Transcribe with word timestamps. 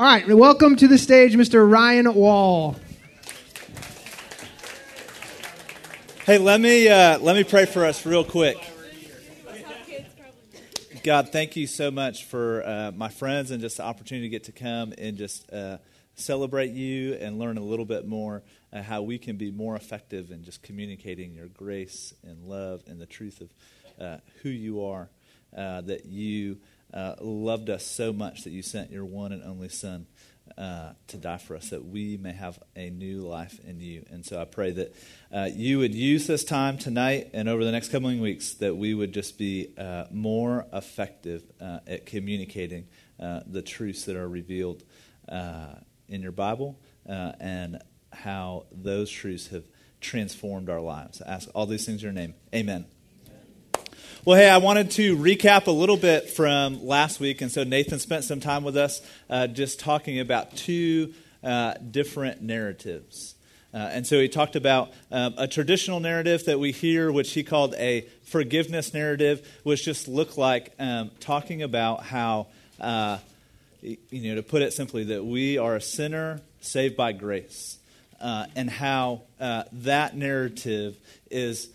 All 0.00 0.06
right, 0.06 0.26
welcome 0.26 0.76
to 0.76 0.88
the 0.88 0.96
stage, 0.96 1.34
Mr. 1.34 1.70
Ryan 1.70 2.14
Wall. 2.14 2.74
Hey, 6.24 6.38
let 6.38 6.58
me 6.58 6.88
uh, 6.88 7.18
let 7.18 7.36
me 7.36 7.44
pray 7.44 7.66
for 7.66 7.84
us 7.84 8.06
real 8.06 8.24
quick. 8.24 8.56
God, 11.02 11.28
thank 11.28 11.54
you 11.54 11.66
so 11.66 11.90
much 11.90 12.24
for 12.24 12.66
uh, 12.66 12.92
my 12.92 13.10
friends 13.10 13.50
and 13.50 13.60
just 13.60 13.76
the 13.76 13.82
opportunity 13.82 14.24
to 14.24 14.30
get 14.30 14.44
to 14.44 14.52
come 14.52 14.94
and 14.96 15.18
just 15.18 15.52
uh, 15.52 15.76
celebrate 16.14 16.70
you 16.70 17.12
and 17.16 17.38
learn 17.38 17.58
a 17.58 17.62
little 17.62 17.84
bit 17.84 18.08
more 18.08 18.42
uh, 18.72 18.80
how 18.80 19.02
we 19.02 19.18
can 19.18 19.36
be 19.36 19.50
more 19.50 19.76
effective 19.76 20.30
in 20.30 20.44
just 20.44 20.62
communicating 20.62 21.34
your 21.34 21.48
grace 21.48 22.14
and 22.24 22.44
love 22.44 22.82
and 22.86 22.98
the 22.98 23.06
truth 23.06 23.42
of 23.42 23.50
uh, 24.02 24.16
who 24.42 24.48
you 24.48 24.82
are. 24.82 25.10
Uh, 25.54 25.80
that 25.80 26.06
you 26.06 26.56
uh, 26.92 27.14
loved 27.20 27.70
us 27.70 27.84
so 27.84 28.12
much 28.12 28.44
that 28.44 28.50
you 28.50 28.62
sent 28.62 28.90
your 28.90 29.04
one 29.04 29.32
and 29.32 29.42
only 29.42 29.68
Son 29.68 30.06
uh, 30.58 30.92
to 31.06 31.16
die 31.16 31.38
for 31.38 31.54
us, 31.56 31.70
that 31.70 31.84
we 31.84 32.16
may 32.16 32.32
have 32.32 32.58
a 32.74 32.90
new 32.90 33.20
life 33.20 33.60
in 33.64 33.80
you. 33.80 34.04
And 34.10 34.24
so 34.24 34.40
I 34.40 34.44
pray 34.44 34.72
that 34.72 34.94
uh, 35.32 35.48
you 35.54 35.78
would 35.78 35.94
use 35.94 36.26
this 36.26 36.44
time 36.44 36.76
tonight 36.76 37.30
and 37.32 37.48
over 37.48 37.64
the 37.64 37.72
next 37.72 37.90
coming 37.90 38.20
weeks, 38.20 38.54
that 38.54 38.76
we 38.76 38.92
would 38.92 39.12
just 39.12 39.38
be 39.38 39.72
uh, 39.78 40.06
more 40.10 40.66
effective 40.72 41.44
uh, 41.60 41.78
at 41.86 42.06
communicating 42.06 42.88
uh, 43.20 43.40
the 43.46 43.62
truths 43.62 44.04
that 44.06 44.16
are 44.16 44.28
revealed 44.28 44.82
in 46.08 46.22
your 46.22 46.32
Bible 46.32 46.78
and 47.06 47.80
how 48.12 48.66
those 48.72 49.08
truths 49.08 49.48
have 49.48 49.64
transformed 50.00 50.68
our 50.68 50.80
lives. 50.80 51.22
I 51.22 51.32
ask 51.32 51.48
all 51.54 51.66
these 51.66 51.86
things 51.86 52.02
in 52.02 52.06
your 52.06 52.12
name. 52.12 52.34
Amen. 52.52 52.86
Well, 54.22 54.38
hey, 54.38 54.50
I 54.50 54.58
wanted 54.58 54.90
to 54.92 55.16
recap 55.16 55.66
a 55.66 55.70
little 55.70 55.96
bit 55.96 56.28
from 56.28 56.84
last 56.84 57.20
week. 57.20 57.40
And 57.40 57.50
so 57.50 57.64
Nathan 57.64 57.98
spent 57.98 58.24
some 58.24 58.38
time 58.38 58.64
with 58.64 58.76
us 58.76 59.00
uh, 59.30 59.46
just 59.46 59.80
talking 59.80 60.20
about 60.20 60.54
two 60.54 61.14
uh, 61.42 61.72
different 61.90 62.42
narratives. 62.42 63.34
Uh, 63.72 63.78
and 63.78 64.06
so 64.06 64.20
he 64.20 64.28
talked 64.28 64.56
about 64.56 64.92
um, 65.10 65.32
a 65.38 65.48
traditional 65.48 66.00
narrative 66.00 66.44
that 66.44 66.60
we 66.60 66.70
hear, 66.70 67.10
which 67.10 67.32
he 67.32 67.42
called 67.42 67.74
a 67.78 68.02
forgiveness 68.24 68.92
narrative, 68.92 69.48
which 69.62 69.86
just 69.86 70.06
looked 70.06 70.36
like 70.36 70.74
um, 70.78 71.10
talking 71.20 71.62
about 71.62 72.02
how, 72.02 72.48
uh, 72.78 73.16
you 73.80 74.28
know, 74.28 74.34
to 74.34 74.42
put 74.42 74.60
it 74.60 74.74
simply, 74.74 75.04
that 75.04 75.24
we 75.24 75.56
are 75.56 75.76
a 75.76 75.80
sinner 75.80 76.42
saved 76.60 76.94
by 76.94 77.12
grace. 77.12 77.78
Uh, 78.20 78.44
and 78.54 78.68
how 78.68 79.22
uh, 79.40 79.62
that 79.72 80.14
narrative 80.14 80.94
is 81.30 81.70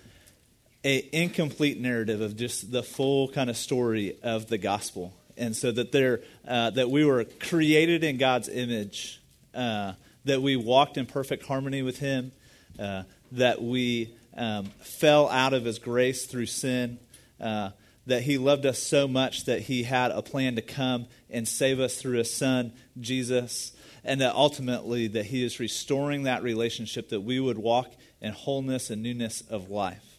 a 0.86 1.09
incomplete 1.11 1.80
narrative 1.80 2.22
of 2.22 2.38
just 2.38 2.72
the 2.72 2.83
full 2.83 3.28
kind 3.30 3.50
of 3.50 3.58
story 3.58 4.17
of 4.22 4.47
the 4.47 4.59
gospel. 4.59 5.14
And 5.36 5.55
so 5.55 5.72
that 5.72 5.92
there 5.92 6.22
uh, 6.47 6.69
that 6.69 6.89
we 6.89 7.03
were 7.03 7.25
created 7.25 8.03
in 8.03 8.17
god's 8.17 8.47
image 8.47 9.19
uh, 9.53 9.94
that 10.23 10.42
we 10.42 10.55
walked 10.55 10.97
in 10.97 11.08
perfect 11.08 11.45
harmony 11.45 11.81
with 11.81 11.97
him 12.00 12.31
uh, 12.80 13.03
that 13.33 13.61
we 13.61 14.16
um, 14.38 14.66
fell 14.80 15.27
out 15.30 15.53
of 15.53 15.66
his 15.66 15.80
grace 15.80 16.25
through 16.25 16.45
sin 16.45 16.99
uh, 17.42 17.72
that 18.05 18.22
he 18.22 18.38
loved 18.38 18.66
us 18.66 18.80
so 18.80 19.08
much 19.08 19.45
that 19.45 19.61
he 19.61 19.83
had 19.83 20.11
a 20.11 20.22
plan 20.22 20.55
to 20.55 20.61
come 20.61 21.08
and 21.30 21.47
save 21.47 21.80
us 21.80 21.97
through 21.97 22.17
his 22.17 22.33
son 22.33 22.72
jesus 22.99 23.73
and 24.05 24.22
that 24.22 24.36
ultimately 24.36 25.08
that 25.08 25.25
he 25.25 25.44
is 25.44 25.59
restoring 25.59 26.23
that 26.23 26.44
relationship 26.44 27.09
that 27.09 27.22
we 27.22 27.39
would 27.39 27.58
walk 27.58 27.92
in 28.22 28.31
wholeness 28.31 28.89
and 28.89 29.02
newness 29.02 29.42
of 29.49 29.70
life 29.70 30.14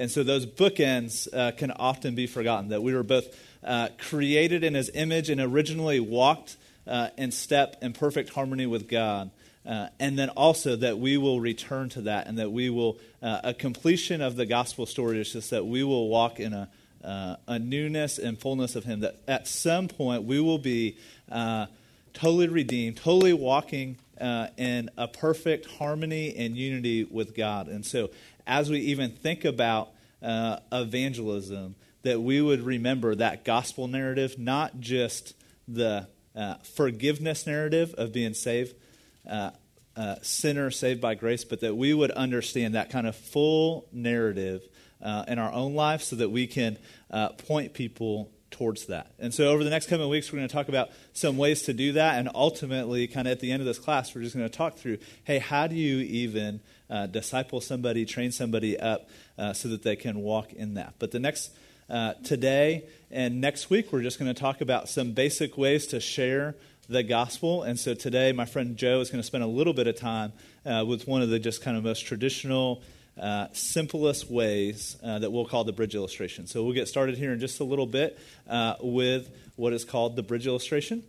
and 0.00 0.10
so 0.10 0.22
those 0.22 0.46
bookends 0.46 1.28
uh, 1.34 1.52
can 1.52 1.70
often 1.72 2.14
be 2.14 2.26
forgotten 2.26 2.70
that 2.70 2.82
we 2.82 2.94
were 2.94 3.02
both 3.02 3.26
uh, 3.62 3.88
created 3.98 4.64
in 4.64 4.72
his 4.72 4.90
image 4.94 5.28
and 5.28 5.42
originally 5.42 6.00
walked 6.00 6.56
uh, 6.86 7.10
in 7.18 7.30
step 7.30 7.76
in 7.82 7.92
perfect 7.92 8.30
harmony 8.30 8.64
with 8.64 8.88
God. 8.88 9.30
Uh, 9.66 9.88
and 9.98 10.18
then 10.18 10.30
also 10.30 10.74
that 10.74 10.98
we 10.98 11.18
will 11.18 11.38
return 11.38 11.90
to 11.90 12.00
that 12.00 12.26
and 12.26 12.38
that 12.38 12.50
we 12.50 12.70
will, 12.70 12.98
uh, 13.22 13.40
a 13.44 13.52
completion 13.52 14.22
of 14.22 14.36
the 14.36 14.46
gospel 14.46 14.86
story 14.86 15.20
is 15.20 15.34
just 15.34 15.50
that 15.50 15.66
we 15.66 15.84
will 15.84 16.08
walk 16.08 16.40
in 16.40 16.54
a, 16.54 16.70
uh, 17.04 17.36
a 17.46 17.58
newness 17.58 18.18
and 18.18 18.38
fullness 18.38 18.76
of 18.76 18.84
Him. 18.84 19.00
That 19.00 19.16
at 19.28 19.46
some 19.46 19.86
point 19.86 20.22
we 20.22 20.40
will 20.40 20.58
be 20.58 20.96
totally 22.14 22.48
redeemed, 22.48 22.96
totally 22.96 23.34
walking 23.34 23.98
uh, 24.20 24.48
in 24.56 24.90
a 24.96 25.08
perfect 25.08 25.66
harmony 25.66 26.34
and 26.36 26.56
unity 26.56 27.04
with 27.04 27.34
God. 27.34 27.68
And 27.68 27.84
so 27.84 28.10
as 28.50 28.68
we 28.68 28.80
even 28.80 29.12
think 29.12 29.44
about 29.44 29.90
uh, 30.20 30.58
evangelism, 30.72 31.76
that 32.02 32.20
we 32.20 32.42
would 32.42 32.60
remember 32.62 33.14
that 33.14 33.44
gospel 33.44 33.86
narrative, 33.86 34.38
not 34.38 34.80
just 34.80 35.34
the 35.68 36.08
uh, 36.34 36.54
forgiveness 36.74 37.46
narrative 37.46 37.94
of 37.96 38.12
being 38.12 38.34
saved, 38.34 38.74
uh, 39.28 39.50
uh, 39.96 40.16
sinner 40.22 40.72
saved 40.72 41.00
by 41.00 41.14
grace, 41.14 41.44
but 41.44 41.60
that 41.60 41.76
we 41.76 41.94
would 41.94 42.10
understand 42.10 42.74
that 42.74 42.90
kind 42.90 43.06
of 43.06 43.14
full 43.14 43.86
narrative 43.92 44.62
uh, 45.00 45.24
in 45.28 45.38
our 45.38 45.52
own 45.52 45.74
life 45.74 46.02
so 46.02 46.16
that 46.16 46.30
we 46.30 46.48
can 46.48 46.76
uh, 47.12 47.28
point 47.28 47.72
people 47.72 48.32
towards 48.50 48.86
that. 48.86 49.12
And 49.20 49.32
so, 49.32 49.46
over 49.46 49.62
the 49.62 49.70
next 49.70 49.88
coming 49.88 50.08
weeks, 50.08 50.32
we're 50.32 50.38
going 50.38 50.48
to 50.48 50.54
talk 50.54 50.68
about 50.68 50.90
some 51.12 51.36
ways 51.36 51.62
to 51.62 51.72
do 51.72 51.92
that. 51.92 52.18
And 52.18 52.28
ultimately, 52.34 53.06
kind 53.06 53.28
of 53.28 53.32
at 53.32 53.40
the 53.40 53.52
end 53.52 53.60
of 53.60 53.66
this 53.66 53.78
class, 53.78 54.12
we're 54.12 54.22
just 54.22 54.36
going 54.36 54.48
to 54.48 54.54
talk 54.54 54.76
through 54.76 54.98
hey, 55.22 55.38
how 55.38 55.68
do 55.68 55.76
you 55.76 55.98
even 55.98 56.60
uh, 56.90 57.06
disciple 57.06 57.60
somebody, 57.60 58.04
train 58.04 58.32
somebody 58.32 58.78
up 58.78 59.08
uh, 59.38 59.52
so 59.52 59.68
that 59.68 59.82
they 59.82 59.96
can 59.96 60.20
walk 60.20 60.52
in 60.52 60.74
that? 60.74 60.94
But 60.98 61.12
the 61.12 61.20
next, 61.20 61.52
uh, 61.88 62.14
today 62.24 62.84
and 63.10 63.40
next 63.40 63.70
week, 63.70 63.92
we're 63.92 64.02
just 64.02 64.18
going 64.18 64.32
to 64.32 64.38
talk 64.38 64.60
about 64.60 64.88
some 64.88 65.12
basic 65.12 65.56
ways 65.56 65.86
to 65.88 66.00
share 66.00 66.56
the 66.88 67.02
gospel. 67.02 67.62
And 67.62 67.78
so, 67.78 67.94
today, 67.94 68.32
my 68.32 68.44
friend 68.44 68.76
Joe 68.76 69.00
is 69.00 69.10
going 69.10 69.22
to 69.22 69.26
spend 69.26 69.44
a 69.44 69.48
little 69.48 69.72
bit 69.72 69.86
of 69.86 69.96
time 69.96 70.32
uh, 70.66 70.84
with 70.86 71.06
one 71.06 71.22
of 71.22 71.30
the 71.30 71.38
just 71.38 71.62
kind 71.62 71.76
of 71.76 71.84
most 71.84 72.00
traditional 72.00 72.82
uh, 73.18 73.48
simplest 73.52 74.30
ways 74.30 74.96
uh, 75.04 75.18
that 75.18 75.30
we'll 75.30 75.44
call 75.44 75.64
the 75.64 75.72
bridge 75.72 75.94
illustration. 75.94 76.46
So 76.46 76.62
we'll 76.64 76.74
get 76.74 76.88
started 76.88 77.16
here 77.16 77.32
in 77.32 77.40
just 77.40 77.60
a 77.60 77.64
little 77.64 77.86
bit 77.86 78.18
uh, 78.48 78.74
with 78.80 79.30
what 79.56 79.72
is 79.72 79.84
called 79.84 80.16
the 80.16 80.22
bridge 80.22 80.46
illustration. 80.46 81.02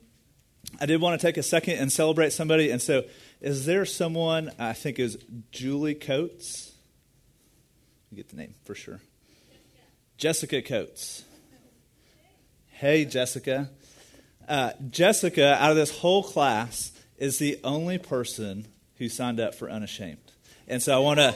I 0.79 0.85
did 0.85 1.01
want 1.01 1.19
to 1.19 1.25
take 1.25 1.37
a 1.37 1.43
second 1.43 1.77
and 1.79 1.91
celebrate 1.91 2.33
somebody. 2.33 2.69
And 2.69 2.81
so, 2.81 3.03
is 3.41 3.65
there 3.65 3.85
someone, 3.85 4.51
I 4.59 4.73
think 4.73 4.99
is 4.99 5.17
Julie 5.51 5.95
Coates? 5.95 6.71
You 8.11 8.17
get 8.17 8.29
the 8.29 8.37
name 8.37 8.53
for 8.63 8.75
sure. 8.75 8.99
Jessica 10.17 10.61
Coates. 10.61 11.23
Hey, 12.67 13.05
Jessica. 13.05 13.69
Uh, 14.47 14.71
Jessica, 14.89 15.57
out 15.59 15.71
of 15.71 15.77
this 15.77 15.99
whole 15.99 16.23
class, 16.23 16.91
is 17.17 17.39
the 17.39 17.59
only 17.63 17.97
person 17.97 18.67
who 18.97 19.09
signed 19.09 19.39
up 19.39 19.55
for 19.55 19.69
Unashamed. 19.69 20.17
And 20.67 20.81
so 20.81 20.95
I 20.95 20.99
want 20.99 21.19
to 21.19 21.35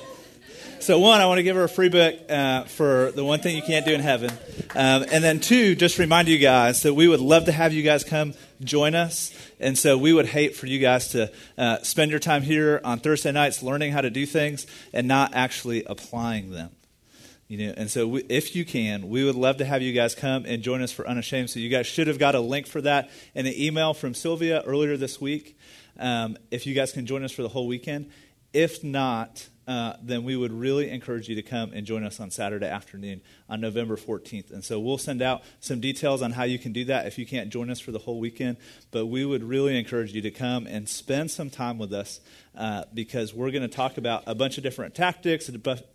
so, 0.79 0.99
one, 0.99 1.21
I 1.21 1.25
want 1.25 1.39
to 1.39 1.43
give 1.43 1.55
her 1.55 1.63
a 1.63 1.69
free 1.69 1.89
book 1.89 2.15
uh, 2.29 2.63
for 2.63 3.11
the 3.11 3.23
one 3.23 3.39
thing 3.39 3.55
you 3.55 3.61
can't 3.61 3.85
do 3.85 3.93
in 3.93 4.01
heaven. 4.01 4.31
Um, 4.75 5.05
and 5.11 5.23
then, 5.23 5.39
two, 5.39 5.75
just 5.75 5.97
remind 5.97 6.27
you 6.27 6.37
guys 6.37 6.83
that 6.83 6.93
we 6.93 7.07
would 7.07 7.19
love 7.19 7.45
to 7.45 7.51
have 7.51 7.73
you 7.73 7.83
guys 7.83 8.03
come 8.03 8.33
join 8.61 8.95
us. 8.95 9.33
And 9.59 9.77
so, 9.77 9.97
we 9.97 10.13
would 10.13 10.27
hate 10.27 10.55
for 10.55 10.67
you 10.67 10.79
guys 10.79 11.09
to 11.09 11.31
uh, 11.57 11.77
spend 11.79 12.11
your 12.11 12.19
time 12.19 12.43
here 12.43 12.81
on 12.83 12.99
Thursday 12.99 13.31
nights 13.31 13.63
learning 13.63 13.93
how 13.93 14.01
to 14.01 14.09
do 14.09 14.25
things 14.25 14.67
and 14.93 15.07
not 15.07 15.33
actually 15.33 15.83
applying 15.85 16.51
them. 16.51 16.71
You 17.47 17.67
know, 17.67 17.73
and 17.77 17.91
so 17.91 18.07
we, 18.07 18.21
if 18.27 18.55
you 18.55 18.65
can, 18.65 19.07
we 19.07 19.23
would 19.23 19.35
love 19.35 19.57
to 19.57 19.65
have 19.65 19.81
you 19.81 19.93
guys 19.93 20.15
come 20.15 20.45
and 20.45 20.63
join 20.63 20.81
us 20.81 20.91
for 20.91 21.07
Unashamed. 21.07 21.49
So 21.49 21.59
you 21.59 21.69
guys 21.69 21.85
should 21.85 22.07
have 22.07 22.17
got 22.17 22.33
a 22.33 22.39
link 22.39 22.65
for 22.65 22.81
that 22.81 23.11
in 23.35 23.45
an 23.45 23.53
email 23.55 23.93
from 23.93 24.15
Sylvia 24.15 24.63
earlier 24.65 24.97
this 24.97 25.21
week. 25.21 25.57
Um, 25.99 26.37
if 26.49 26.65
you 26.65 26.73
guys 26.73 26.91
can 26.91 27.05
join 27.05 27.23
us 27.23 27.31
for 27.31 27.43
the 27.43 27.49
whole 27.49 27.67
weekend. 27.67 28.09
If 28.51 28.83
not, 28.83 29.47
uh, 29.67 29.93
then 30.01 30.23
we 30.23 30.35
would 30.35 30.51
really 30.51 30.89
encourage 30.89 31.27
you 31.27 31.35
to 31.35 31.41
come 31.41 31.73
and 31.73 31.87
join 31.87 32.03
us 32.03 32.19
on 32.19 32.29
Saturday 32.29 32.67
afternoon 32.67 33.21
on 33.49 33.59
November 33.61 33.95
14th. 33.95 34.51
And 34.51 34.63
so 34.63 34.79
we'll 34.79 34.99
send 34.99 35.21
out 35.21 35.41
some 35.59 35.79
details 35.79 36.21
on 36.21 36.31
how 36.31 36.43
you 36.43 36.59
can 36.59 36.71
do 36.71 36.85
that 36.85 37.07
if 37.07 37.17
you 37.17 37.25
can't 37.25 37.49
join 37.49 37.71
us 37.71 37.79
for 37.79 37.91
the 37.91 37.99
whole 37.99 38.19
weekend. 38.19 38.57
But 38.91 39.07
we 39.07 39.25
would 39.25 39.43
really 39.43 39.77
encourage 39.77 40.13
you 40.13 40.21
to 40.21 40.31
come 40.31 40.67
and 40.67 40.87
spend 40.87 41.31
some 41.31 41.49
time 41.49 41.79
with 41.79 41.93
us 41.93 42.19
uh, 42.55 42.84
because 42.93 43.34
we're 43.34 43.51
going 43.51 43.63
to 43.63 43.67
talk 43.67 43.97
about 43.97 44.23
a 44.28 44.35
bunch 44.35 44.57
of 44.57 44.63
different 44.63 44.93
tactics, 44.93 45.49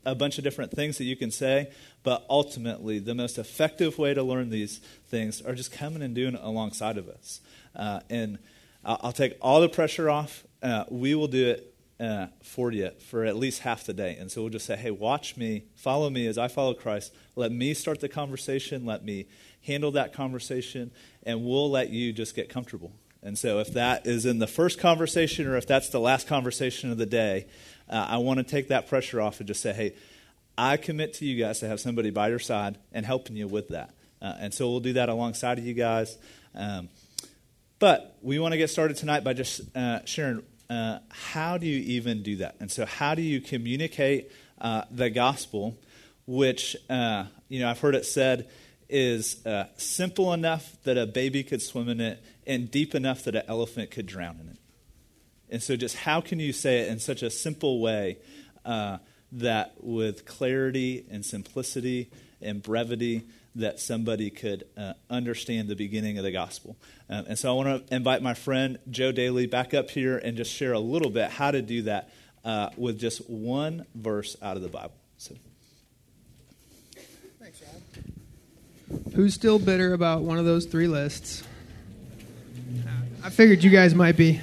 a 0.04 0.14
bunch 0.14 0.38
of 0.38 0.44
different 0.44 0.72
things 0.72 0.98
that 0.98 1.04
you 1.04 1.16
can 1.16 1.30
say. 1.30 1.70
But 2.02 2.26
ultimately, 2.28 2.98
the 2.98 3.14
most 3.14 3.38
effective 3.38 3.98
way 3.98 4.14
to 4.14 4.22
learn 4.22 4.50
these 4.50 4.78
things 5.08 5.40
are 5.42 5.54
just 5.54 5.70
coming 5.70 6.02
and 6.02 6.14
doing 6.14 6.34
it 6.34 6.40
alongside 6.42 6.98
of 6.98 7.08
us. 7.08 7.40
Uh, 7.76 8.00
and 8.10 8.38
I'll 8.84 9.12
take 9.12 9.36
all 9.40 9.60
the 9.60 9.68
pressure 9.68 10.10
off. 10.10 10.44
Uh, 10.62 10.84
we 10.90 11.14
will 11.14 11.28
do 11.28 11.50
it 11.50 11.69
uh, 12.00 12.26
for 12.42 12.72
you 12.72 12.90
for 13.10 13.24
at 13.24 13.36
least 13.36 13.60
half 13.60 13.84
the 13.84 13.92
day. 13.92 14.16
And 14.18 14.30
so 14.32 14.40
we'll 14.40 14.50
just 14.50 14.66
say, 14.66 14.76
hey, 14.76 14.90
watch 14.90 15.36
me, 15.36 15.64
follow 15.76 16.08
me 16.08 16.26
as 16.26 16.38
I 16.38 16.48
follow 16.48 16.74
Christ. 16.74 17.12
Let 17.36 17.52
me 17.52 17.74
start 17.74 18.00
the 18.00 18.08
conversation. 18.08 18.86
Let 18.86 19.04
me 19.04 19.26
handle 19.66 19.90
that 19.92 20.14
conversation, 20.14 20.90
and 21.24 21.44
we'll 21.44 21.70
let 21.70 21.90
you 21.90 22.12
just 22.12 22.34
get 22.34 22.48
comfortable. 22.48 22.92
And 23.22 23.38
so 23.38 23.58
if 23.58 23.74
that 23.74 24.06
is 24.06 24.24
in 24.24 24.38
the 24.38 24.46
first 24.46 24.80
conversation 24.80 25.46
or 25.46 25.56
if 25.56 25.66
that's 25.66 25.90
the 25.90 26.00
last 26.00 26.26
conversation 26.26 26.90
of 26.90 26.96
the 26.96 27.04
day, 27.04 27.46
uh, 27.88 28.06
I 28.08 28.16
want 28.16 28.38
to 28.38 28.44
take 28.44 28.68
that 28.68 28.88
pressure 28.88 29.20
off 29.20 29.40
and 29.40 29.46
just 29.46 29.60
say, 29.60 29.74
hey, 29.74 29.94
I 30.56 30.78
commit 30.78 31.14
to 31.14 31.26
you 31.26 31.42
guys 31.44 31.60
to 31.60 31.68
have 31.68 31.80
somebody 31.80 32.10
by 32.10 32.28
your 32.28 32.38
side 32.38 32.78
and 32.92 33.04
helping 33.04 33.36
you 33.36 33.46
with 33.46 33.68
that. 33.68 33.94
Uh, 34.22 34.34
and 34.40 34.54
so 34.54 34.70
we'll 34.70 34.80
do 34.80 34.94
that 34.94 35.10
alongside 35.10 35.58
of 35.58 35.66
you 35.66 35.74
guys. 35.74 36.16
Um, 36.54 36.88
But 37.78 38.16
we 38.20 38.38
want 38.38 38.52
to 38.52 38.58
get 38.58 38.68
started 38.68 38.98
tonight 38.98 39.24
by 39.24 39.32
just 39.32 39.62
uh, 39.74 40.04
sharing 40.04 40.42
uh, 40.70 41.00
how 41.08 41.58
do 41.58 41.66
you 41.66 41.80
even 41.80 42.22
do 42.22 42.36
that? 42.36 42.54
And 42.60 42.70
so, 42.70 42.86
how 42.86 43.16
do 43.16 43.22
you 43.22 43.40
communicate 43.40 44.30
uh, 44.60 44.84
the 44.90 45.10
gospel, 45.10 45.76
which, 46.26 46.76
uh, 46.88 47.24
you 47.48 47.58
know, 47.58 47.68
I've 47.68 47.80
heard 47.80 47.96
it 47.96 48.06
said 48.06 48.48
is 48.88 49.44
uh, 49.44 49.66
simple 49.76 50.32
enough 50.32 50.76
that 50.84 50.96
a 50.96 51.06
baby 51.06 51.42
could 51.42 51.60
swim 51.60 51.88
in 51.88 52.00
it 52.00 52.22
and 52.46 52.70
deep 52.70 52.94
enough 52.94 53.24
that 53.24 53.34
an 53.34 53.42
elephant 53.48 53.90
could 53.90 54.06
drown 54.06 54.38
in 54.40 54.48
it. 54.48 54.58
And 55.50 55.62
so, 55.62 55.74
just 55.74 55.96
how 55.96 56.20
can 56.20 56.38
you 56.38 56.52
say 56.52 56.82
it 56.82 56.88
in 56.88 57.00
such 57.00 57.24
a 57.24 57.30
simple 57.30 57.80
way 57.80 58.18
uh, 58.64 58.98
that 59.32 59.74
with 59.80 60.24
clarity 60.24 61.04
and 61.10 61.26
simplicity 61.26 62.10
and 62.40 62.62
brevity, 62.62 63.26
that 63.56 63.80
somebody 63.80 64.30
could 64.30 64.64
uh, 64.76 64.92
understand 65.08 65.68
the 65.68 65.76
beginning 65.76 66.18
of 66.18 66.24
the 66.24 66.30
gospel. 66.30 66.76
Um, 67.08 67.26
and 67.28 67.38
so 67.38 67.50
I 67.50 67.64
want 67.64 67.88
to 67.88 67.94
invite 67.94 68.22
my 68.22 68.34
friend 68.34 68.78
Joe 68.90 69.12
Daly 69.12 69.46
back 69.46 69.74
up 69.74 69.90
here 69.90 70.18
and 70.18 70.36
just 70.36 70.52
share 70.52 70.72
a 70.72 70.78
little 70.78 71.10
bit 71.10 71.30
how 71.30 71.50
to 71.50 71.60
do 71.60 71.82
that 71.82 72.10
uh, 72.44 72.70
with 72.76 72.98
just 72.98 73.28
one 73.28 73.86
verse 73.94 74.36
out 74.40 74.56
of 74.56 74.62
the 74.62 74.68
Bible. 74.68 74.94
So. 75.18 75.34
Thanks, 77.40 77.60
Rob. 77.60 79.12
Who's 79.14 79.34
still 79.34 79.58
bitter 79.58 79.94
about 79.94 80.22
one 80.22 80.38
of 80.38 80.44
those 80.44 80.66
three 80.66 80.88
lists? 80.88 81.42
I 83.22 83.28
figured 83.28 83.62
you 83.62 83.70
guys 83.70 83.94
might 83.94 84.16
be. 84.16 84.40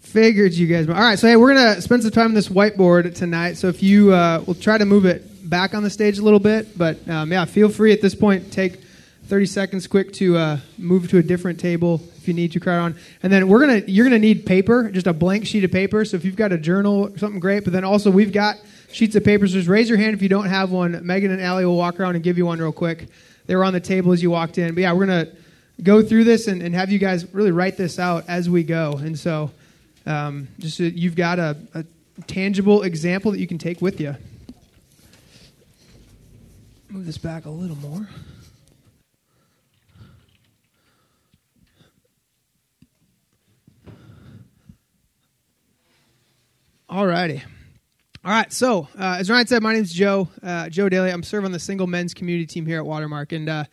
Figured 0.00 0.52
you 0.52 0.66
guys. 0.66 0.88
Might. 0.88 0.96
All 0.96 1.02
right, 1.02 1.18
so 1.18 1.28
hey, 1.28 1.36
we're 1.36 1.54
gonna 1.54 1.80
spend 1.80 2.02
some 2.02 2.10
time 2.10 2.26
on 2.26 2.34
this 2.34 2.48
whiteboard 2.48 3.14
tonight. 3.14 3.54
So 3.54 3.68
if 3.68 3.82
you, 3.82 4.12
uh, 4.12 4.42
we'll 4.46 4.54
try 4.54 4.78
to 4.78 4.84
move 4.84 5.04
it 5.04 5.24
back 5.44 5.74
on 5.74 5.82
the 5.82 5.90
stage 5.90 6.18
a 6.18 6.22
little 6.22 6.40
bit. 6.40 6.76
But 6.76 7.06
um, 7.08 7.30
yeah, 7.30 7.44
feel 7.44 7.68
free 7.68 7.92
at 7.92 8.00
this 8.00 8.14
point. 8.14 8.52
Take 8.52 8.80
30 9.26 9.46
seconds 9.46 9.86
quick 9.86 10.12
to 10.14 10.36
uh, 10.36 10.58
move 10.76 11.08
to 11.10 11.18
a 11.18 11.22
different 11.22 11.58
table 11.58 12.02
if 12.16 12.28
you 12.28 12.34
need 12.34 12.52
to 12.52 12.60
crowd 12.60 12.80
on. 12.80 12.96
And 13.22 13.32
then 13.32 13.48
we're 13.48 13.60
gonna 13.60 13.82
you're 13.86 14.04
gonna 14.04 14.18
need 14.18 14.44
paper 14.44 14.90
just 14.90 15.06
a 15.06 15.12
blank 15.12 15.46
sheet 15.46 15.64
of 15.64 15.72
paper. 15.72 16.04
So 16.04 16.16
if 16.16 16.24
you've 16.24 16.36
got 16.36 16.52
a 16.52 16.58
journal 16.58 17.08
or 17.08 17.18
something 17.18 17.40
great 17.40 17.64
but 17.64 17.72
then 17.72 17.84
also 17.84 18.10
we've 18.10 18.32
got 18.32 18.56
sheets 18.92 19.16
of 19.16 19.24
paper. 19.24 19.46
So 19.46 19.54
just 19.54 19.68
raise 19.68 19.88
your 19.88 19.98
hand 19.98 20.14
if 20.14 20.22
you 20.22 20.28
don't 20.28 20.46
have 20.46 20.70
one. 20.70 21.06
Megan 21.06 21.30
and 21.30 21.40
Allie 21.40 21.64
will 21.64 21.76
walk 21.76 22.00
around 22.00 22.16
and 22.16 22.24
give 22.24 22.38
you 22.38 22.46
one 22.46 22.58
real 22.58 22.72
quick. 22.72 23.08
They 23.46 23.56
were 23.56 23.64
on 23.64 23.72
the 23.72 23.80
table 23.80 24.12
as 24.12 24.22
you 24.22 24.30
walked 24.30 24.58
in. 24.58 24.74
But 24.74 24.82
yeah 24.82 24.92
we're 24.92 25.06
gonna 25.06 25.28
go 25.82 26.02
through 26.02 26.24
this 26.24 26.46
and, 26.46 26.62
and 26.62 26.74
have 26.74 26.90
you 26.90 26.98
guys 26.98 27.32
really 27.34 27.50
write 27.50 27.76
this 27.76 27.98
out 27.98 28.24
as 28.28 28.48
we 28.48 28.62
go. 28.62 28.92
And 28.92 29.18
so 29.18 29.50
um, 30.06 30.48
just 30.58 30.76
so 30.76 30.82
you've 30.82 31.16
got 31.16 31.38
a, 31.38 31.56
a 31.72 31.84
tangible 32.26 32.82
example 32.82 33.32
that 33.32 33.38
you 33.38 33.46
can 33.46 33.58
take 33.58 33.80
with 33.80 34.00
you 34.00 34.14
move 36.94 37.06
this 37.06 37.18
back 37.18 37.44
a 37.44 37.50
little 37.50 37.74
more. 37.78 38.08
All 46.88 47.04
righty. 47.04 47.42
All 48.24 48.30
right, 48.30 48.52
so 48.52 48.86
uh, 48.96 49.16
as 49.18 49.28
Ryan 49.28 49.48
said, 49.48 49.60
my 49.60 49.72
name 49.72 49.82
is 49.82 49.92
Joe, 49.92 50.28
uh, 50.40 50.68
Joe 50.68 50.88
Daly. 50.88 51.10
I'm 51.10 51.24
serving 51.24 51.46
on 51.46 51.50
the 51.52 51.58
single 51.58 51.88
men's 51.88 52.14
community 52.14 52.46
team 52.46 52.64
here 52.64 52.78
at 52.78 52.86
Watermark. 52.86 53.32
And 53.32 53.48
uh, 53.48 53.64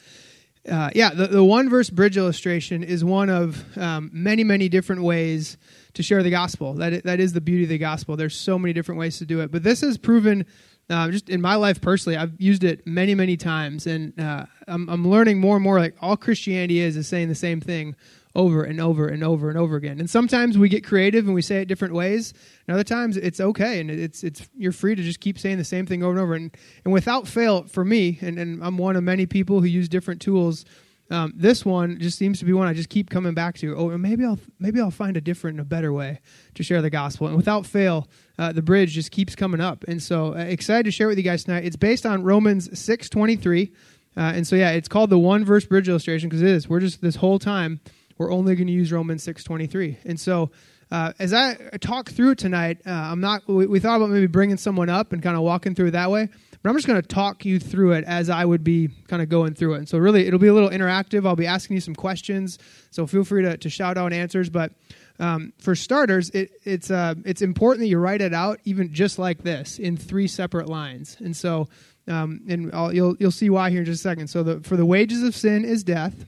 uh 0.68 0.90
yeah, 0.96 1.12
the, 1.14 1.28
the 1.28 1.44
one 1.44 1.70
verse 1.70 1.92
bridge 1.92 2.18
illustration 2.18 2.84
is 2.84 3.06
one 3.06 3.30
of 3.30 3.78
um, 3.78 4.10
many, 4.12 4.44
many 4.44 4.68
different 4.68 5.04
ways 5.04 5.58
to 5.94 6.02
share 6.02 6.24
the 6.24 6.32
gospel. 6.32 6.74
That, 6.74 7.04
that 7.04 7.20
is 7.20 7.34
the 7.34 7.42
beauty 7.42 7.64
of 7.64 7.70
the 7.70 7.78
gospel. 7.78 8.18
There's 8.18 8.36
so 8.36 8.58
many 8.58 8.74
different 8.74 8.98
ways 8.98 9.20
to 9.20 9.28
do 9.28 9.42
it. 9.42 9.52
But 9.52 9.62
this 9.62 9.82
has 9.82 10.00
proven 10.00 10.48
uh, 10.92 11.10
just 11.10 11.30
in 11.30 11.42
my 11.42 11.56
life 11.56 11.82
personally, 11.82 12.18
I've 12.18 12.40
used 12.40 12.64
it 12.64 12.86
many, 12.86 13.16
many 13.16 13.38
times, 13.38 13.88
and 13.88 14.20
uh, 14.20 14.46
I'm, 14.68 14.90
I'm 14.90 15.08
learning 15.08 15.40
more 15.40 15.56
and 15.56 15.64
more. 15.64 15.80
Like 15.80 15.96
all 16.02 16.18
Christianity 16.18 16.80
is 16.80 16.98
is 16.98 17.08
saying 17.08 17.30
the 17.30 17.36
same 17.36 17.62
thing 17.62 17.96
over 18.36 18.64
and 18.64 18.80
over 18.80 19.08
and 19.08 19.24
over 19.24 19.50
and 19.50 19.58
over 19.58 19.76
again. 19.76 20.00
And 20.00 20.10
sometimes 20.10 20.58
we 20.58 20.70
get 20.70 20.86
creative 20.86 21.26
and 21.26 21.34
we 21.34 21.42
say 21.42 21.62
it 21.62 21.66
different 21.66 21.94
ways. 21.94 22.34
And 22.68 22.74
other 22.74 22.84
times 22.84 23.18
it's 23.18 23.40
okay, 23.40 23.80
and 23.80 23.90
it's 23.90 24.24
it's 24.24 24.48
you're 24.56 24.72
free 24.72 24.96
to 24.96 25.04
just 25.04 25.20
keep 25.20 25.40
saying 25.40 25.58
the 25.58 25.64
same 25.64 25.86
thing 25.86 26.04
over 26.04 26.12
and 26.12 26.20
over. 26.20 26.34
And 26.36 26.58
and 26.86 26.94
without 26.94 27.28
fail, 27.28 27.64
for 27.64 27.86
me, 27.86 28.20
and, 28.22 28.38
and 28.38 28.64
I'm 28.64 28.78
one 28.78 28.96
of 28.96 29.04
many 29.04 29.26
people 29.26 29.60
who 29.60 29.68
use 29.68 29.90
different 29.90 30.22
tools. 30.22 30.66
Um, 31.12 31.34
this 31.36 31.66
one 31.66 32.00
just 32.00 32.18
seems 32.18 32.40
to 32.40 32.46
be 32.46 32.54
one 32.54 32.68
I 32.68 32.74
just 32.74 32.88
keep 32.88 33.10
coming 33.10 33.34
back 33.34 33.58
to. 33.58 33.76
Oh, 33.76 33.98
maybe 33.98 34.24
I'll 34.24 34.40
maybe 34.60 34.80
I'll 34.80 34.92
find 34.92 35.18
a 35.18 35.22
different 35.22 35.56
and 35.60 35.62
a 35.62 35.70
better 35.70 35.92
way 35.92 36.22
to 36.56 36.64
share 36.64 36.82
the 36.82 36.90
gospel. 36.90 37.28
And 37.28 37.36
without 37.36 37.66
fail, 37.66 38.08
uh, 38.40 38.54
the 38.54 38.62
bridge 38.62 38.94
just 38.94 39.12
keeps 39.12 39.36
coming 39.36 39.60
up. 39.60 39.84
And 39.90 40.02
so 40.02 40.34
uh, 40.34 40.38
excited 40.38 40.84
to 40.86 40.92
share 40.92 41.10
with 41.10 41.18
you 41.18 41.24
guys 41.24 41.44
tonight. 41.44 41.66
It's 41.66 41.76
based 41.76 42.06
on 42.06 42.24
Romans 42.24 42.80
six 42.80 43.10
twenty 43.10 43.36
three, 43.36 43.74
uh, 44.16 44.32
and 44.36 44.48
so 44.48 44.56
yeah, 44.56 44.72
it's 44.72 44.88
called 44.88 45.10
the 45.10 45.20
one 45.20 45.44
verse 45.44 45.66
bridge 45.66 45.90
illustration 45.90 46.30
because 46.30 46.42
it 46.42 46.48
is. 46.48 46.70
We're 46.70 46.80
just 46.80 47.02
this 47.02 47.18
whole 47.18 47.40
time 47.40 47.82
we're 48.18 48.32
only 48.32 48.56
going 48.56 48.68
to 48.68 48.74
use 48.74 48.94
Romans 48.94 49.22
six 49.22 49.44
twenty 49.44 49.68
three, 49.68 49.98
and 50.06 50.20
so. 50.20 50.52
Uh, 50.94 51.14
as 51.20 51.32
I 51.34 51.56
talk 51.80 52.10
through 52.10 52.36
tonight, 52.36 52.82
uh, 52.86 52.90
I'm 52.90 53.22
not. 53.22 53.48
We, 53.48 53.66
we, 53.66 53.80
thought 53.80 53.96
about 53.96 54.10
maybe 54.10 54.28
bringing 54.28 54.58
someone 54.58 54.90
up 54.90 55.14
and 55.14 55.24
kind 55.24 55.38
of 55.38 55.42
walking 55.42 55.74
through 55.74 55.92
that 55.92 56.12
way. 56.12 56.28
But 56.62 56.70
I'm 56.70 56.76
just 56.76 56.88
going 56.88 57.02
to 57.02 57.08
talk 57.08 57.44
you 57.44 57.60
through 57.60 57.94
it 57.94 58.04
as 58.06 58.30
I 58.30 58.46
would 58.46 58.64
be 58.64 58.90
kind 59.08 59.22
of 59.22 59.30
going 59.30 59.56
through 59.56 59.76
it. 59.76 59.78
And 59.80 59.90
so, 59.90 59.98
really, 59.98 60.28
it'll 60.28 60.40
be 60.40 60.48
a 60.48 60.54
little 60.54 60.70
interactive. 60.70 61.26
I'll 61.26 61.36
be 61.36 61.48
asking 61.48 61.76
you 61.76 61.82
some 61.82 61.96
questions. 61.96 62.60
So, 62.92 63.08
feel 63.08 63.24
free 63.24 63.42
to, 63.44 63.58
to 63.58 63.70
shout 63.70 63.98
out 63.98 64.14
answers. 64.14 64.50
But 64.50 64.74
um, 65.20 65.54
for 65.58 65.76
starters, 65.76 66.30
it, 66.32 66.52
it's, 66.64 66.92
uh, 66.92 67.16
it's 67.26 67.42
important 67.42 67.82
that 67.82 67.88
you 67.88 67.98
write 67.98 68.22
it 68.22 68.34
out, 68.34 68.60
even 68.64 68.94
just 68.94 69.18
like 69.18 69.44
this, 69.44 69.80
in 69.80 69.98
three 69.98 70.28
separate 70.28 70.70
lines. 70.70 71.18
And 71.20 71.36
so, 71.36 71.68
um, 72.08 72.42
and 72.48 72.74
I'll, 72.74 72.94
you'll, 72.94 73.16
you'll 73.20 73.32
see 73.32 73.50
why 73.50 73.72
here 73.72 73.80
in 73.80 73.86
just 73.86 74.02
a 74.02 74.04
second. 74.04 74.28
So, 74.28 74.44
the, 74.44 74.60
for 74.62 74.78
the 74.78 74.86
wages 74.86 75.24
of 75.24 75.36
sin 75.36 75.66
is 75.66 75.84
death. 75.84 76.26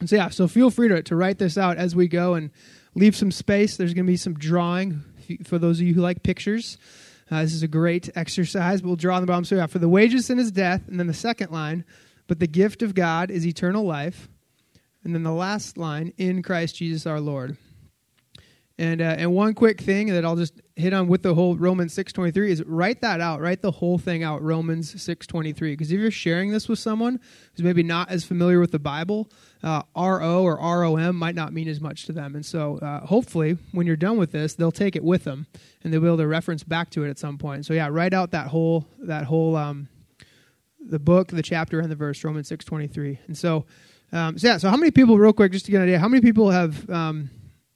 And 0.00 0.08
so, 0.08 0.16
yeah, 0.16 0.28
so 0.28 0.48
feel 0.48 0.70
free 0.70 0.88
to, 0.88 1.02
to 1.04 1.16
write 1.16 1.38
this 1.38 1.56
out 1.56 1.76
as 1.76 1.94
we 1.94 2.08
go 2.08 2.34
and 2.34 2.50
leave 2.94 3.16
some 3.16 3.30
space. 3.30 3.76
There's 3.76 3.94
going 3.94 4.06
to 4.06 4.10
be 4.12 4.16
some 4.16 4.34
drawing 4.34 5.02
for 5.44 5.58
those 5.58 5.80
of 5.80 5.86
you 5.86 5.94
who 5.94 6.00
like 6.00 6.22
pictures. 6.22 6.78
Uh, 7.30 7.42
this 7.42 7.52
is 7.52 7.62
a 7.62 7.68
great 7.68 8.08
exercise. 8.14 8.82
We'll 8.82 8.96
draw 8.96 9.16
on 9.16 9.22
the 9.22 9.26
bottom. 9.26 9.44
So, 9.44 9.56
yeah, 9.56 9.66
for 9.66 9.78
the 9.78 9.88
wages 9.88 10.26
sin 10.26 10.38
is 10.38 10.50
death. 10.50 10.82
And 10.88 10.98
then 10.98 11.06
the 11.06 11.14
second 11.14 11.50
line, 11.50 11.84
but 12.26 12.40
the 12.40 12.46
gift 12.46 12.82
of 12.82 12.94
God 12.94 13.30
is 13.30 13.46
eternal 13.46 13.84
life. 13.84 14.28
And 15.04 15.14
then 15.14 15.22
the 15.22 15.32
last 15.32 15.76
line, 15.76 16.12
in 16.16 16.42
Christ 16.42 16.76
Jesus 16.76 17.06
our 17.06 17.20
Lord. 17.20 17.56
And 18.80 19.00
uh, 19.00 19.16
and 19.18 19.34
one 19.34 19.54
quick 19.54 19.80
thing 19.80 20.06
that 20.08 20.24
I'll 20.24 20.36
just 20.36 20.60
hit 20.76 20.92
on 20.92 21.08
with 21.08 21.24
the 21.24 21.34
whole 21.34 21.56
Romans 21.56 21.92
six 21.92 22.12
twenty 22.12 22.30
three 22.30 22.52
is 22.52 22.62
write 22.62 23.00
that 23.00 23.20
out. 23.20 23.40
Write 23.40 23.60
the 23.60 23.72
whole 23.72 23.98
thing 23.98 24.22
out. 24.22 24.40
Romans 24.40 25.02
six 25.02 25.26
twenty 25.26 25.52
three. 25.52 25.72
Because 25.72 25.90
if 25.90 25.98
you're 25.98 26.12
sharing 26.12 26.52
this 26.52 26.68
with 26.68 26.78
someone 26.78 27.18
who's 27.54 27.64
maybe 27.64 27.82
not 27.82 28.08
as 28.08 28.24
familiar 28.24 28.60
with 28.60 28.70
the 28.70 28.78
Bible, 28.78 29.32
uh, 29.64 29.82
RO 29.96 30.44
or 30.44 30.58
ROM 30.58 31.16
might 31.16 31.34
not 31.34 31.52
mean 31.52 31.66
as 31.66 31.80
much 31.80 32.06
to 32.06 32.12
them. 32.12 32.36
And 32.36 32.46
so 32.46 32.78
uh, 32.78 33.04
hopefully 33.04 33.58
when 33.72 33.84
you're 33.84 33.96
done 33.96 34.16
with 34.16 34.30
this, 34.30 34.54
they'll 34.54 34.70
take 34.70 34.94
it 34.94 35.02
with 35.02 35.24
them 35.24 35.48
and 35.82 35.92
they'll 35.92 36.00
be 36.00 36.06
able 36.06 36.18
to 36.18 36.28
reference 36.28 36.62
back 36.62 36.88
to 36.90 37.02
it 37.02 37.10
at 37.10 37.18
some 37.18 37.36
point. 37.36 37.66
So 37.66 37.74
yeah, 37.74 37.88
write 37.90 38.14
out 38.14 38.30
that 38.30 38.46
whole 38.46 38.86
that 39.00 39.24
whole 39.24 39.56
um, 39.56 39.88
the 40.80 41.00
book, 41.00 41.28
the 41.28 41.42
chapter, 41.42 41.80
and 41.80 41.90
the 41.90 41.96
verse. 41.96 42.22
Romans 42.22 42.46
six 42.46 42.64
twenty 42.64 42.86
three. 42.86 43.18
And 43.26 43.36
so. 43.36 43.66
Um, 44.10 44.38
so 44.38 44.46
yeah, 44.46 44.56
so 44.56 44.70
how 44.70 44.76
many 44.78 44.90
people, 44.90 45.18
real 45.18 45.34
quick, 45.34 45.52
just 45.52 45.66
to 45.66 45.70
get 45.70 45.82
an 45.82 45.82
idea, 45.82 45.98
how 45.98 46.08
many 46.08 46.22
people 46.22 46.50
have 46.50 46.88
um, 46.88 47.28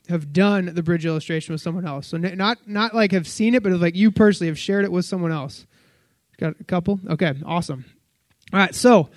have 0.09 0.33
done 0.33 0.75
the 0.75 0.83
bridge 0.83 1.07
illustration 1.07 1.53
with 1.53 1.61
someone 1.61 1.87
else. 1.87 2.09
So 2.09 2.17
not 2.17 2.59
not 2.67 2.95
like 2.95 3.13
have 3.13 3.29
seen 3.29 3.55
it, 3.55 3.63
but 3.63 3.73
like 3.73 3.95
you 3.95 4.11
personally 4.11 4.49
have 4.49 4.59
shared 4.59 4.85
it 4.85 4.93
with 4.93 5.05
someone 5.05 5.33
else. 5.33 5.67
Got 6.39 6.61
a 6.61 6.65
couple? 6.65 7.01
Okay, 7.09 7.35
awesome. 7.45 7.85
All 8.53 8.59
right, 8.59 8.75
so 8.75 9.11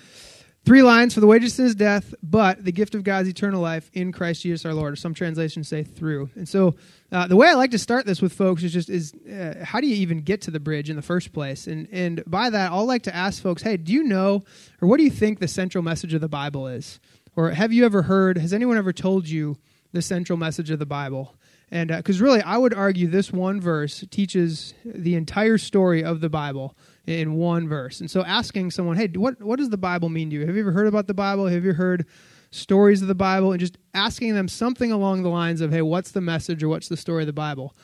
three 0.64 0.82
lines 0.82 1.12
for 1.12 1.20
the 1.20 1.26
wages 1.26 1.52
of 1.52 1.56
sin 1.56 1.66
is 1.66 1.74
death, 1.74 2.14
but 2.22 2.64
the 2.64 2.72
gift 2.72 2.94
of 2.94 3.04
God's 3.04 3.28
eternal 3.28 3.60
life 3.60 3.90
in 3.92 4.12
Christ 4.12 4.42
Jesus 4.42 4.64
our 4.64 4.74
Lord. 4.74 4.92
Or 4.92 4.96
some 4.96 5.12
translations 5.12 5.68
say 5.68 5.82
through. 5.82 6.30
And 6.36 6.48
so 6.48 6.74
uh, 7.10 7.26
the 7.26 7.36
way 7.36 7.48
I 7.48 7.54
like 7.54 7.72
to 7.72 7.78
start 7.78 8.06
this 8.06 8.22
with 8.22 8.32
folks 8.32 8.62
is 8.62 8.72
just 8.72 8.88
is 8.88 9.12
uh, 9.14 9.64
how 9.64 9.80
do 9.80 9.88
you 9.88 9.96
even 9.96 10.20
get 10.20 10.42
to 10.42 10.50
the 10.50 10.60
bridge 10.60 10.88
in 10.88 10.96
the 10.96 11.02
first 11.02 11.32
place? 11.32 11.66
And 11.66 11.88
and 11.90 12.22
by 12.26 12.50
that, 12.50 12.70
I'll 12.70 12.86
like 12.86 13.02
to 13.04 13.14
ask 13.14 13.42
folks, 13.42 13.62
hey, 13.62 13.76
do 13.76 13.92
you 13.92 14.04
know 14.04 14.44
or 14.80 14.88
what 14.88 14.98
do 14.98 15.02
you 15.02 15.10
think 15.10 15.40
the 15.40 15.48
central 15.48 15.82
message 15.82 16.14
of 16.14 16.20
the 16.20 16.28
Bible 16.28 16.68
is? 16.68 17.00
Or 17.34 17.50
have 17.50 17.72
you 17.72 17.84
ever 17.84 18.02
heard? 18.02 18.38
Has 18.38 18.52
anyone 18.52 18.78
ever 18.78 18.92
told 18.92 19.28
you? 19.28 19.56
The 19.96 20.02
central 20.02 20.36
message 20.36 20.70
of 20.70 20.78
the 20.78 20.86
Bible. 20.86 21.34
And 21.70 21.88
because 21.88 22.20
uh, 22.20 22.24
really, 22.24 22.42
I 22.42 22.58
would 22.58 22.74
argue 22.74 23.08
this 23.08 23.32
one 23.32 23.60
verse 23.60 24.04
teaches 24.10 24.74
the 24.84 25.16
entire 25.16 25.58
story 25.58 26.04
of 26.04 26.20
the 26.20 26.28
Bible 26.28 26.76
in 27.06 27.34
one 27.34 27.68
verse. 27.68 28.00
And 28.00 28.10
so, 28.10 28.22
asking 28.22 28.70
someone, 28.70 28.96
hey, 28.96 29.08
what, 29.08 29.42
what 29.42 29.58
does 29.58 29.70
the 29.70 29.78
Bible 29.78 30.08
mean 30.08 30.30
to 30.30 30.36
you? 30.36 30.46
Have 30.46 30.54
you 30.54 30.60
ever 30.60 30.70
heard 30.70 30.86
about 30.86 31.08
the 31.08 31.14
Bible? 31.14 31.46
Have 31.46 31.64
you 31.64 31.72
heard 31.72 32.06
stories 32.52 33.02
of 33.02 33.08
the 33.08 33.16
Bible? 33.16 33.50
And 33.50 33.58
just 33.58 33.78
asking 33.94 34.34
them 34.34 34.46
something 34.46 34.92
along 34.92 35.24
the 35.24 35.28
lines 35.28 35.60
of, 35.60 35.72
hey, 35.72 35.82
what's 35.82 36.12
the 36.12 36.20
message 36.20 36.62
or 36.62 36.68
what's 36.68 36.88
the 36.88 36.96
story 36.96 37.24
of 37.24 37.26
the 37.26 37.32
Bible? 37.32 37.74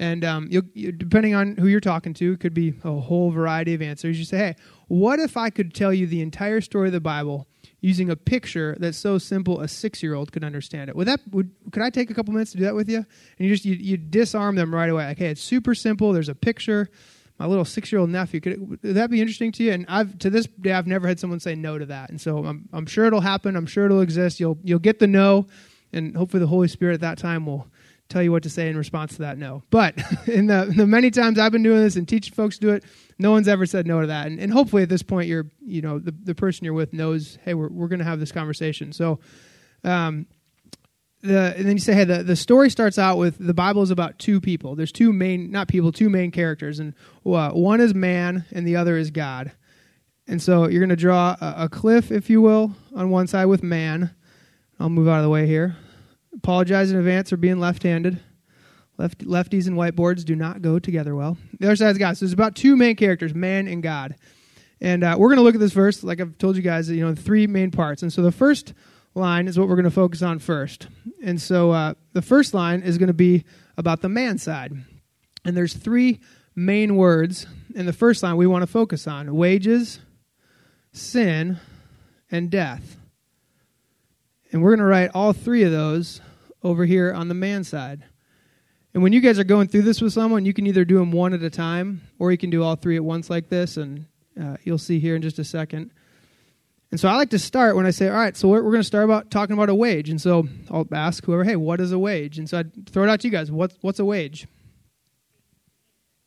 And 0.00 0.24
um, 0.24 0.48
you, 0.50 0.62
depending 0.92 1.34
on 1.34 1.56
who 1.56 1.66
you're 1.66 1.80
talking 1.80 2.14
to, 2.14 2.32
it 2.32 2.40
could 2.40 2.54
be 2.54 2.74
a 2.82 2.92
whole 2.92 3.30
variety 3.30 3.74
of 3.74 3.82
answers. 3.82 4.18
You 4.18 4.24
say, 4.24 4.38
hey, 4.38 4.56
what 4.86 5.18
if 5.20 5.36
I 5.36 5.50
could 5.50 5.74
tell 5.74 5.92
you 5.92 6.06
the 6.06 6.22
entire 6.22 6.60
story 6.60 6.88
of 6.88 6.92
the 6.92 7.00
Bible 7.00 7.46
using 7.80 8.10
a 8.10 8.16
picture 8.16 8.76
that's 8.80 8.98
so 8.98 9.18
simple 9.18 9.60
a 9.60 9.68
six 9.68 10.02
year 10.02 10.14
old 10.14 10.32
could 10.32 10.44
understand 10.44 10.90
it. 10.90 10.96
Would 10.96 11.08
that 11.08 11.20
would 11.30 11.50
could 11.70 11.82
I 11.82 11.90
take 11.90 12.10
a 12.10 12.14
couple 12.14 12.32
minutes 12.32 12.52
to 12.52 12.58
do 12.58 12.64
that 12.64 12.74
with 12.74 12.88
you? 12.88 12.98
And 12.98 13.06
you 13.38 13.48
just 13.48 13.64
you, 13.64 13.74
you 13.74 13.96
disarm 13.96 14.56
them 14.56 14.74
right 14.74 14.90
away. 14.90 15.06
Like, 15.06 15.18
hey, 15.18 15.30
it's 15.30 15.42
super 15.42 15.74
simple. 15.74 16.12
There's 16.12 16.28
a 16.28 16.34
picture. 16.34 16.88
My 17.38 17.46
little 17.46 17.64
six 17.64 17.92
year 17.92 18.00
old 18.00 18.10
nephew 18.10 18.40
could, 18.40 18.68
would 18.68 18.80
that 18.82 19.10
be 19.10 19.20
interesting 19.20 19.52
to 19.52 19.62
you? 19.62 19.72
And 19.72 19.86
I've 19.88 20.18
to 20.18 20.30
this 20.30 20.46
day 20.46 20.72
I've 20.72 20.88
never 20.88 21.06
had 21.06 21.20
someone 21.20 21.38
say 21.38 21.54
no 21.54 21.78
to 21.78 21.86
that. 21.86 22.10
And 22.10 22.20
so 22.20 22.44
I'm 22.44 22.68
I'm 22.72 22.86
sure 22.86 23.06
it'll 23.06 23.20
happen. 23.20 23.54
I'm 23.56 23.66
sure 23.66 23.86
it'll 23.86 24.00
exist. 24.00 24.40
You'll 24.40 24.58
you'll 24.64 24.80
get 24.80 24.98
the 24.98 25.06
no. 25.06 25.46
and 25.92 26.16
hopefully 26.16 26.40
the 26.40 26.48
Holy 26.48 26.68
Spirit 26.68 26.94
at 26.94 27.00
that 27.02 27.18
time 27.18 27.46
will 27.46 27.68
tell 28.08 28.22
you 28.22 28.32
what 28.32 28.42
to 28.42 28.50
say 28.50 28.68
in 28.68 28.76
response 28.76 29.14
to 29.16 29.22
that 29.22 29.38
no. 29.38 29.62
But 29.70 29.96
in 30.26 30.46
the, 30.46 30.72
the 30.74 30.86
many 30.86 31.10
times 31.10 31.38
I've 31.38 31.52
been 31.52 31.62
doing 31.62 31.82
this 31.82 31.96
and 31.96 32.08
teaching 32.08 32.34
folks 32.34 32.56
to 32.58 32.60
do 32.60 32.70
it, 32.70 32.84
no 33.18 33.30
one's 33.30 33.48
ever 33.48 33.66
said 33.66 33.86
no 33.86 34.00
to 34.00 34.06
that. 34.06 34.26
And, 34.26 34.38
and 34.40 34.52
hopefully 34.52 34.82
at 34.82 34.88
this 34.88 35.02
point, 35.02 35.28
you're, 35.28 35.46
you 35.64 35.82
know, 35.82 35.98
the, 35.98 36.12
the 36.12 36.34
person 36.34 36.64
you're 36.64 36.74
with 36.74 36.92
knows, 36.92 37.38
hey, 37.44 37.54
we're, 37.54 37.68
we're 37.68 37.88
going 37.88 37.98
to 37.98 38.04
have 38.04 38.20
this 38.20 38.32
conversation. 38.32 38.92
So, 38.92 39.20
um, 39.84 40.26
the, 41.20 41.54
and 41.56 41.66
then 41.66 41.72
you 41.72 41.80
say, 41.80 41.94
hey, 41.94 42.04
the, 42.04 42.22
the 42.22 42.36
story 42.36 42.70
starts 42.70 42.96
out 42.96 43.18
with 43.18 43.44
the 43.44 43.54
Bible 43.54 43.82
is 43.82 43.90
about 43.90 44.18
two 44.18 44.40
people. 44.40 44.76
There's 44.76 44.92
two 44.92 45.12
main, 45.12 45.50
not 45.50 45.66
people, 45.66 45.90
two 45.90 46.08
main 46.08 46.30
characters. 46.30 46.78
And 46.78 46.94
uh, 47.26 47.50
one 47.50 47.80
is 47.80 47.92
man 47.92 48.44
and 48.52 48.66
the 48.66 48.76
other 48.76 48.96
is 48.96 49.10
God. 49.10 49.52
And 50.28 50.40
so 50.40 50.68
you're 50.68 50.80
going 50.80 50.90
to 50.90 50.96
draw 50.96 51.36
a, 51.40 51.64
a 51.64 51.68
cliff, 51.68 52.12
if 52.12 52.30
you 52.30 52.40
will, 52.40 52.72
on 52.94 53.10
one 53.10 53.26
side 53.26 53.46
with 53.46 53.62
man. 53.62 54.14
I'll 54.78 54.90
move 54.90 55.08
out 55.08 55.16
of 55.16 55.24
the 55.24 55.30
way 55.30 55.46
here. 55.46 55.76
Apologize 56.38 56.90
in 56.90 56.98
advance 56.98 57.30
for 57.30 57.36
being 57.36 57.58
left-handed. 57.58 58.20
Left, 58.96 59.24
lefties 59.24 59.68
and 59.68 59.76
whiteboards 59.76 60.24
do 60.24 60.34
not 60.34 60.60
go 60.60 60.78
together 60.78 61.14
well. 61.14 61.36
The 61.60 61.66
other 61.66 61.76
side 61.76 61.90
is 61.90 61.98
God. 61.98 62.16
So 62.16 62.24
there's 62.24 62.32
about 62.32 62.56
two 62.56 62.76
main 62.76 62.96
characters, 62.96 63.34
man 63.34 63.68
and 63.68 63.82
God. 63.82 64.16
And 64.80 65.04
uh, 65.04 65.16
we're 65.18 65.28
going 65.28 65.38
to 65.38 65.42
look 65.42 65.54
at 65.54 65.60
this 65.60 65.72
verse, 65.72 66.02
like 66.02 66.20
I've 66.20 66.38
told 66.38 66.56
you 66.56 66.62
guys, 66.62 66.90
you 66.90 67.04
know, 67.04 67.14
three 67.14 67.46
main 67.46 67.70
parts. 67.70 68.02
And 68.02 68.12
so 68.12 68.22
the 68.22 68.32
first 68.32 68.74
line 69.14 69.48
is 69.48 69.58
what 69.58 69.68
we're 69.68 69.76
going 69.76 69.84
to 69.84 69.90
focus 69.90 70.22
on 70.22 70.38
first. 70.38 70.88
And 71.22 71.40
so 71.40 71.70
uh, 71.70 71.94
the 72.12 72.22
first 72.22 72.54
line 72.54 72.82
is 72.82 72.98
going 72.98 73.08
to 73.08 73.14
be 73.14 73.44
about 73.76 74.00
the 74.00 74.08
man 74.08 74.38
side. 74.38 74.72
And 75.44 75.56
there's 75.56 75.74
three 75.74 76.20
main 76.54 76.96
words 76.96 77.46
in 77.74 77.86
the 77.86 77.92
first 77.92 78.22
line 78.22 78.36
we 78.36 78.46
want 78.46 78.62
to 78.62 78.66
focus 78.66 79.06
on 79.06 79.34
wages, 79.34 80.00
sin, 80.92 81.58
and 82.30 82.50
death. 82.50 82.96
And 84.50 84.62
we're 84.62 84.70
going 84.70 84.80
to 84.80 84.84
write 84.86 85.10
all 85.14 85.32
three 85.32 85.62
of 85.62 85.70
those 85.72 86.20
over 86.62 86.84
here 86.84 87.12
on 87.12 87.28
the 87.28 87.34
man 87.34 87.64
side. 87.64 88.04
And 88.94 89.02
when 89.02 89.12
you 89.12 89.20
guys 89.20 89.38
are 89.38 89.44
going 89.44 89.68
through 89.68 89.82
this 89.82 90.00
with 90.00 90.12
someone, 90.12 90.44
you 90.44 90.54
can 90.54 90.66
either 90.66 90.84
do 90.84 90.98
them 90.98 91.12
one 91.12 91.34
at 91.34 91.42
a 91.42 91.50
time 91.50 92.02
or 92.18 92.32
you 92.32 92.38
can 92.38 92.50
do 92.50 92.62
all 92.62 92.74
three 92.74 92.96
at 92.96 93.04
once 93.04 93.30
like 93.30 93.48
this. 93.48 93.76
And 93.76 94.06
uh, 94.40 94.56
you'll 94.64 94.78
see 94.78 94.98
here 94.98 95.14
in 95.14 95.22
just 95.22 95.38
a 95.38 95.44
second. 95.44 95.90
And 96.90 96.98
so 96.98 97.08
I 97.08 97.16
like 97.16 97.30
to 97.30 97.38
start 97.38 97.76
when 97.76 97.84
I 97.84 97.90
say, 97.90 98.08
all 98.08 98.16
right, 98.16 98.36
so 98.36 98.48
we're, 98.48 98.62
we're 98.62 98.70
going 98.70 98.80
to 98.80 98.86
start 98.86 99.04
about 99.04 99.30
talking 99.30 99.52
about 99.52 99.68
a 99.68 99.74
wage. 99.74 100.08
And 100.08 100.20
so 100.20 100.48
I'll 100.70 100.86
ask 100.92 101.24
whoever, 101.24 101.44
hey, 101.44 101.56
what 101.56 101.80
is 101.80 101.92
a 101.92 101.98
wage? 101.98 102.38
And 102.38 102.48
so 102.48 102.60
I 102.60 102.64
throw 102.90 103.04
it 103.04 103.10
out 103.10 103.20
to 103.20 103.28
you 103.28 103.32
guys. 103.32 103.52
What's, 103.52 103.76
what's 103.82 103.98
a 103.98 104.04
wage? 104.04 104.46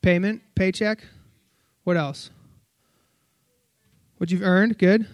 Payment, 0.01 0.41
paycheck. 0.55 1.03
What 1.83 1.97
else? 1.97 2.29
What 4.17 4.29
you've 4.29 4.43
earned. 4.43 4.77
Good. 4.77 5.07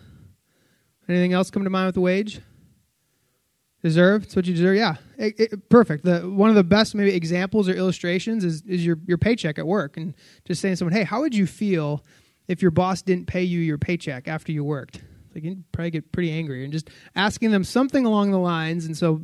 Anything 1.08 1.32
else 1.32 1.50
come 1.50 1.64
to 1.64 1.70
mind 1.70 1.88
with 1.88 1.98
a 1.98 2.02
wage? 2.02 2.42
Deserve. 3.82 4.24
It's 4.24 4.36
what 4.36 4.46
you 4.46 4.54
deserve. 4.54 4.76
Yeah, 4.76 4.96
it, 5.18 5.40
it, 5.40 5.70
perfect. 5.70 6.06
The 6.06 6.20
one 6.22 6.50
of 6.50 6.56
the 6.56 6.64
best 6.64 6.94
maybe 6.96 7.14
examples 7.14 7.68
or 7.68 7.74
illustrations 7.74 8.44
is 8.44 8.62
is 8.64 8.86
your 8.86 8.98
your 9.06 9.18
paycheck 9.18 9.58
at 9.58 9.66
work, 9.66 9.98
and 9.98 10.14
just 10.46 10.62
saying 10.62 10.74
to 10.74 10.78
someone, 10.78 10.94
hey, 10.94 11.04
how 11.04 11.22
would 11.22 11.36
you 11.36 11.48
feel 11.48 12.04
if 12.48 12.62
your 12.62 12.72
boss 12.72 13.02
didn't 13.02 13.26
pay 13.26 13.44
you 13.44 13.60
your 13.60 13.78
paycheck 13.78 14.28
after 14.28 14.52
you 14.52 14.64
worked? 14.64 15.02
Like 15.34 15.44
you'd 15.44 15.72
probably 15.72 15.92
get 15.92 16.12
pretty 16.12 16.32
angry, 16.32 16.64
and 16.64 16.74
just 16.74 16.90
asking 17.16 17.52
them 17.52 17.64
something 17.64 18.06
along 18.06 18.32
the 18.32 18.40
lines. 18.40 18.86
And 18.86 18.98
so, 18.98 19.22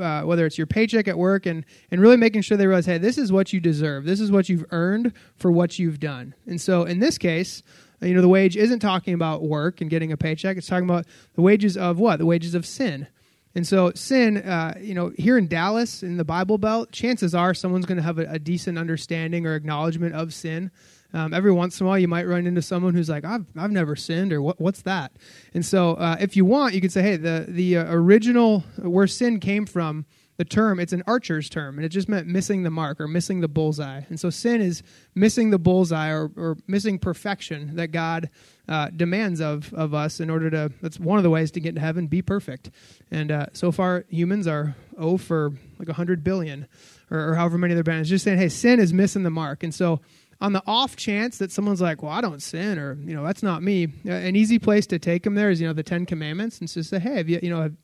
uh, 0.00 0.22
whether 0.22 0.46
it's 0.46 0.58
your 0.58 0.66
paycheck 0.66 1.08
at 1.08 1.18
work, 1.18 1.46
and 1.46 1.64
and 1.90 2.00
really 2.00 2.16
making 2.16 2.42
sure 2.42 2.56
they 2.56 2.66
realize, 2.66 2.86
hey, 2.86 2.98
this 2.98 3.18
is 3.18 3.30
what 3.32 3.52
you 3.52 3.60
deserve. 3.60 4.04
This 4.04 4.20
is 4.20 4.30
what 4.30 4.48
you've 4.48 4.64
earned 4.70 5.12
for 5.36 5.50
what 5.50 5.78
you've 5.78 6.00
done. 6.00 6.34
And 6.46 6.60
so, 6.60 6.84
in 6.84 7.00
this 7.00 7.18
case, 7.18 7.62
you 8.00 8.14
know, 8.14 8.20
the 8.20 8.28
wage 8.28 8.56
isn't 8.56 8.80
talking 8.80 9.14
about 9.14 9.42
work 9.42 9.80
and 9.80 9.90
getting 9.90 10.12
a 10.12 10.16
paycheck. 10.16 10.56
It's 10.56 10.66
talking 10.66 10.88
about 10.88 11.06
the 11.34 11.42
wages 11.42 11.76
of 11.76 11.98
what? 11.98 12.18
The 12.18 12.26
wages 12.26 12.54
of 12.54 12.66
sin. 12.66 13.08
And 13.54 13.66
so, 13.66 13.92
sin, 13.94 14.38
uh, 14.38 14.76
you 14.80 14.94
know, 14.94 15.12
here 15.16 15.38
in 15.38 15.46
Dallas, 15.46 16.02
in 16.02 16.16
the 16.16 16.24
Bible 16.24 16.58
Belt, 16.58 16.90
chances 16.90 17.34
are 17.34 17.54
someone's 17.54 17.86
going 17.86 17.98
to 17.98 18.02
have 18.02 18.18
a, 18.18 18.26
a, 18.28 18.38
decent 18.38 18.78
understanding 18.78 19.46
or 19.46 19.54
acknowledgement 19.54 20.14
of 20.14 20.34
sin. 20.34 20.72
Um, 21.12 21.32
every 21.32 21.52
once 21.52 21.80
in 21.80 21.86
a 21.86 21.88
while, 21.88 21.98
you 21.98 22.08
might 22.08 22.26
run 22.26 22.48
into 22.48 22.62
someone 22.62 22.94
who's 22.94 23.08
like, 23.08 23.24
"I've 23.24 23.46
I've 23.56 23.70
never 23.70 23.94
sinned," 23.94 24.32
or 24.32 24.42
"What 24.42 24.60
what's 24.60 24.82
that?" 24.82 25.12
And 25.54 25.64
so, 25.64 25.94
uh, 25.94 26.16
if 26.18 26.36
you 26.36 26.44
want, 26.44 26.74
you 26.74 26.80
could 26.80 26.90
say, 26.90 27.02
"Hey, 27.02 27.16
the 27.16 27.46
the 27.48 27.76
uh, 27.76 27.94
original 27.94 28.64
where 28.78 29.06
sin 29.06 29.38
came 29.38 29.66
from." 29.66 30.06
The 30.36 30.44
term, 30.44 30.80
it's 30.80 30.92
an 30.92 31.02
archer's 31.06 31.48
term, 31.48 31.78
and 31.78 31.84
it 31.84 31.90
just 31.90 32.08
meant 32.08 32.26
missing 32.26 32.64
the 32.64 32.70
mark 32.70 33.00
or 33.00 33.06
missing 33.06 33.40
the 33.40 33.48
bullseye. 33.48 34.02
And 34.08 34.18
so 34.18 34.30
sin 34.30 34.60
is 34.60 34.82
missing 35.14 35.50
the 35.50 35.58
bullseye 35.58 36.10
or, 36.10 36.30
or 36.36 36.56
missing 36.66 36.98
perfection 36.98 37.76
that 37.76 37.88
God 37.88 38.30
uh, 38.68 38.90
demands 38.90 39.40
of, 39.40 39.72
of 39.74 39.94
us 39.94 40.18
in 40.18 40.30
order 40.30 40.50
to, 40.50 40.72
that's 40.82 40.98
one 40.98 41.18
of 41.18 41.22
the 41.22 41.30
ways 41.30 41.50
to 41.52 41.60
get 41.60 41.76
to 41.76 41.80
heaven, 41.80 42.08
be 42.08 42.20
perfect. 42.20 42.70
And 43.10 43.30
uh, 43.30 43.46
so 43.52 43.70
far, 43.70 44.04
humans 44.08 44.48
are 44.48 44.74
oh 44.98 45.18
for 45.18 45.52
like 45.78 45.88
100 45.88 46.24
billion 46.24 46.66
or, 47.10 47.30
or 47.30 47.34
however 47.34 47.58
many 47.58 47.74
they're 47.74 47.84
been. 47.84 48.00
It's 48.00 48.08
just 48.08 48.24
saying, 48.24 48.38
hey, 48.38 48.48
sin 48.48 48.80
is 48.80 48.92
missing 48.92 49.22
the 49.22 49.30
mark. 49.30 49.62
And 49.62 49.74
so 49.74 50.00
on 50.40 50.52
the 50.52 50.62
off 50.66 50.96
chance 50.96 51.38
that 51.38 51.52
someone's 51.52 51.80
like, 51.80 52.02
well, 52.02 52.12
I 52.12 52.20
don't 52.20 52.42
sin, 52.42 52.78
or, 52.78 52.94
you 53.04 53.14
know, 53.14 53.24
that's 53.24 53.42
not 53.42 53.62
me, 53.62 53.88
uh, 54.06 54.10
an 54.10 54.34
easy 54.34 54.58
place 54.58 54.86
to 54.88 54.98
take 54.98 55.22
them 55.22 55.34
there 55.34 55.50
is, 55.50 55.60
you 55.60 55.66
know, 55.66 55.72
the 55.72 55.82
Ten 55.82 56.06
Commandments 56.06 56.58
and 56.58 56.68
just 56.68 56.90
say, 56.90 56.98
hey, 56.98 57.16
have 57.16 57.28
you, 57.28 57.38
you 57.42 57.50
know, 57.50 57.62
have, 57.62 57.74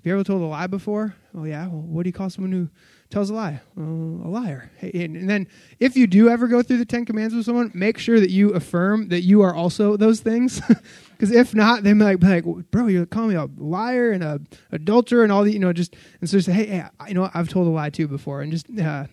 have 0.00 0.06
you 0.06 0.14
ever 0.14 0.24
told 0.24 0.40
a 0.40 0.46
lie 0.46 0.66
before? 0.66 1.14
Oh, 1.36 1.44
yeah. 1.44 1.66
Well, 1.66 1.82
what 1.82 2.04
do 2.04 2.08
you 2.08 2.14
call 2.14 2.30
someone 2.30 2.52
who 2.52 2.70
tells 3.10 3.28
a 3.28 3.34
lie? 3.34 3.60
Well, 3.76 4.26
a 4.26 4.30
liar. 4.30 4.70
And 4.80 5.28
then 5.28 5.46
if 5.78 5.94
you 5.94 6.06
do 6.06 6.30
ever 6.30 6.48
go 6.48 6.62
through 6.62 6.78
the 6.78 6.86
Ten 6.86 7.04
Commands 7.04 7.34
with 7.34 7.44
someone, 7.44 7.70
make 7.74 7.98
sure 7.98 8.18
that 8.18 8.30
you 8.30 8.54
affirm 8.54 9.08
that 9.08 9.24
you 9.24 9.42
are 9.42 9.54
also 9.54 9.98
those 9.98 10.20
things. 10.20 10.62
Because 11.10 11.36
if 11.36 11.54
not, 11.54 11.82
they 11.82 11.92
might 11.92 12.18
be 12.18 12.26
like, 12.26 12.44
bro, 12.70 12.86
you're 12.86 13.04
calling 13.04 13.28
me 13.28 13.34
a 13.34 13.46
liar 13.58 14.10
and 14.10 14.24
a 14.24 14.40
adulterer 14.72 15.22
and 15.22 15.30
all 15.30 15.44
the, 15.44 15.52
you 15.52 15.58
know, 15.58 15.70
just, 15.70 15.94
and 16.22 16.30
so 16.30 16.40
say, 16.40 16.50
hey, 16.50 16.64
hey 16.64 16.84
you 17.08 17.12
know, 17.12 17.28
I've 17.34 17.50
told 17.50 17.66
a 17.66 17.70
lie 17.70 17.90
too 17.90 18.08
before 18.08 18.40
and 18.40 18.50
just 18.50 18.66
uh, 18.78 19.04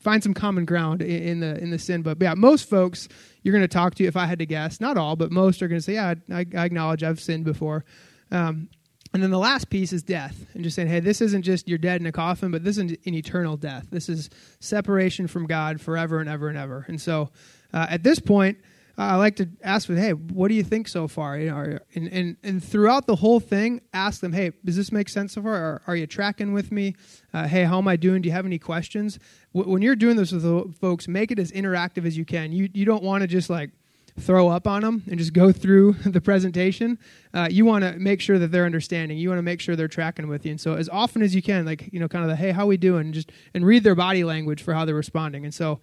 find 0.00 0.22
some 0.22 0.32
common 0.32 0.64
ground 0.64 1.02
in, 1.02 1.40
the 1.40 1.58
in 1.58 1.70
the 1.70 1.78
sin. 1.78 2.00
But 2.00 2.16
yeah, 2.22 2.32
most 2.32 2.70
folks 2.70 3.08
you're 3.42 3.52
going 3.52 3.60
to 3.60 3.68
talk 3.68 3.96
to, 3.96 4.04
if 4.04 4.16
I 4.16 4.24
had 4.24 4.38
to 4.38 4.46
guess, 4.46 4.80
not 4.80 4.96
all, 4.96 5.14
but 5.14 5.30
most 5.30 5.60
are 5.60 5.68
going 5.68 5.78
to 5.78 5.84
say, 5.84 5.92
yeah, 5.92 6.14
I, 6.32 6.46
I 6.56 6.64
acknowledge 6.64 7.02
I've 7.02 7.20
sinned 7.20 7.44
before. 7.44 7.84
Um, 8.30 8.70
and 9.16 9.22
then 9.22 9.30
the 9.30 9.38
last 9.38 9.70
piece 9.70 9.94
is 9.94 10.02
death, 10.02 10.44
and 10.52 10.62
just 10.62 10.76
saying, 10.76 10.88
hey, 10.88 11.00
this 11.00 11.22
isn't 11.22 11.40
just 11.40 11.66
you're 11.66 11.78
dead 11.78 12.02
in 12.02 12.06
a 12.06 12.12
coffin, 12.12 12.50
but 12.50 12.64
this 12.64 12.76
is 12.76 12.90
an 13.06 13.14
eternal 13.14 13.56
death. 13.56 13.86
This 13.90 14.10
is 14.10 14.28
separation 14.60 15.26
from 15.26 15.46
God 15.46 15.80
forever 15.80 16.20
and 16.20 16.28
ever 16.28 16.50
and 16.50 16.58
ever. 16.58 16.84
And 16.86 17.00
so 17.00 17.30
uh, 17.72 17.86
at 17.88 18.02
this 18.02 18.18
point, 18.18 18.58
uh, 18.98 19.04
I 19.04 19.14
like 19.16 19.36
to 19.36 19.48
ask 19.62 19.88
them, 19.88 19.96
hey, 19.96 20.10
what 20.12 20.48
do 20.48 20.54
you 20.54 20.62
think 20.62 20.86
so 20.86 21.08
far? 21.08 21.38
You 21.38 21.48
know, 21.48 21.56
are, 21.56 21.82
and, 21.94 22.08
and, 22.08 22.36
and 22.42 22.62
throughout 22.62 23.06
the 23.06 23.16
whole 23.16 23.40
thing, 23.40 23.80
ask 23.94 24.20
them, 24.20 24.34
hey, 24.34 24.52
does 24.66 24.76
this 24.76 24.92
make 24.92 25.08
sense 25.08 25.32
so 25.32 25.42
far? 25.42 25.54
Are, 25.54 25.82
are 25.86 25.96
you 25.96 26.06
tracking 26.06 26.52
with 26.52 26.70
me? 26.70 26.94
Uh, 27.32 27.48
hey, 27.48 27.64
how 27.64 27.78
am 27.78 27.88
I 27.88 27.96
doing? 27.96 28.20
Do 28.20 28.28
you 28.28 28.34
have 28.34 28.44
any 28.44 28.58
questions? 28.58 29.18
W- 29.54 29.72
when 29.72 29.80
you're 29.80 29.96
doing 29.96 30.16
this 30.16 30.30
with 30.30 30.76
folks, 30.76 31.08
make 31.08 31.30
it 31.30 31.38
as 31.38 31.52
interactive 31.52 32.04
as 32.04 32.18
you 32.18 32.26
can. 32.26 32.52
You, 32.52 32.68
you 32.74 32.84
don't 32.84 33.02
want 33.02 33.22
to 33.22 33.26
just 33.26 33.48
like, 33.48 33.70
throw 34.18 34.48
up 34.48 34.66
on 34.66 34.82
them 34.82 35.02
and 35.08 35.18
just 35.18 35.32
go 35.32 35.52
through 35.52 35.92
the 36.06 36.20
presentation. 36.20 36.98
Uh, 37.34 37.48
you 37.50 37.64
want 37.64 37.84
to 37.84 37.98
make 37.98 38.20
sure 38.20 38.38
that 38.38 38.48
they're 38.48 38.64
understanding. 38.64 39.18
You 39.18 39.28
want 39.28 39.38
to 39.38 39.42
make 39.42 39.60
sure 39.60 39.76
they're 39.76 39.88
tracking 39.88 40.28
with 40.28 40.44
you. 40.44 40.52
And 40.52 40.60
so 40.60 40.74
as 40.74 40.88
often 40.88 41.22
as 41.22 41.34
you 41.34 41.42
can, 41.42 41.64
like, 41.64 41.92
you 41.92 42.00
know, 42.00 42.08
kind 42.08 42.24
of 42.24 42.30
the, 42.30 42.36
hey, 42.36 42.50
how 42.50 42.66
we 42.66 42.76
doing? 42.76 43.12
Just, 43.12 43.30
and 43.54 43.64
read 43.64 43.84
their 43.84 43.94
body 43.94 44.24
language 44.24 44.62
for 44.62 44.74
how 44.74 44.84
they're 44.84 44.94
responding. 44.94 45.44
And 45.44 45.54
so, 45.54 45.80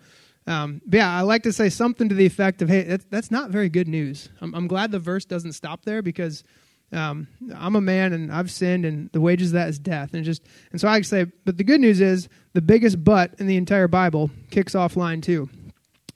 um, 0.48 0.82
yeah, 0.90 1.12
I 1.16 1.22
like 1.22 1.44
to 1.44 1.54
say 1.54 1.70
something 1.70 2.10
to 2.10 2.16
the 2.16 2.26
effect 2.26 2.62
of, 2.62 2.70
hey, 2.70 2.84
that's, 2.84 3.06
that's 3.06 3.32
not 3.32 3.50
very 3.50 3.70
good 3.70 3.88
news. 3.88 4.30
I'm, 4.42 4.54
I'm 4.56 4.68
glad 4.68 4.92
the 4.92 5.00
verse 5.00 5.26
doesn't 5.26 5.54
stop 5.54 5.86
there 5.86 6.02
because 6.02 6.44
um, 6.92 7.28
I'm 7.56 7.76
a 7.76 7.82
man 7.82 8.14
and 8.14 8.32
I've 8.32 8.52
sinned, 8.52 8.86
and 8.86 9.10
the 9.12 9.22
wages 9.22 9.50
of 9.50 9.54
that 9.54 9.70
is 9.70 9.80
death. 9.80 10.14
And 10.14 10.24
just 10.24 10.44
and 10.72 10.80
so 10.80 10.88
I 10.88 11.02
say, 11.02 11.26
but 11.46 11.58
the 11.58 11.64
good 11.64 11.82
news 11.82 12.02
is 12.02 12.30
the 12.54 12.62
biggest 12.62 13.04
but 13.04 13.34
in 13.40 13.48
the 13.48 13.58
entire 13.58 13.88
Bible 13.88 14.30
kicks 14.52 14.76
off 14.76 14.96
line 14.96 15.22
two, 15.22 15.50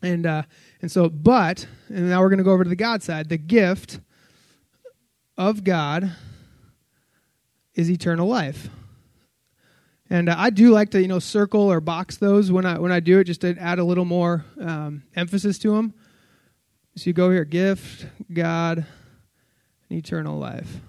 and 0.01 0.25
uh, 0.25 0.43
and 0.81 0.91
so, 0.91 1.09
but, 1.09 1.67
and 1.89 2.09
now 2.09 2.21
we're 2.21 2.29
going 2.29 2.37
to 2.39 2.43
go 2.43 2.51
over 2.51 2.63
to 2.63 2.69
the 2.69 2.75
God 2.75 3.03
side. 3.03 3.29
The 3.29 3.37
gift 3.37 3.99
of 5.37 5.63
God 5.63 6.11
is 7.75 7.89
eternal 7.89 8.27
life. 8.27 8.69
And 10.09 10.29
uh, 10.29 10.35
I 10.37 10.49
do 10.49 10.71
like 10.71 10.91
to, 10.91 11.01
you 11.01 11.07
know, 11.07 11.19
circle 11.19 11.71
or 11.71 11.81
box 11.81 12.17
those 12.17 12.51
when 12.51 12.65
I 12.65 12.79
when 12.79 12.91
I 12.91 12.99
do 12.99 13.19
it, 13.19 13.25
just 13.25 13.41
to 13.41 13.57
add 13.57 13.79
a 13.79 13.83
little 13.83 14.05
more 14.05 14.45
um, 14.59 15.03
emphasis 15.15 15.59
to 15.59 15.75
them. 15.75 15.93
So 16.95 17.09
you 17.09 17.13
go 17.13 17.29
here, 17.29 17.45
gift, 17.45 18.07
God, 18.31 18.85
and 19.89 19.99
eternal 19.99 20.39
life. 20.39 20.79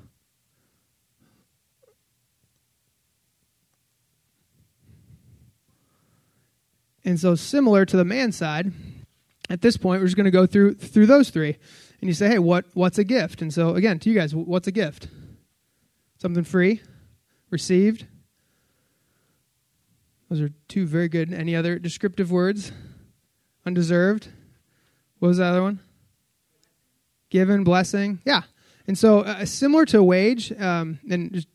And 7.05 7.19
so, 7.19 7.35
similar 7.35 7.85
to 7.85 7.97
the 7.97 8.05
man 8.05 8.33
side, 8.33 8.73
at 9.49 9.63
this 9.63 9.77
point, 9.77 10.01
we're 10.01 10.07
just 10.07 10.17
going 10.17 10.25
to 10.25 10.31
go 10.31 10.47
through 10.47 10.75
through 10.75 11.07
those 11.07 11.31
three, 11.31 11.57
and 12.01 12.09
you 12.09 12.15
say, 12.15 12.29
"Hey, 12.29 12.39
what 12.39 12.67
what's 12.75 12.99
a 12.99 13.05
gift?" 13.05 13.43
And 13.43 13.53
so, 13.53 13.75
again, 13.75 13.99
to 14.01 14.11
you 14.11 14.15
guys, 14.15 14.35
what's 14.35 14.67
a 14.67 14.73
gift? 14.73 15.09
Something 16.19 16.45
free, 16.45 16.83
received. 17.51 18.07
Those 20.29 20.41
are 20.41 20.51
two 20.69 20.87
very 20.87 21.09
good. 21.09 21.33
Any 21.33 21.57
other 21.57 21.79
descriptive 21.79 22.31
words? 22.31 22.73
Undeserved. 23.65 24.29
What 25.19 25.29
was 25.29 25.39
the 25.39 25.45
other 25.45 25.63
one? 25.63 25.81
Given, 27.31 27.65
blessing. 27.65 28.21
Yeah. 28.25 28.43
And 28.87 28.97
so, 28.97 29.21
uh, 29.21 29.45
similar 29.45 29.85
to 29.87 30.03
wage, 30.03 30.53
um, 30.59 30.99
and 31.11 31.33
just 31.33 31.49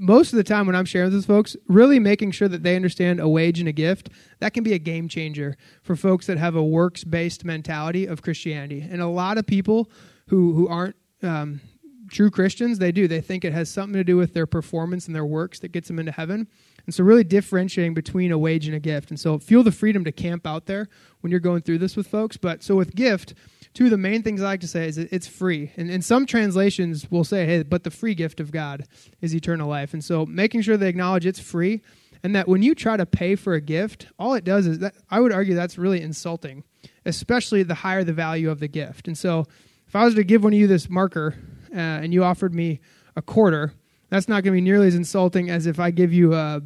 most 0.00 0.32
of 0.32 0.38
the 0.38 0.44
time 0.44 0.66
when 0.66 0.74
I'm 0.74 0.86
sharing 0.86 1.12
with 1.12 1.26
folks, 1.26 1.58
really 1.68 1.98
making 1.98 2.30
sure 2.30 2.48
that 2.48 2.62
they 2.62 2.74
understand 2.74 3.20
a 3.20 3.28
wage 3.28 3.60
and 3.60 3.68
a 3.68 3.72
gift, 3.72 4.08
that 4.38 4.54
can 4.54 4.64
be 4.64 4.72
a 4.72 4.78
game 4.78 5.08
changer 5.08 5.58
for 5.82 5.94
folks 5.94 6.26
that 6.26 6.38
have 6.38 6.56
a 6.56 6.64
works 6.64 7.04
based 7.04 7.44
mentality 7.44 8.06
of 8.06 8.22
Christianity. 8.22 8.80
And 8.80 9.02
a 9.02 9.06
lot 9.06 9.36
of 9.36 9.46
people 9.46 9.90
who, 10.28 10.54
who 10.54 10.68
aren't 10.68 10.96
um, 11.22 11.60
true 12.08 12.30
Christians, 12.30 12.78
they 12.78 12.92
do. 12.92 13.06
They 13.08 13.20
think 13.20 13.44
it 13.44 13.52
has 13.52 13.68
something 13.68 13.92
to 13.92 14.02
do 14.02 14.16
with 14.16 14.32
their 14.32 14.46
performance 14.46 15.06
and 15.06 15.14
their 15.14 15.26
works 15.26 15.58
that 15.60 15.68
gets 15.68 15.88
them 15.88 15.98
into 15.98 16.12
heaven. 16.12 16.48
And 16.86 16.94
so, 16.94 17.04
really 17.04 17.24
differentiating 17.24 17.92
between 17.92 18.32
a 18.32 18.38
wage 18.38 18.66
and 18.66 18.74
a 18.74 18.80
gift. 18.80 19.10
And 19.10 19.20
so, 19.20 19.38
feel 19.38 19.62
the 19.62 19.70
freedom 19.70 20.02
to 20.04 20.12
camp 20.12 20.46
out 20.46 20.64
there 20.64 20.88
when 21.20 21.30
you're 21.30 21.40
going 21.40 21.60
through 21.60 21.78
this 21.78 21.94
with 21.94 22.06
folks. 22.06 22.38
But 22.38 22.62
so, 22.62 22.74
with 22.74 22.94
gift, 22.94 23.34
two 23.74 23.84
of 23.84 23.90
the 23.90 23.98
main 23.98 24.22
things 24.22 24.42
I 24.42 24.46
like 24.46 24.60
to 24.60 24.68
say 24.68 24.86
is 24.88 24.98
it's 24.98 25.26
free. 25.26 25.72
And, 25.76 25.90
and 25.90 26.04
some 26.04 26.26
translations 26.26 27.10
will 27.10 27.24
say, 27.24 27.46
hey, 27.46 27.62
but 27.62 27.84
the 27.84 27.90
free 27.90 28.14
gift 28.14 28.40
of 28.40 28.50
God 28.50 28.84
is 29.20 29.34
eternal 29.34 29.68
life. 29.68 29.92
And 29.92 30.04
so, 30.04 30.26
making 30.26 30.62
sure 30.62 30.76
they 30.76 30.88
acknowledge 30.88 31.26
it's 31.26 31.40
free 31.40 31.82
and 32.22 32.34
that 32.36 32.48
when 32.48 32.62
you 32.62 32.74
try 32.74 32.96
to 32.96 33.06
pay 33.06 33.34
for 33.34 33.54
a 33.54 33.60
gift, 33.60 34.06
all 34.18 34.34
it 34.34 34.44
does 34.44 34.66
is 34.66 34.80
that 34.80 34.94
I 35.10 35.20
would 35.20 35.32
argue 35.32 35.54
that's 35.54 35.78
really 35.78 36.02
insulting, 36.02 36.64
especially 37.06 37.62
the 37.62 37.74
higher 37.74 38.04
the 38.04 38.12
value 38.12 38.50
of 38.50 38.60
the 38.60 38.68
gift. 38.68 39.08
And 39.08 39.16
so, 39.16 39.46
if 39.86 39.96
I 39.96 40.04
was 40.04 40.14
to 40.14 40.24
give 40.24 40.44
one 40.44 40.52
of 40.52 40.58
you 40.58 40.66
this 40.66 40.88
marker 40.88 41.34
uh, 41.72 41.78
and 41.78 42.12
you 42.12 42.22
offered 42.22 42.54
me 42.54 42.80
a 43.16 43.22
quarter, 43.22 43.72
that's 44.08 44.28
not 44.28 44.44
going 44.44 44.52
to 44.52 44.56
be 44.56 44.60
nearly 44.60 44.86
as 44.86 44.94
insulting 44.94 45.50
as 45.50 45.66
if 45.66 45.80
I 45.80 45.90
give 45.90 46.12
you 46.12 46.34
a 46.34 46.62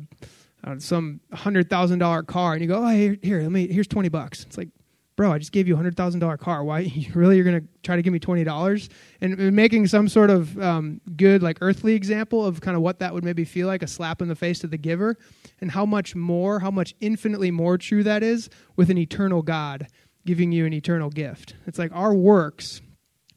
uh, 0.64 0.76
some 0.78 1.20
hundred 1.32 1.68
thousand 1.68 1.99
dollar 1.99 2.23
car 2.23 2.54
and 2.54 2.62
you 2.62 2.68
go, 2.68 2.82
oh 2.82 2.88
here, 2.88 3.16
here, 3.23 3.42
let 3.42 3.52
me 3.52 3.68
here's 3.68 3.87
twenty 3.87 4.08
bucks. 4.08 4.44
It's 4.44 4.58
like, 4.58 4.68
bro, 5.16 5.33
I 5.33 5.38
just 5.38 5.52
gave 5.52 5.68
you 5.68 5.75
a 5.75 5.76
hundred 5.76 5.97
thousand 5.97 6.21
dollar 6.21 6.37
car. 6.37 6.64
Why 6.64 6.78
you 6.80 7.12
really 7.14 7.37
you're 7.37 7.61
to 7.61 7.66
try 7.83 7.97
to 7.97 8.02
give 8.02 8.12
me 8.12 8.18
twenty 8.18 8.44
dollars? 8.44 8.88
And, 9.21 9.54
making 9.54 9.87
some 9.88 10.09
sort 10.09 10.30
of 10.30 10.59
um, 10.61 11.00
good 11.16 11.42
like 11.42 11.59
earthly 11.61 11.94
example 11.94 12.44
of 12.44 12.61
kind 12.61 12.76
of 12.76 12.83
what 12.83 12.99
that 12.99 13.14
would 13.14 13.25
maybe 13.25 13.44
feel 13.44 13.66
like 13.66 13.83
a 13.83 13.87
slap 13.87 14.21
in 14.23 14.28
the 14.28 14.35
face 14.35 14.59
to 14.61 14.66
the 14.66 14.78
giver, 14.78 15.16
and 15.61 15.71
how 15.71 15.87
much 15.87 16.14
more, 16.14 16.61
how 16.61 16.71
much 16.71 16.94
infinitely 17.00 17.50
more 17.50 17.78
true 17.78 18.02
that 18.02 18.23
is 18.23 18.49
with 18.76 18.90
an 18.90 18.99
eternal 18.99 19.42
God 19.42 19.87
giving 20.26 20.52
you 20.52 20.64
an 20.64 20.73
eternal 20.73 21.11
gift. 21.11 21.54
It's 21.66 21.78
like 21.78 21.92
our 21.92 22.14
works 22.14 22.80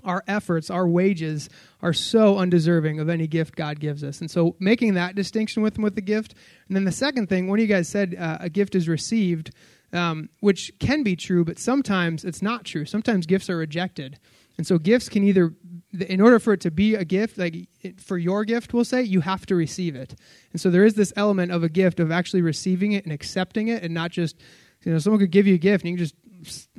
our 0.07 0.23
efforts, 0.27 0.69
our 0.69 0.87
wages 0.87 1.49
are 1.81 1.93
so 1.93 2.37
undeserving 2.37 2.99
of 2.99 3.09
any 3.09 3.27
gift 3.27 3.55
God 3.55 3.79
gives 3.79 4.03
us. 4.03 4.21
And 4.21 4.31
so 4.31 4.55
making 4.59 4.95
that 4.95 5.15
distinction 5.15 5.61
with 5.61 5.77
with 5.77 5.95
the 5.95 6.01
gift. 6.01 6.33
And 6.67 6.75
then 6.75 6.85
the 6.85 6.91
second 6.91 7.27
thing, 7.27 7.47
one 7.47 7.59
of 7.59 7.61
you 7.61 7.67
guys 7.67 7.87
said 7.89 8.15
uh, 8.17 8.37
a 8.39 8.49
gift 8.49 8.73
is 8.73 8.87
received, 8.87 9.51
um, 9.93 10.29
which 10.39 10.71
can 10.79 11.03
be 11.03 11.15
true, 11.15 11.45
but 11.45 11.59
sometimes 11.59 12.25
it's 12.25 12.41
not 12.41 12.65
true. 12.65 12.85
Sometimes 12.85 13.25
gifts 13.25 13.49
are 13.49 13.57
rejected. 13.57 14.19
And 14.57 14.65
so 14.65 14.77
gifts 14.77 15.07
can 15.07 15.23
either, 15.23 15.53
in 15.99 16.19
order 16.19 16.39
for 16.39 16.53
it 16.53 16.61
to 16.61 16.71
be 16.71 16.95
a 16.95 17.05
gift, 17.05 17.37
like 17.37 17.67
for 17.97 18.17
your 18.17 18.43
gift, 18.43 18.73
we'll 18.73 18.85
say, 18.85 19.03
you 19.03 19.21
have 19.21 19.45
to 19.45 19.55
receive 19.55 19.95
it. 19.95 20.15
And 20.51 20.59
so 20.59 20.69
there 20.69 20.83
is 20.83 20.95
this 20.95 21.13
element 21.15 21.51
of 21.51 21.63
a 21.63 21.69
gift 21.69 21.99
of 21.99 22.11
actually 22.11 22.41
receiving 22.41 22.93
it 22.93 23.03
and 23.03 23.13
accepting 23.13 23.67
it 23.67 23.83
and 23.83 23.93
not 23.93 24.11
just, 24.11 24.35
you 24.83 24.91
know, 24.91 24.99
someone 24.99 25.19
could 25.19 25.31
give 25.31 25.47
you 25.47 25.55
a 25.55 25.59
gift 25.59 25.83
and 25.83 25.91
you 25.91 25.97
can 25.97 26.05
just 26.05 26.15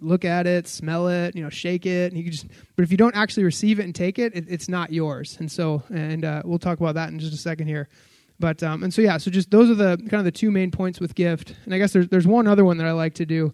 look 0.00 0.24
at 0.24 0.46
it, 0.46 0.66
smell 0.66 1.08
it, 1.08 1.34
you 1.34 1.42
know, 1.42 1.50
shake 1.50 1.86
it, 1.86 2.12
and 2.12 2.22
you 2.22 2.30
just. 2.30 2.46
But 2.76 2.84
if 2.84 2.90
you 2.90 2.96
don't 2.96 3.16
actually 3.16 3.44
receive 3.44 3.80
it 3.80 3.84
and 3.84 3.94
take 3.94 4.18
it, 4.18 4.34
it 4.34 4.44
it's 4.48 4.68
not 4.68 4.92
yours. 4.92 5.36
And 5.40 5.50
so, 5.50 5.82
and 5.92 6.24
uh, 6.24 6.42
we'll 6.44 6.58
talk 6.58 6.78
about 6.78 6.94
that 6.94 7.10
in 7.10 7.18
just 7.18 7.34
a 7.34 7.38
second 7.38 7.66
here. 7.66 7.88
But 8.40 8.62
um, 8.62 8.82
and 8.84 8.94
so 8.94 9.02
yeah, 9.02 9.16
so 9.18 9.30
just 9.30 9.50
those 9.50 9.68
are 9.68 9.74
the 9.74 9.96
kind 9.96 10.14
of 10.14 10.24
the 10.24 10.30
two 10.32 10.50
main 10.50 10.70
points 10.70 11.00
with 11.00 11.14
gift. 11.14 11.54
And 11.64 11.74
I 11.74 11.78
guess 11.78 11.92
there's 11.92 12.08
there's 12.08 12.26
one 12.26 12.46
other 12.46 12.64
one 12.64 12.78
that 12.78 12.86
I 12.86 12.92
like 12.92 13.14
to 13.14 13.26
do 13.26 13.52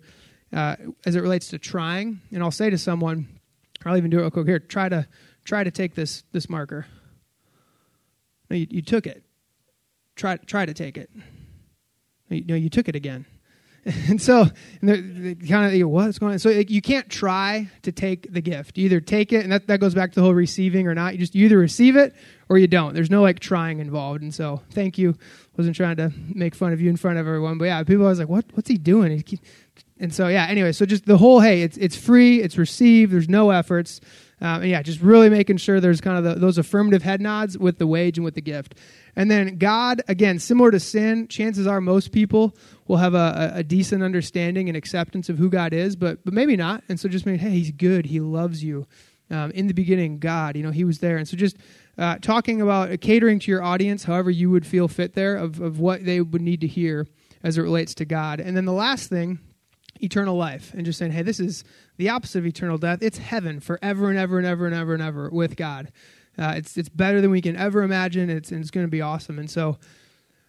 uh, 0.53 0.77
as 1.07 1.17
it 1.17 1.21
relates 1.21 1.49
to 1.49 1.59
trying. 1.59 2.21
And 2.33 2.43
I'll 2.43 2.51
say 2.51 2.71
to 2.71 2.79
someone, 2.79 3.29
I'll 3.85 3.97
even 3.97 4.11
do 4.11 4.19
it 4.19 4.23
real 4.23 4.31
quick 4.31 4.47
here. 4.47 4.59
Try 4.59 4.89
to 4.91 5.07
try 5.45 5.65
to 5.65 5.71
take 5.71 5.95
this 5.95 6.25
this 6.33 6.51
marker. 6.51 6.87
No, 8.51 8.57
you, 8.57 8.67
you 8.69 8.83
took 8.83 9.07
it. 9.07 9.25
Try 10.17 10.37
try 10.37 10.67
to 10.67 10.75
take 10.75 10.99
it. 10.99 11.11
No, 12.29 12.37
you, 12.37 12.45
no, 12.47 12.55
you 12.55 12.69
took 12.69 12.89
it 12.89 12.97
again. 12.97 13.25
and 14.09 14.21
so 14.21 14.47
and 14.81 15.47
kind 15.47 15.67
of 15.67 15.75
you 15.75 15.87
what's 15.87 16.19
going 16.19 16.33
on? 16.33 16.39
So 16.39 16.51
like, 16.51 16.71
you 16.71 16.81
can't 16.81 17.09
try 17.11 17.69
to 17.83 17.93
take 17.93 18.33
the 18.33 18.41
gift. 18.41 18.79
You 18.79 18.87
either 18.87 19.01
take 19.01 19.31
it 19.33 19.43
and 19.43 19.53
that, 19.53 19.67
that 19.67 19.79
goes 19.79 19.95
back 19.95 20.13
to 20.13 20.15
the 20.17 20.23
whole 20.23 20.33
receiving 20.33 20.87
or 20.87 20.95
not. 20.95 21.13
You 21.13 21.19
just 21.19 21.35
you 21.35 21.45
either 21.45 21.59
receive 21.59 21.97
it 21.97 22.15
or 22.49 22.57
you 22.57 22.67
don't. 22.67 22.95
There's 22.95 23.11
no 23.11 23.21
like 23.21 23.41
trying 23.41 23.81
involved. 23.81 24.23
And 24.23 24.35
so 24.35 24.63
thank 24.71 24.97
you. 24.97 25.17
Wasn't 25.59 25.77
trying 25.77 25.97
to 25.97 26.13
make 26.35 26.55
fun 26.55 26.73
of 26.73 26.81
you 26.81 26.89
in 26.89 26.97
front 26.97 27.19
of 27.19 27.27
everyone 27.27 27.59
but 27.59 27.67
yeah 27.67 27.83
people 27.85 28.05
always 28.05 28.19
like 28.19 28.29
what 28.29 28.47
what's 28.55 28.69
he 28.69 28.79
doing? 28.79 29.23
And 30.01 30.15
so 30.15 30.29
yeah 30.29 30.47
anyway 30.49 30.73
so 30.73 30.87
just 30.87 31.05
the 31.05 31.19
whole 31.19 31.41
hey 31.41 31.63
it's 31.63 31.77
it's 31.77 31.97
free 31.97 32.41
it's 32.41 32.57
received 32.57 33.13
there's 33.13 33.29
no 33.29 33.51
efforts. 33.51 34.01
Um, 34.41 34.63
and 34.63 34.71
yeah 34.71 34.83
just 34.83 35.01
really 35.03 35.29
making 35.29 35.59
sure 35.59 35.79
there's 35.79 36.01
kind 36.01 36.17
of 36.17 36.25
the, 36.25 36.41
those 36.41 36.57
affirmative 36.57 37.03
head 37.03 37.21
nods 37.21 37.59
with 37.59 37.77
the 37.77 37.87
wage 37.87 38.17
and 38.17 38.25
with 38.25 38.35
the 38.35 38.41
gift 38.41 38.77
and 39.17 39.31
then 39.31 39.59
God, 39.59 40.03
again, 40.09 40.39
similar 40.39 40.71
to 40.71 40.81
sin, 40.81 41.29
chances 41.29 41.67
are 41.67 41.81
most 41.81 42.13
people 42.13 42.57
will 42.87 42.97
have 42.97 43.15
a, 43.15 43.53
a, 43.55 43.63
decent 43.63 44.03
understanding 44.03 44.69
and 44.69 44.77
acceptance 44.77 45.29
of 45.29 45.39
who 45.39 45.49
God 45.49 45.73
is, 45.73 45.97
but 45.97 46.25
but 46.25 46.35
maybe 46.35 46.57
not. 46.57 46.83
And 46.89 46.99
so 46.99 47.09
just 47.09 47.25
maybe, 47.25 47.39
hey, 47.39 47.51
He's 47.51 47.71
good. 47.71 48.07
He 48.07 48.21
loves 48.21 48.63
you. 48.63 48.87
Um, 49.31 49.53
in 49.53 49.69
the 49.69 49.75
beginning, 49.75 50.19
God, 50.19 50.57
you 50.57 50.63
know, 50.63 50.71
He 50.71 50.85
was 50.85 50.99
there. 50.99 51.17
And 51.17 51.27
so 51.27 51.37
just 51.37 51.57
uh, 51.97 52.19
talking 52.21 52.61
about 52.61 52.93
uh, 52.93 52.97
catering 52.97 53.39
to 53.39 53.51
your 53.51 53.63
audience, 53.63 54.05
however 54.05 54.31
you 54.31 54.51
would 54.51 54.67
feel 54.67 54.89
fit 54.89 55.15
there, 55.15 55.37
of, 55.37 55.61
of 55.61 55.79
what 55.79 56.05
they 56.05 56.21
would 56.21 56.43
need 56.43 56.61
to 56.61 56.67
hear 56.67 57.07
as 57.43 57.57
it 57.57 57.63
relates 57.63 57.95
to 57.95 58.05
God. 58.05 58.41
And 58.41 58.57
then 58.57 58.65
the 58.65 58.73
last 58.73 59.09
thing, 59.09 59.39
eternal 60.01 60.37
life, 60.37 60.73
and 60.75 60.85
just 60.85 60.99
saying, 60.99 61.13
hey, 61.13 61.23
this 61.23 61.41
is 61.41 61.65
the 61.97 62.09
opposite 62.09 62.41
of 62.41 62.47
eternal 62.47 62.79
death. 62.79 62.99
It's 63.03 63.19
heaven 63.19 63.61
forever 63.61 64.11
and 64.11 64.19
ever 64.19 64.39
and 64.39 64.47
ever 64.47 64.67
and 64.67 64.75
ever 64.75 64.95
and 64.95 65.03
ever 65.03 65.31
with 65.31 65.57
God. 65.57 65.93
Uh, 66.39 66.55
it's 66.57 66.77
it's 66.77 66.89
better 66.89 67.21
than 67.21 67.31
we 67.31 67.41
can 67.41 67.57
ever 67.57 67.83
imagine. 67.83 68.31
It's 68.31 68.51
and 68.51 68.61
it's 68.61 68.71
going 68.71 68.87
to 68.87 68.91
be 68.91 69.01
awesome. 69.01 69.39
And 69.39 69.51
so, 69.51 69.79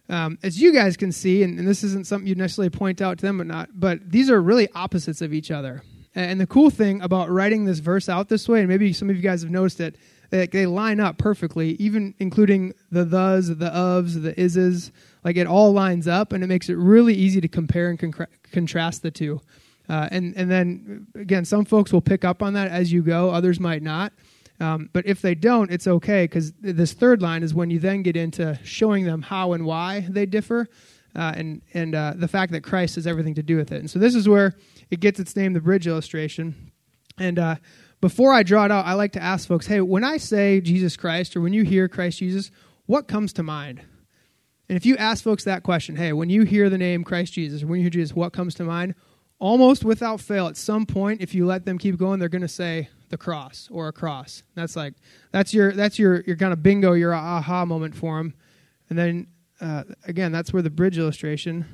um, 0.08 0.38
as 0.42 0.60
you 0.60 0.72
guys 0.72 0.96
can 0.96 1.12
see, 1.12 1.42
and, 1.42 1.58
and 1.58 1.66
this 1.66 1.84
isn't 1.84 2.06
something 2.06 2.26
you 2.26 2.34
necessarily 2.34 2.70
point 2.70 3.00
out 3.00 3.18
to 3.18 3.26
them, 3.26 3.38
but 3.38 3.46
not, 3.46 3.70
but 3.74 4.10
these 4.10 4.30
are 4.30 4.40
really 4.40 4.68
opposites 4.74 5.22
of 5.22 5.32
each 5.32 5.50
other. 5.50 5.82
And 6.14 6.40
the 6.40 6.46
cool 6.46 6.70
thing 6.70 7.02
about 7.02 7.30
writing 7.30 7.66
this 7.66 7.78
verse 7.78 8.08
out 8.08 8.30
this 8.30 8.48
way, 8.48 8.60
and 8.60 8.68
maybe 8.68 8.92
some 8.94 9.10
of 9.10 9.16
you 9.16 9.22
guys 9.22 9.42
have 9.42 9.50
noticed 9.50 9.80
it, 9.80 9.96
they, 10.30 10.46
they 10.46 10.64
line 10.64 10.98
up 10.98 11.18
perfectly, 11.18 11.72
even 11.72 12.14
including 12.18 12.72
the 12.90 13.04
thes, 13.04 13.48
the 13.48 13.70
ofs, 13.70 14.22
the 14.22 14.32
ises. 14.32 14.92
Like 15.22 15.36
it 15.36 15.46
all 15.46 15.72
lines 15.72 16.08
up, 16.08 16.32
and 16.32 16.42
it 16.42 16.46
makes 16.46 16.68
it 16.68 16.74
really 16.74 17.14
easy 17.14 17.40
to 17.40 17.48
compare 17.48 17.90
and 17.90 17.98
con- 17.98 18.26
contrast 18.50 19.02
the 19.02 19.10
two. 19.10 19.40
Uh, 19.88 20.08
and 20.10 20.34
and 20.36 20.50
then 20.50 21.06
again, 21.14 21.44
some 21.44 21.64
folks 21.64 21.92
will 21.92 22.00
pick 22.00 22.24
up 22.24 22.42
on 22.42 22.54
that 22.54 22.70
as 22.70 22.92
you 22.92 23.02
go; 23.02 23.30
others 23.30 23.60
might 23.60 23.82
not. 23.82 24.12
Um, 24.58 24.88
but 24.92 25.06
if 25.06 25.20
they 25.20 25.34
don't, 25.34 25.70
it's 25.70 25.86
okay 25.86 26.24
because 26.24 26.52
this 26.60 26.92
third 26.92 27.20
line 27.20 27.42
is 27.42 27.52
when 27.52 27.70
you 27.70 27.78
then 27.78 28.02
get 28.02 28.16
into 28.16 28.58
showing 28.64 29.04
them 29.04 29.22
how 29.22 29.52
and 29.52 29.66
why 29.66 30.06
they 30.08 30.24
differ, 30.26 30.68
uh, 31.14 31.32
and 31.36 31.62
and 31.74 31.94
uh, 31.94 32.14
the 32.16 32.28
fact 32.28 32.52
that 32.52 32.62
Christ 32.62 32.94
has 32.94 33.06
everything 33.06 33.34
to 33.34 33.42
do 33.42 33.56
with 33.56 33.72
it. 33.72 33.80
And 33.80 33.90
so 33.90 33.98
this 33.98 34.14
is 34.14 34.28
where 34.28 34.54
it 34.90 35.00
gets 35.00 35.20
its 35.20 35.36
name, 35.36 35.52
the 35.52 35.60
bridge 35.60 35.86
illustration. 35.86 36.72
And 37.18 37.38
uh, 37.38 37.56
before 38.00 38.32
I 38.32 38.42
draw 38.42 38.64
it 38.64 38.70
out, 38.70 38.86
I 38.86 38.94
like 38.94 39.12
to 39.12 39.22
ask 39.22 39.48
folks, 39.48 39.66
hey, 39.66 39.80
when 39.80 40.04
I 40.04 40.18
say 40.18 40.60
Jesus 40.60 40.96
Christ 40.96 41.36
or 41.36 41.40
when 41.40 41.52
you 41.52 41.62
hear 41.62 41.88
Christ 41.88 42.18
Jesus, 42.18 42.50
what 42.86 43.08
comes 43.08 43.32
to 43.34 43.42
mind? 43.42 43.82
And 44.68 44.76
if 44.76 44.84
you 44.84 44.96
ask 44.96 45.22
folks 45.22 45.44
that 45.44 45.62
question, 45.62 45.96
hey, 45.96 46.12
when 46.12 46.28
you 46.28 46.42
hear 46.42 46.68
the 46.68 46.78
name 46.78 47.04
Christ 47.04 47.32
Jesus 47.32 47.62
or 47.62 47.68
when 47.68 47.78
you 47.78 47.84
hear 47.84 47.90
Jesus, 47.90 48.14
what 48.14 48.32
comes 48.32 48.54
to 48.56 48.64
mind? 48.64 48.94
Almost 49.38 49.84
without 49.84 50.20
fail, 50.20 50.46
at 50.46 50.56
some 50.56 50.86
point, 50.86 51.20
if 51.20 51.34
you 51.34 51.44
let 51.44 51.66
them 51.66 51.76
keep 51.78 51.98
going, 51.98 52.18
they're 52.18 52.28
going 52.28 52.42
to 52.42 52.48
say 52.48 52.88
the 53.10 53.18
cross 53.18 53.68
or 53.70 53.88
a 53.88 53.92
cross. 53.92 54.42
That's 54.54 54.76
like 54.76 54.94
that's 55.30 55.52
your 55.52 55.72
that's 55.72 55.98
your 55.98 56.22
your 56.22 56.36
kind 56.36 56.52
of 56.52 56.62
bingo, 56.62 56.94
your 56.94 57.14
aha 57.14 57.64
moment 57.64 57.94
for 57.94 58.16
them. 58.16 58.34
And 58.88 58.98
then 58.98 59.26
uh, 59.60 59.84
again, 60.06 60.32
that's 60.32 60.52
where 60.52 60.62
the 60.62 60.70
bridge 60.70 60.98
illustration 60.98 61.66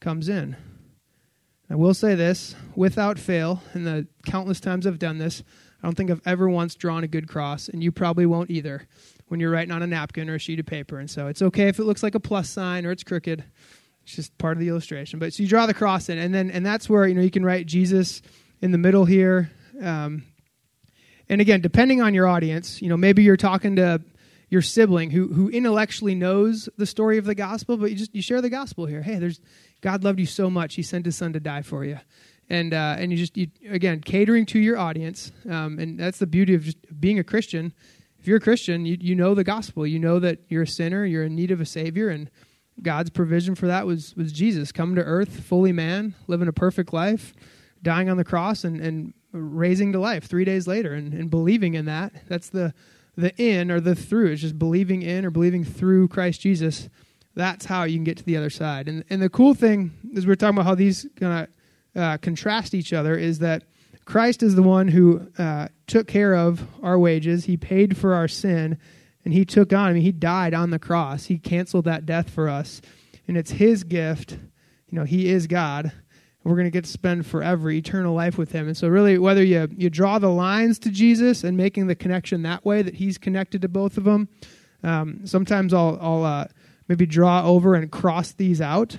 comes 0.00 0.28
in. 0.28 0.56
I 1.70 1.76
will 1.76 1.94
say 1.94 2.14
this 2.14 2.54
without 2.76 3.18
fail, 3.18 3.62
in 3.74 3.84
the 3.84 4.06
countless 4.26 4.60
times 4.60 4.86
I've 4.86 4.98
done 4.98 5.18
this, 5.18 5.42
I 5.82 5.86
don't 5.86 5.96
think 5.96 6.10
I've 6.10 6.20
ever 6.26 6.48
once 6.48 6.74
drawn 6.74 7.04
a 7.04 7.08
good 7.08 7.28
cross, 7.28 7.68
and 7.68 7.82
you 7.82 7.90
probably 7.90 8.26
won't 8.26 8.50
either 8.50 8.86
when 9.28 9.40
you're 9.40 9.50
writing 9.50 9.72
on 9.72 9.82
a 9.82 9.86
napkin 9.86 10.28
or 10.28 10.34
a 10.34 10.38
sheet 10.38 10.60
of 10.60 10.66
paper. 10.66 10.98
And 10.98 11.10
so 11.10 11.26
it's 11.26 11.42
okay 11.42 11.68
if 11.68 11.78
it 11.78 11.84
looks 11.84 12.02
like 12.02 12.14
a 12.14 12.20
plus 12.20 12.50
sign 12.50 12.84
or 12.84 12.90
it's 12.90 13.04
crooked. 13.04 13.44
It's 14.04 14.16
just 14.16 14.36
part 14.38 14.56
of 14.56 14.60
the 14.60 14.68
illustration. 14.68 15.18
But 15.18 15.32
so 15.32 15.42
you 15.42 15.48
draw 15.48 15.66
the 15.66 15.74
cross 15.74 16.08
in, 16.08 16.18
and 16.18 16.34
then 16.34 16.50
and 16.50 16.64
that's 16.64 16.88
where 16.88 17.06
you 17.06 17.14
know 17.14 17.22
you 17.22 17.30
can 17.30 17.44
write 17.44 17.66
Jesus 17.66 18.22
in 18.60 18.70
the 18.70 18.78
middle 18.78 19.04
here. 19.04 19.50
Um, 19.80 20.24
and 21.28 21.40
again, 21.40 21.60
depending 21.60 22.02
on 22.02 22.14
your 22.14 22.26
audience, 22.26 22.82
you 22.82 22.88
know, 22.88 22.96
maybe 22.96 23.22
you're 23.22 23.36
talking 23.36 23.76
to 23.76 24.02
your 24.50 24.62
sibling 24.62 25.10
who 25.10 25.28
who 25.28 25.48
intellectually 25.48 26.14
knows 26.14 26.68
the 26.76 26.86
story 26.86 27.18
of 27.18 27.24
the 27.24 27.34
gospel, 27.34 27.76
but 27.76 27.90
you 27.90 27.96
just 27.96 28.14
you 28.14 28.22
share 28.22 28.42
the 28.42 28.50
gospel 28.50 28.86
here. 28.86 29.02
Hey, 29.02 29.18
there's 29.18 29.40
God 29.80 30.04
loved 30.04 30.20
you 30.20 30.26
so 30.26 30.50
much, 30.50 30.74
He 30.74 30.82
sent 30.82 31.06
His 31.06 31.16
Son 31.16 31.32
to 31.32 31.40
die 31.40 31.62
for 31.62 31.84
you, 31.84 31.98
and 32.50 32.74
uh, 32.74 32.96
and 32.98 33.10
you 33.10 33.16
just 33.16 33.36
you, 33.36 33.48
again 33.70 34.00
catering 34.00 34.44
to 34.46 34.58
your 34.58 34.76
audience, 34.76 35.32
um, 35.48 35.78
and 35.78 35.98
that's 35.98 36.18
the 36.18 36.26
beauty 36.26 36.54
of 36.54 36.62
just 36.62 36.78
being 37.00 37.18
a 37.18 37.24
Christian. 37.24 37.72
If 38.18 38.28
you're 38.28 38.36
a 38.36 38.40
Christian, 38.40 38.84
you 38.84 38.98
you 39.00 39.14
know 39.14 39.34
the 39.34 39.44
gospel. 39.44 39.86
You 39.86 39.98
know 39.98 40.18
that 40.18 40.40
you're 40.48 40.62
a 40.62 40.66
sinner, 40.68 41.06
you're 41.06 41.24
in 41.24 41.34
need 41.34 41.50
of 41.50 41.60
a 41.60 41.66
savior, 41.66 42.10
and 42.10 42.30
God's 42.82 43.10
provision 43.10 43.54
for 43.54 43.66
that 43.66 43.86
was 43.86 44.14
was 44.16 44.32
Jesus 44.32 44.72
coming 44.72 44.96
to 44.96 45.02
earth, 45.02 45.40
fully 45.40 45.72
man, 45.72 46.14
living 46.26 46.48
a 46.48 46.52
perfect 46.52 46.92
life, 46.92 47.32
dying 47.82 48.08
on 48.08 48.16
the 48.16 48.24
cross, 48.24 48.64
and 48.64 48.80
and 48.80 49.14
raising 49.32 49.92
to 49.92 49.98
life 49.98 50.24
three 50.24 50.44
days 50.44 50.66
later 50.66 50.94
and, 50.94 51.12
and 51.12 51.30
believing 51.30 51.74
in 51.74 51.86
that. 51.86 52.12
That's 52.28 52.48
the 52.48 52.74
the 53.16 53.34
in 53.40 53.70
or 53.70 53.80
the 53.80 53.94
through. 53.94 54.32
It's 54.32 54.42
just 54.42 54.58
believing 54.58 55.02
in 55.02 55.24
or 55.24 55.30
believing 55.30 55.64
through 55.64 56.08
Christ 56.08 56.40
Jesus. 56.40 56.88
That's 57.36 57.64
how 57.66 57.84
you 57.84 57.96
can 57.96 58.04
get 58.04 58.16
to 58.18 58.24
the 58.24 58.36
other 58.36 58.50
side. 58.50 58.88
And 58.88 59.04
and 59.10 59.22
the 59.22 59.30
cool 59.30 59.54
thing 59.54 59.92
is 60.12 60.26
we're 60.26 60.34
talking 60.34 60.56
about 60.56 60.66
how 60.66 60.74
these 60.74 61.06
kind 61.16 61.48
of 61.94 62.00
uh, 62.00 62.18
contrast 62.18 62.74
each 62.74 62.92
other 62.92 63.16
is 63.16 63.38
that 63.38 63.64
Christ 64.04 64.42
is 64.42 64.54
the 64.54 64.62
one 64.62 64.88
who 64.88 65.28
uh, 65.38 65.68
took 65.86 66.06
care 66.06 66.34
of 66.34 66.66
our 66.82 66.98
wages. 66.98 67.44
He 67.44 67.56
paid 67.56 67.96
for 67.96 68.14
our 68.14 68.28
sin, 68.28 68.78
and 69.24 69.32
he 69.32 69.44
took 69.44 69.72
on. 69.72 69.90
I 69.90 69.92
mean, 69.92 70.02
he 70.02 70.12
died 70.12 70.54
on 70.54 70.70
the 70.70 70.78
cross. 70.78 71.26
He 71.26 71.38
canceled 71.38 71.86
that 71.86 72.06
death 72.06 72.30
for 72.30 72.48
us, 72.48 72.80
and 73.26 73.36
it's 73.36 73.52
his 73.52 73.84
gift. 73.84 74.32
You 74.90 74.98
know, 74.98 75.04
he 75.04 75.28
is 75.28 75.46
God. 75.46 75.92
We're 76.44 76.56
going 76.56 76.66
to 76.66 76.70
get 76.70 76.84
to 76.84 76.90
spend 76.90 77.24
forever, 77.24 77.70
eternal 77.70 78.14
life 78.14 78.36
with 78.36 78.52
him. 78.52 78.66
And 78.66 78.76
so, 78.76 78.86
really, 78.86 79.16
whether 79.16 79.42
you 79.42 79.66
you 79.74 79.88
draw 79.88 80.18
the 80.18 80.28
lines 80.28 80.78
to 80.80 80.90
Jesus 80.90 81.42
and 81.42 81.56
making 81.56 81.86
the 81.86 81.94
connection 81.94 82.42
that 82.42 82.64
way, 82.66 82.82
that 82.82 82.96
he's 82.96 83.16
connected 83.16 83.62
to 83.62 83.68
both 83.68 83.96
of 83.96 84.04
them. 84.04 84.28
Um, 84.82 85.26
sometimes 85.26 85.72
I'll 85.72 85.98
I'll 86.02 86.24
uh, 86.24 86.46
maybe 86.86 87.06
draw 87.06 87.46
over 87.46 87.74
and 87.74 87.90
cross 87.90 88.32
these 88.32 88.60
out 88.60 88.98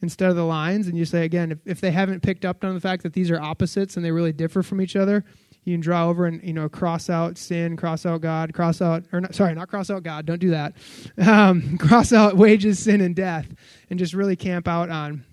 instead 0.00 0.30
of 0.30 0.36
the 0.36 0.44
lines. 0.44 0.86
And 0.86 0.96
you 0.96 1.04
say, 1.04 1.24
again, 1.24 1.52
if, 1.52 1.58
if 1.64 1.80
they 1.80 1.90
haven't 1.90 2.22
picked 2.22 2.44
up 2.44 2.64
on 2.64 2.74
the 2.74 2.80
fact 2.80 3.02
that 3.04 3.12
these 3.12 3.30
are 3.30 3.40
opposites 3.40 3.96
and 3.96 4.04
they 4.04 4.10
really 4.10 4.32
differ 4.32 4.62
from 4.62 4.80
each 4.80 4.96
other, 4.96 5.24
you 5.64 5.74
can 5.74 5.80
draw 5.80 6.08
over 6.08 6.26
and, 6.26 6.42
you 6.42 6.52
know, 6.52 6.68
cross 6.68 7.08
out 7.08 7.38
sin, 7.38 7.76
cross 7.76 8.04
out 8.04 8.20
God, 8.20 8.52
cross 8.52 8.82
out, 8.82 9.04
or 9.12 9.20
not, 9.20 9.34
sorry, 9.34 9.54
not 9.54 9.68
cross 9.68 9.90
out 9.90 10.02
God, 10.02 10.26
don't 10.26 10.40
do 10.40 10.50
that. 10.50 10.74
Um, 11.22 11.78
cross 11.78 12.12
out 12.12 12.36
wages, 12.36 12.78
sin, 12.80 13.00
and 13.00 13.14
death, 13.14 13.46
and 13.88 13.98
just 13.98 14.12
really 14.12 14.34
camp 14.36 14.66
out 14.66 14.90
on 14.90 15.24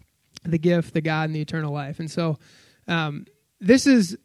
the 0.44 0.60
gift, 0.60 0.94
the 0.94 1.02
God, 1.02 1.26
and 1.26 1.36
the 1.36 1.42
eternal 1.42 1.74
life. 1.74 2.00
And 2.00 2.10
so 2.10 2.38
um, 2.88 3.26
this 3.60 3.88
is 3.88 4.18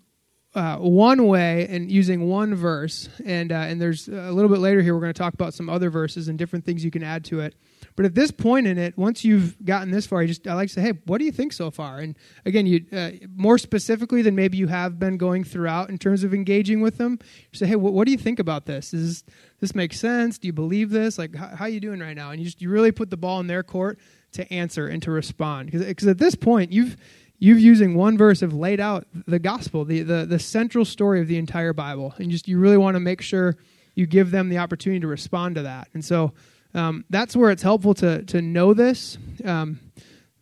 uh, 0.55 0.77
one 0.77 1.27
way 1.27 1.67
and 1.69 1.91
using 1.91 2.29
one 2.29 2.55
verse, 2.55 3.09
and 3.25 3.51
uh, 3.51 3.57
and 3.57 3.81
there's 3.81 4.09
a 4.09 4.31
little 4.31 4.51
bit 4.51 4.61
later 4.61 4.83
here 4.83 4.95
we're 4.95 5.01
going 5.01 5.13
to 5.13 5.19
talk 5.19 5.35
about 5.35 5.55
some 5.55 5.69
other 5.69 5.91
verses 5.91 6.29
and 6.29 6.39
different 6.39 6.65
things 6.65 6.85
you 6.85 6.91
can 6.91 7.03
add 7.03 7.25
to 7.27 7.41
it. 7.41 7.55
But 7.97 8.05
at 8.05 8.15
this 8.15 8.31
point 8.31 8.67
in 8.67 8.79
it, 8.79 8.97
once 8.97 9.25
you've 9.25 9.63
gotten 9.65 9.91
this 9.91 10.07
far, 10.07 10.23
you 10.23 10.29
just 10.29 10.47
I 10.47 10.55
like 10.55 10.69
to 10.69 10.75
say, 10.75 10.81
hey, 10.81 10.93
what 11.07 11.19
do 11.19 11.25
you 11.25 11.33
think 11.33 11.53
so 11.53 11.71
far? 11.71 11.99
And 11.99 12.17
again, 12.45 12.67
you 12.67 12.85
uh, 12.93 13.11
more 13.35 13.59
specifically 13.59 14.23
than 14.23 14.35
maybe 14.35 14.57
you 14.57 14.67
have 14.69 14.99
been 14.99 15.17
going 15.17 15.45
throughout 15.45 15.91
in 15.91 15.99
terms 15.99 16.25
of 16.25 16.35
engaging 16.35 16.81
with 16.81 16.99
them. 16.99 17.19
You 17.53 17.59
say, 17.59 17.67
hey, 17.67 17.77
what, 17.77 17.93
what 17.93 18.07
do 18.07 18.13
you 18.13 18.19
think 18.19 18.39
about 18.39 18.67
this? 18.67 18.91
Does 18.91 19.25
this 19.61 19.75
make 19.75 19.93
sense? 19.93 20.39
Do 20.39 20.47
you 20.47 20.53
believe 20.53 20.91
this? 20.91 21.19
Like, 21.19 21.35
how, 21.35 21.49
how 21.49 21.65
are 21.65 21.71
you 21.71 21.81
doing 21.81 22.01
right 22.01 22.17
now? 22.17 22.31
And 22.31 22.41
you 22.41 22.47
just 22.47 22.61
you 22.61 22.71
really 22.71 22.93
put 22.93 23.11
the 23.11 23.17
ball 23.17 23.41
in 23.41 23.47
their 23.47 23.63
court 23.63 23.99
to 24.33 24.53
answer 24.53 24.89
and 24.89 25.03
to 25.03 25.11
respond 25.11 25.71
because 25.71 26.07
at 26.07 26.19
this 26.19 26.35
point 26.35 26.73
you've 26.73 26.97
you've 27.39 27.61
using 27.61 27.95
one 27.95 28.17
verse 28.17 28.41
have 28.41 28.55
laid 28.55 28.81
out 28.81 29.07
the 29.27 29.39
gospel, 29.39 29.85
the, 29.85 30.03
the, 30.03 30.25
the 30.25 30.39
central 30.39 30.85
story 30.85 31.21
of 31.21 31.29
the 31.29 31.37
entire 31.37 31.73
Bible. 31.73 32.15
And 32.19 32.31
just 32.31 32.49
you 32.49 32.59
really 32.59 32.79
want 32.79 32.95
to 32.95 33.01
make 33.01 33.21
sure 33.21 33.57
you 33.95 34.07
give 34.07 34.31
them 34.31 34.49
the 34.49 34.59
opportunity 34.59 35.01
to 35.01 35.07
respond 35.07 35.57
to 35.57 35.63
that. 35.63 35.89
And 35.95 36.05
so 36.05 36.33
um, 36.75 37.05
that's 37.11 37.37
where 37.37 37.51
it's 37.51 37.63
helpful 37.63 37.95
to, 37.95 38.23
to 38.25 38.43
know 38.43 38.75
this. 38.75 39.17
Um, 39.45 39.81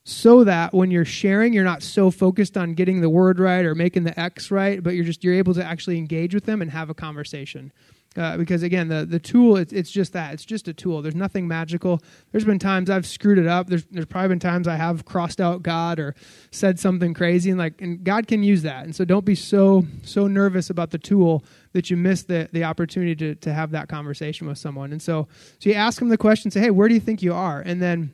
so 0.05 0.45
that 0.45 0.75
when 0.75 0.91
you're 0.91 1.05
sharing 1.05 1.53
you're 1.53 1.65
not 1.65 1.83
so 1.83 2.11
focused 2.11 2.57
on 2.57 2.75
getting 2.75 3.01
the 3.01 3.11
word 3.11 3.39
right 3.39 3.65
or 3.65 3.75
making 3.75 4.03
the 4.03 4.19
x 4.19 4.51
right 4.51 4.83
but 4.83 4.95
you're 4.95 5.05
just 5.05 5.23
you're 5.23 5.35
able 5.35 5.55
to 5.55 5.65
actually 5.65 5.97
engage 5.97 6.35
with 6.35 6.45
them 6.45 6.61
and 6.61 6.71
have 6.71 6.91
a 6.91 6.95
conversation. 6.95 7.73
Uh, 8.15 8.37
because 8.37 8.63
again 8.63 8.89
the, 8.89 9.07
the 9.07 9.19
tool 9.19 9.57
it's, 9.57 9.73
it's 9.73 9.91
just 9.91 10.13
that. 10.13 10.35
It's 10.35 10.45
just 10.45 10.67
a 10.67 10.75
tool. 10.75 11.03
There's 11.03 11.15
nothing 11.15 11.47
magical. 11.47 12.03
There's 12.33 12.45
been 12.45 12.59
times 12.59 12.91
i've 12.91 13.07
screwed 13.07 13.39
it 13.39 13.47
up. 13.47 13.69
There's, 13.69 13.85
there's 13.93 14.07
probably 14.07 14.29
been 14.29 14.41
times 14.41 14.67
i 14.67 14.75
have 14.75 15.05
crossed 15.05 15.41
out 15.41 15.63
god 15.63 16.01
or 16.01 16.17
said 16.51 16.81
something 16.81 17.15
crazy 17.15 17.51
and 17.51 17.59
like 17.59 17.81
and 17.81 18.03
god 18.03 18.27
can 18.27 18.43
use 18.43 18.63
that. 18.63 18.85
And 18.85 18.97
so 18.97 19.05
don't 19.05 19.25
be 19.25 19.37
so 19.37 19.87
so 20.03 20.27
nervous 20.27 20.69
about 20.69 20.91
the 20.91 20.99
tool 20.99 21.45
that 21.73 21.91
you 21.91 21.97
miss 21.97 22.25
the, 22.25 22.49
the 22.53 22.65
opportunity 22.65 23.15
to, 23.15 23.35
to 23.37 23.53
have 23.53 23.71
that 23.71 23.89
conversation 23.89 24.47
with 24.47 24.59
someone 24.59 24.93
and 24.93 25.03
so 25.03 25.29
so 25.59 25.71
you 25.71 25.75
ask 25.75 25.99
them 25.99 26.09
the 26.09 26.19
question 26.19 26.51
say 26.51 26.61
hey 26.61 26.71
where 26.71 26.89
do 26.89 26.95
you 26.95 27.01
think 27.01 27.23
you 27.23 27.33
are 27.33 27.61
and 27.61 27.81
then 27.81 28.13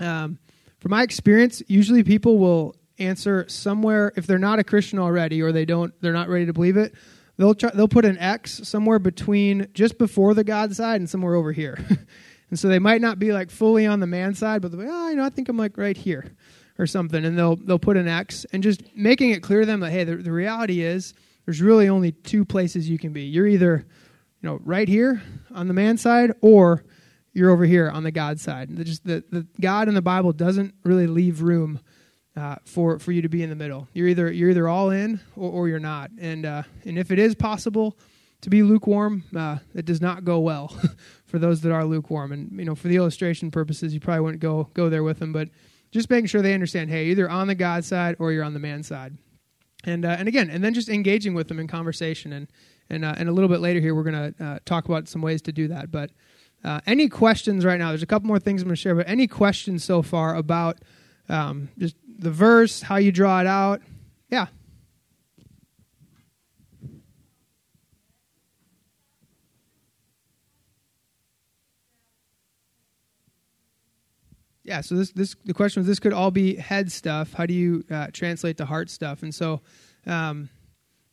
um, 0.00 0.38
from 0.78 0.90
my 0.90 1.02
experience 1.02 1.62
usually 1.68 2.02
people 2.02 2.38
will 2.38 2.74
answer 2.98 3.46
somewhere 3.48 4.12
if 4.16 4.26
they're 4.26 4.38
not 4.38 4.58
a 4.58 4.64
christian 4.64 4.98
already 4.98 5.42
or 5.42 5.52
they 5.52 5.64
don't 5.64 5.92
they're 6.00 6.12
not 6.12 6.28
ready 6.28 6.46
to 6.46 6.52
believe 6.52 6.76
it 6.76 6.94
they'll 7.36 7.54
try, 7.54 7.70
they'll 7.70 7.88
put 7.88 8.04
an 8.04 8.18
X 8.18 8.60
somewhere 8.68 8.98
between 8.98 9.68
just 9.74 9.98
before 9.98 10.34
the 10.34 10.44
God 10.44 10.74
side 10.74 11.00
and 11.00 11.08
somewhere 11.08 11.34
over 11.34 11.52
here. 11.52 11.78
and 12.50 12.58
so 12.58 12.68
they 12.68 12.78
might 12.78 13.00
not 13.00 13.18
be 13.18 13.32
like 13.32 13.50
fully 13.50 13.86
on 13.86 14.00
the 14.00 14.06
man 14.06 14.34
side, 14.34 14.62
but 14.62 14.70
they'll 14.70 14.80
be, 14.80 14.86
oh, 14.88 15.08
you 15.08 15.16
know, 15.16 15.24
I 15.24 15.30
think 15.30 15.48
I'm 15.48 15.56
like 15.56 15.76
right 15.76 15.96
here 15.96 16.32
or 16.78 16.86
something. 16.86 17.24
And 17.24 17.38
they'll 17.38 17.56
they'll 17.56 17.78
put 17.78 17.96
an 17.96 18.08
X 18.08 18.46
and 18.52 18.62
just 18.62 18.82
making 18.96 19.30
it 19.30 19.42
clear 19.42 19.60
to 19.60 19.66
them 19.66 19.80
that 19.80 19.90
hey, 19.90 20.04
the, 20.04 20.16
the 20.16 20.32
reality 20.32 20.82
is 20.82 21.14
there's 21.44 21.60
really 21.60 21.88
only 21.88 22.12
two 22.12 22.44
places 22.44 22.88
you 22.88 22.98
can 22.98 23.12
be. 23.12 23.22
You're 23.22 23.46
either 23.46 23.86
you 24.40 24.48
know 24.48 24.60
right 24.64 24.88
here 24.88 25.22
on 25.54 25.68
the 25.68 25.74
man 25.74 25.96
side 25.98 26.32
or 26.40 26.84
you're 27.32 27.50
over 27.50 27.64
here 27.64 27.88
on 27.88 28.02
the 28.02 28.10
God 28.10 28.38
side. 28.38 28.76
The, 28.76 28.84
just 28.84 29.04
the, 29.04 29.24
the 29.30 29.46
God 29.60 29.88
in 29.88 29.94
the 29.94 30.02
Bible 30.02 30.32
doesn't 30.32 30.74
really 30.84 31.06
leave 31.06 31.42
room 31.42 31.80
uh, 32.36 32.56
for 32.64 32.98
for 32.98 33.12
you 33.12 33.22
to 33.22 33.28
be 33.28 33.42
in 33.42 33.50
the 33.50 33.56
middle. 33.56 33.88
You're 33.92 34.08
either 34.08 34.30
you're 34.30 34.50
either 34.50 34.68
all 34.68 34.90
in 34.90 35.20
or, 35.36 35.50
or 35.50 35.68
you're 35.68 35.78
not. 35.78 36.10
And 36.18 36.46
uh, 36.46 36.62
and 36.84 36.98
if 36.98 37.10
it 37.10 37.18
is 37.18 37.34
possible 37.34 37.98
to 38.42 38.50
be 38.50 38.62
lukewarm, 38.62 39.24
uh, 39.36 39.58
it 39.74 39.84
does 39.84 40.00
not 40.00 40.24
go 40.24 40.40
well 40.40 40.68
for 41.26 41.38
those 41.38 41.60
that 41.62 41.72
are 41.72 41.84
lukewarm. 41.84 42.32
And 42.32 42.58
you 42.58 42.64
know, 42.64 42.74
for 42.74 42.88
the 42.88 42.96
illustration 42.96 43.50
purposes, 43.50 43.94
you 43.94 44.00
probably 44.00 44.20
wouldn't 44.20 44.42
go 44.42 44.68
go 44.74 44.88
there 44.88 45.02
with 45.02 45.18
them, 45.18 45.32
but 45.32 45.48
just 45.90 46.08
making 46.08 46.26
sure 46.26 46.42
they 46.42 46.54
understand. 46.54 46.90
Hey, 46.90 47.06
either 47.06 47.28
on 47.28 47.48
the 47.48 47.54
God 47.54 47.84
side 47.84 48.16
or 48.18 48.32
you're 48.32 48.44
on 48.44 48.54
the 48.54 48.60
man 48.60 48.82
side. 48.82 49.16
And 49.84 50.04
uh, 50.04 50.16
and 50.18 50.28
again, 50.28 50.50
and 50.50 50.62
then 50.62 50.74
just 50.74 50.88
engaging 50.88 51.34
with 51.34 51.48
them 51.48 51.58
in 51.58 51.66
conversation. 51.66 52.32
And 52.32 52.48
and 52.88 53.04
uh, 53.04 53.14
and 53.16 53.28
a 53.28 53.32
little 53.32 53.48
bit 53.48 53.60
later 53.60 53.80
here, 53.80 53.94
we're 53.94 54.04
going 54.04 54.34
to 54.34 54.44
uh, 54.44 54.58
talk 54.64 54.86
about 54.86 55.08
some 55.08 55.22
ways 55.22 55.42
to 55.42 55.52
do 55.52 55.68
that. 55.68 55.90
But 55.90 56.10
any 56.86 57.08
questions 57.08 57.64
right 57.64 57.78
now? 57.78 57.88
There's 57.88 58.04
a 58.04 58.06
couple 58.06 58.28
more 58.28 58.38
things 58.38 58.62
I'm 58.62 58.68
going 58.68 58.76
to 58.76 58.80
share. 58.80 58.94
But 58.94 59.08
any 59.08 59.26
questions 59.26 59.82
so 59.82 60.02
far 60.02 60.36
about 60.36 60.78
um, 61.28 61.68
just 61.78 61.96
the 62.06 62.30
verse, 62.30 62.82
how 62.82 62.96
you 62.96 63.10
draw 63.10 63.40
it 63.40 63.46
out. 63.46 63.82
Yeah. 64.30 64.46
Yeah, 74.64 74.80
so 74.80 74.94
this 74.94 75.10
this 75.12 75.34
the 75.44 75.54
question 75.54 75.80
was 75.80 75.86
this 75.86 75.98
could 75.98 76.12
all 76.12 76.30
be 76.30 76.54
head 76.56 76.92
stuff. 76.92 77.32
How 77.32 77.46
do 77.46 77.54
you 77.54 77.84
uh, 77.90 78.08
translate 78.12 78.58
to 78.58 78.64
heart 78.64 78.90
stuff? 78.90 79.22
And 79.22 79.34
so 79.34 79.60
um, 80.06 80.48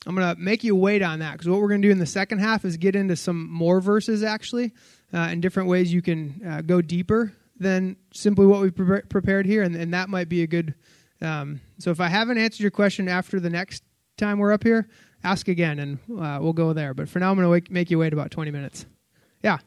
I'm 0.05 0.15
to 0.15 0.35
make 0.39 0.63
you 0.63 0.75
wait 0.75 1.01
on 1.01 1.19
that 1.19 1.33
because 1.33 1.47
what 1.49 1.59
we're 1.59 1.69
to 1.81 1.87
do 1.87 1.91
in 1.91 1.99
the 1.99 2.05
second 2.05 2.39
half 2.39 2.63
is 2.63 2.77
get 2.77 2.95
into 2.95 3.15
some 3.15 3.51
more 3.51 3.81
verses 3.81 4.23
actually, 4.23 4.73
uh, 5.13 5.17
and 5.17 5.41
different 5.41 5.67
ways 5.67 5.91
you 5.91 6.01
can 6.01 6.41
uh, 6.47 6.61
go 6.61 6.81
deeper 6.81 7.33
than 7.59 7.97
simply 8.13 8.45
what 8.45 8.61
we 8.61 8.71
pre- 8.71 9.01
prepared 9.01 9.45
here, 9.45 9.63
and, 9.63 9.75
and 9.75 9.93
that 9.93 10.09
might 10.09 10.29
be 10.29 10.43
a 10.43 10.47
good 10.47 10.75
um, 11.21 11.61
so 11.79 11.91
if 11.91 11.99
I 11.99 12.07
haven't 12.07 12.37
answered 12.37 12.61
your 12.61 12.71
question 12.71 13.07
after 13.07 13.39
the 13.39 13.49
next 13.49 13.83
time 14.17 14.39
we're 14.39 14.53
up 14.53 14.63
here, 14.63 14.87
ask 15.23 15.47
again 15.47 15.79
and 15.79 15.99
uh, 16.19 16.39
we'll 16.41 16.53
go 16.53 16.73
there. 16.73 16.93
But 16.93 17.09
for 17.09 17.19
now, 17.19 17.31
I'm 17.31 17.37
going 17.37 17.63
to 17.63 17.71
make 17.71 17.91
you 17.91 17.99
wait 17.99 18.13
about 18.13 18.31
20 18.31 18.51
minutes. 18.51 18.85
Yeah. 19.43 19.57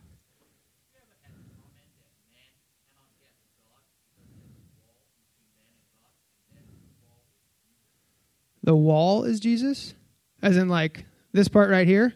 The 8.62 8.76
wall 8.76 9.24
is 9.24 9.40
Jesus, 9.40 9.94
as 10.42 10.56
in 10.56 10.68
like 10.68 11.04
this 11.32 11.48
part 11.48 11.70
right 11.70 11.86
here, 11.86 12.14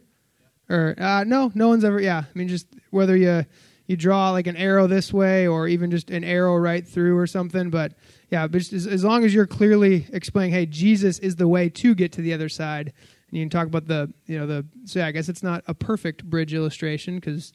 or 0.69 0.95
uh, 0.99 1.25
no, 1.25 1.51
no 1.55 1.69
one's 1.69 1.85
ever. 1.85 2.01
Yeah, 2.01 2.25
I 2.25 2.39
mean 2.39 2.49
just 2.49 2.67
whether 2.91 3.17
you 3.17 3.45
you 3.87 3.97
draw 3.97 4.31
like 4.31 4.47
an 4.47 4.57
arrow 4.57 4.87
this 4.87 5.13
way 5.13 5.47
or 5.47 5.69
even 5.69 5.91
just 5.91 6.11
an 6.11 6.25
arrow 6.25 6.57
right 6.57 6.87
through 6.87 7.17
or 7.17 7.27
something, 7.27 7.71
but 7.71 7.93
yeah, 8.31 8.47
but 8.47 8.61
as, 8.73 8.87
as 8.87 9.05
long 9.05 9.25
as 9.25 9.33
you're 9.33 9.47
clearly 9.47 10.07
explaining, 10.13 10.53
hey, 10.53 10.67
Jesus 10.67 11.19
is 11.21 11.37
the 11.37 11.47
way 11.47 11.69
to 11.69 11.95
get 11.95 12.13
to 12.13 12.23
the 12.23 12.33
other 12.33 12.49
side, 12.49 12.93
and 13.29 13.39
you 13.39 13.43
can 13.43 13.51
talk 13.51 13.67
about 13.67 13.87
the, 13.87 14.13
you 14.27 14.39
know, 14.39 14.47
the. 14.47 14.67
So 14.85 14.99
yeah, 15.01 15.07
I 15.07 15.13
guess 15.13 15.29
it's 15.29 15.43
not 15.43 15.63
a 15.67 15.75
perfect 15.75 16.25
bridge 16.25 16.53
illustration 16.53 17.17
because 17.17 17.53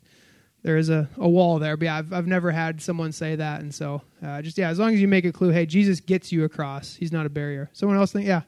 there 0.64 0.78
is 0.78 0.90
a, 0.90 1.10
a 1.18 1.28
wall 1.28 1.60
there. 1.60 1.76
But 1.76 1.86
yeah, 1.86 1.98
I've 1.98 2.14
I've 2.14 2.28
never 2.28 2.52
had 2.52 2.82
someone 2.82 3.12
say 3.12 3.36
that, 3.36 3.62
and 3.62 3.74
so 3.74 4.02
uh, 4.24 4.42
just 4.42 4.58
yeah, 4.58 4.70
as 4.70 4.80
long 4.80 4.94
as 4.94 5.02
you 5.02 5.08
make 5.08 5.26
a 5.26 5.32
clue, 5.32 5.50
hey, 5.50 5.66
Jesus 5.66 6.00
gets 6.00 6.32
you 6.32 6.46
across. 6.46 6.96
He's 6.96 7.12
not 7.12 7.26
a 7.26 7.30
barrier. 7.30 7.70
Someone 7.74 7.98
else 7.98 8.14
think, 8.14 8.28
yeah. 8.28 8.42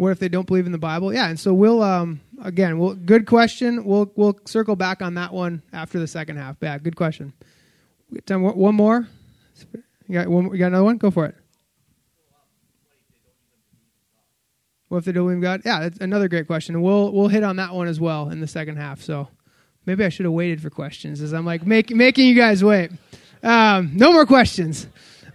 What 0.00 0.12
if 0.12 0.18
they 0.18 0.30
don't 0.30 0.46
believe 0.46 0.64
in 0.64 0.72
the 0.72 0.78
Bible? 0.78 1.12
Yeah, 1.12 1.28
and 1.28 1.38
so 1.38 1.52
we'll 1.52 1.82
um, 1.82 2.22
again, 2.42 2.78
we'll, 2.78 2.94
good 2.94 3.26
question. 3.26 3.84
We'll 3.84 4.10
we'll 4.16 4.40
circle 4.46 4.74
back 4.74 5.02
on 5.02 5.12
that 5.14 5.30
one 5.30 5.62
after 5.74 5.98
the 5.98 6.06
second 6.06 6.38
half. 6.38 6.56
Yeah, 6.62 6.78
good 6.78 6.96
question. 6.96 7.34
We 8.10 8.22
Time 8.22 8.42
one 8.42 8.74
more. 8.74 9.06
You 10.08 10.14
got 10.14 10.28
one. 10.28 10.44
You 10.52 10.56
got 10.56 10.68
another 10.68 10.84
one? 10.84 10.96
Go 10.96 11.10
for 11.10 11.26
it. 11.26 11.34
What 14.88 14.98
if 14.98 15.04
they 15.04 15.12
don't 15.12 15.24
believe 15.24 15.36
in 15.36 15.42
God? 15.42 15.60
Yeah, 15.66 15.80
that's 15.80 15.98
another 15.98 16.28
great 16.28 16.46
question. 16.46 16.80
We'll 16.80 17.12
we'll 17.12 17.28
hit 17.28 17.44
on 17.44 17.56
that 17.56 17.74
one 17.74 17.86
as 17.86 18.00
well 18.00 18.30
in 18.30 18.40
the 18.40 18.48
second 18.48 18.76
half. 18.78 19.02
So 19.02 19.28
maybe 19.84 20.02
I 20.02 20.08
should 20.08 20.24
have 20.24 20.32
waited 20.32 20.62
for 20.62 20.70
questions, 20.70 21.20
as 21.20 21.34
I'm 21.34 21.44
like 21.44 21.66
make, 21.66 21.94
making 21.94 22.26
you 22.26 22.34
guys 22.34 22.64
wait. 22.64 22.90
Um, 23.42 23.90
no 23.94 24.14
more 24.14 24.24
questions. 24.24 24.86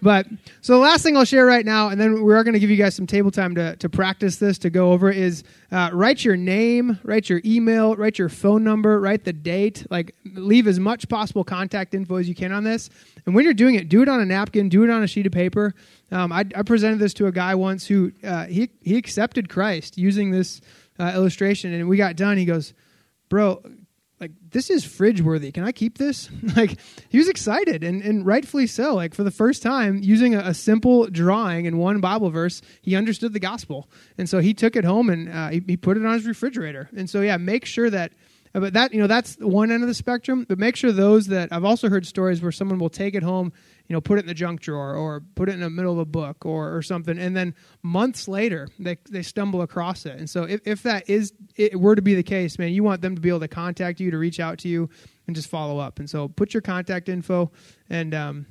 But 0.05 0.27
so 0.61 0.73
the 0.73 0.79
last 0.79 1.01
thing 1.01 1.17
I'll 1.17 1.25
share 1.25 1.47
right 1.47 1.65
now, 1.65 1.89
and 1.89 1.99
then 1.99 2.23
we 2.23 2.35
are 2.35 2.43
going 2.43 2.53
to 2.53 2.59
give 2.59 2.69
you 2.69 2.75
guys 2.75 2.93
some 2.93 3.07
table 3.07 3.31
time 3.31 3.55
to, 3.55 3.75
to 3.77 3.89
practice 3.89 4.35
this, 4.35 4.59
to 4.59 4.69
go 4.69 4.91
over, 4.91 5.09
is 5.09 5.43
uh, 5.71 5.89
write 5.93 6.23
your 6.23 6.37
name, 6.37 6.99
write 7.01 7.27
your 7.27 7.41
email, 7.43 7.95
write 7.95 8.19
your 8.19 8.29
phone 8.29 8.63
number, 8.63 8.99
write 8.99 9.23
the 9.23 9.33
date. 9.33 9.83
Like 9.89 10.13
leave 10.35 10.67
as 10.67 10.79
much 10.79 11.09
possible 11.09 11.43
contact 11.43 11.95
info 11.95 12.17
as 12.17 12.29
you 12.29 12.35
can 12.35 12.51
on 12.51 12.63
this. 12.63 12.91
And 13.25 13.33
when 13.33 13.45
you're 13.45 13.55
doing 13.55 13.73
it, 13.73 13.89
do 13.89 14.03
it 14.03 14.07
on 14.07 14.19
a 14.19 14.25
napkin, 14.27 14.69
do 14.69 14.83
it 14.83 14.91
on 14.91 15.01
a 15.01 15.07
sheet 15.07 15.25
of 15.25 15.31
paper. 15.31 15.73
Um, 16.11 16.31
I, 16.31 16.45
I, 16.55 16.61
presented 16.61 16.99
this 16.99 17.15
to 17.15 17.25
a 17.25 17.31
guy 17.31 17.55
once 17.55 17.87
who 17.87 18.11
uh, 18.23 18.45
he 18.45 18.69
he 18.83 18.97
accepted 18.97 19.49
Christ 19.49 19.97
using 19.97 20.29
this 20.29 20.61
uh, 20.99 21.13
illustration, 21.15 21.73
and 21.73 21.89
we 21.89 21.97
got 21.97 22.15
done. 22.15 22.37
He 22.37 22.45
goes, 22.45 22.75
"Bro, 23.27 23.63
like 24.19 24.32
this 24.49 24.69
is 24.69 24.86
fridge 24.86 25.21
worthy. 25.21 25.51
Can 25.51 25.63
I 25.63 25.71
keep 25.71 25.97
this? 25.97 26.30
like 26.56 26.78
he 27.10 27.17
was 27.17 27.28
excited 27.28 27.84
and, 27.84 28.01
and 28.01 28.25
rightfully 28.25 28.67
so. 28.67 28.95
Like 28.95 29.13
for 29.13 29.23
the 29.23 29.32
first 29.32 29.62
time, 29.62 29.99
using 30.01 30.36
a, 30.36 30.39
a, 30.39 30.54
simple 30.54 31.08
drawing 31.08 31.65
in 31.65 31.78
one 31.78 31.99
Bible 31.99 32.30
verse, 32.30 32.62
he 32.82 32.95
understood 32.95 33.34
the 33.34 33.39
gospel, 33.39 33.89
and 34.17 34.30
so 34.30 34.39
he 34.39 34.54
took 34.54 34.75
it 34.75 34.86
home 34.86 35.10
and 35.10 35.30
uh, 35.30 35.49
he, 35.49 35.62
he 35.67 35.78
put 35.78 35.97
it 35.97 36.06
on 36.06 36.13
his 36.13 36.25
refrigerator. 36.25 36.89
And 36.95 37.10
so 37.10 37.21
yeah, 37.21 37.38
make 37.38 37.65
sure 37.65 37.89
that. 37.89 38.13
Uh, 38.54 38.62
but 38.62 38.71
that 38.71 38.93
you 38.93 39.01
know 39.01 39.08
that's 39.08 39.36
one 39.39 39.69
end 39.69 39.84
of 39.84 39.89
the 39.89 39.93
spectrum. 39.93 40.45
But 40.47 40.60
make 40.60 40.78
sure 40.78 40.93
those 40.93 41.28
that 41.28 41.51
I've 41.51 41.65
also 41.65 41.89
heard 41.89 42.06
stories 42.06 42.41
where 42.41 42.54
someone 42.54 42.80
will 42.80 42.89
take 42.89 43.13
it 43.13 43.23
home 43.23 43.51
you 43.88 43.93
know, 43.93 44.02
put 44.02 44.17
it 44.17 44.21
in 44.21 44.28
the 44.28 44.34
junk 44.34 44.62
drawer 44.62 44.95
or 44.95 45.21
put 45.36 45.50
it 45.50 45.54
in 45.54 45.60
the 45.60 45.69
middle 45.69 45.93
of 45.93 46.00
a 46.00 46.06
book 46.06 46.45
or, 46.45 46.76
or 46.76 46.82
something. 46.82 47.19
And 47.19 47.36
then 47.36 47.54
months 47.84 48.28
later, 48.28 48.67
they, 48.80 48.98
they 49.10 49.21
stumble 49.21 49.62
across 49.62 50.06
it. 50.06 50.17
And 50.17 50.30
so 50.30 50.43
if, 50.43 50.62
if 50.65 50.84
that 50.84 51.10
is, 51.10 51.34
it 51.56 51.80
were 51.80 51.95
to 51.95 52.02
be 52.02 52.15
the 52.15 52.24
case, 52.24 52.58
man, 52.58 52.71
you 52.71 52.84
want 52.84 53.02
them 53.02 53.15
to 53.15 53.21
be 53.21 53.30
able 53.30 53.41
to 53.41 53.48
contact 53.48 54.00
you, 54.00 54.12
to 54.12 54.17
reach 54.17 54.39
out 54.39 54.60
to 54.60 54.67
you 54.67 54.89
and 55.28 55.36
just 55.36 55.50
follow 55.50 55.78
up. 55.78 56.00
And 56.00 56.10
so 56.10 56.28
put 56.28 56.54
your 56.54 56.62
contact 56.62 57.10
info 57.10 57.52
and, 57.89 58.13
um, 58.13 58.45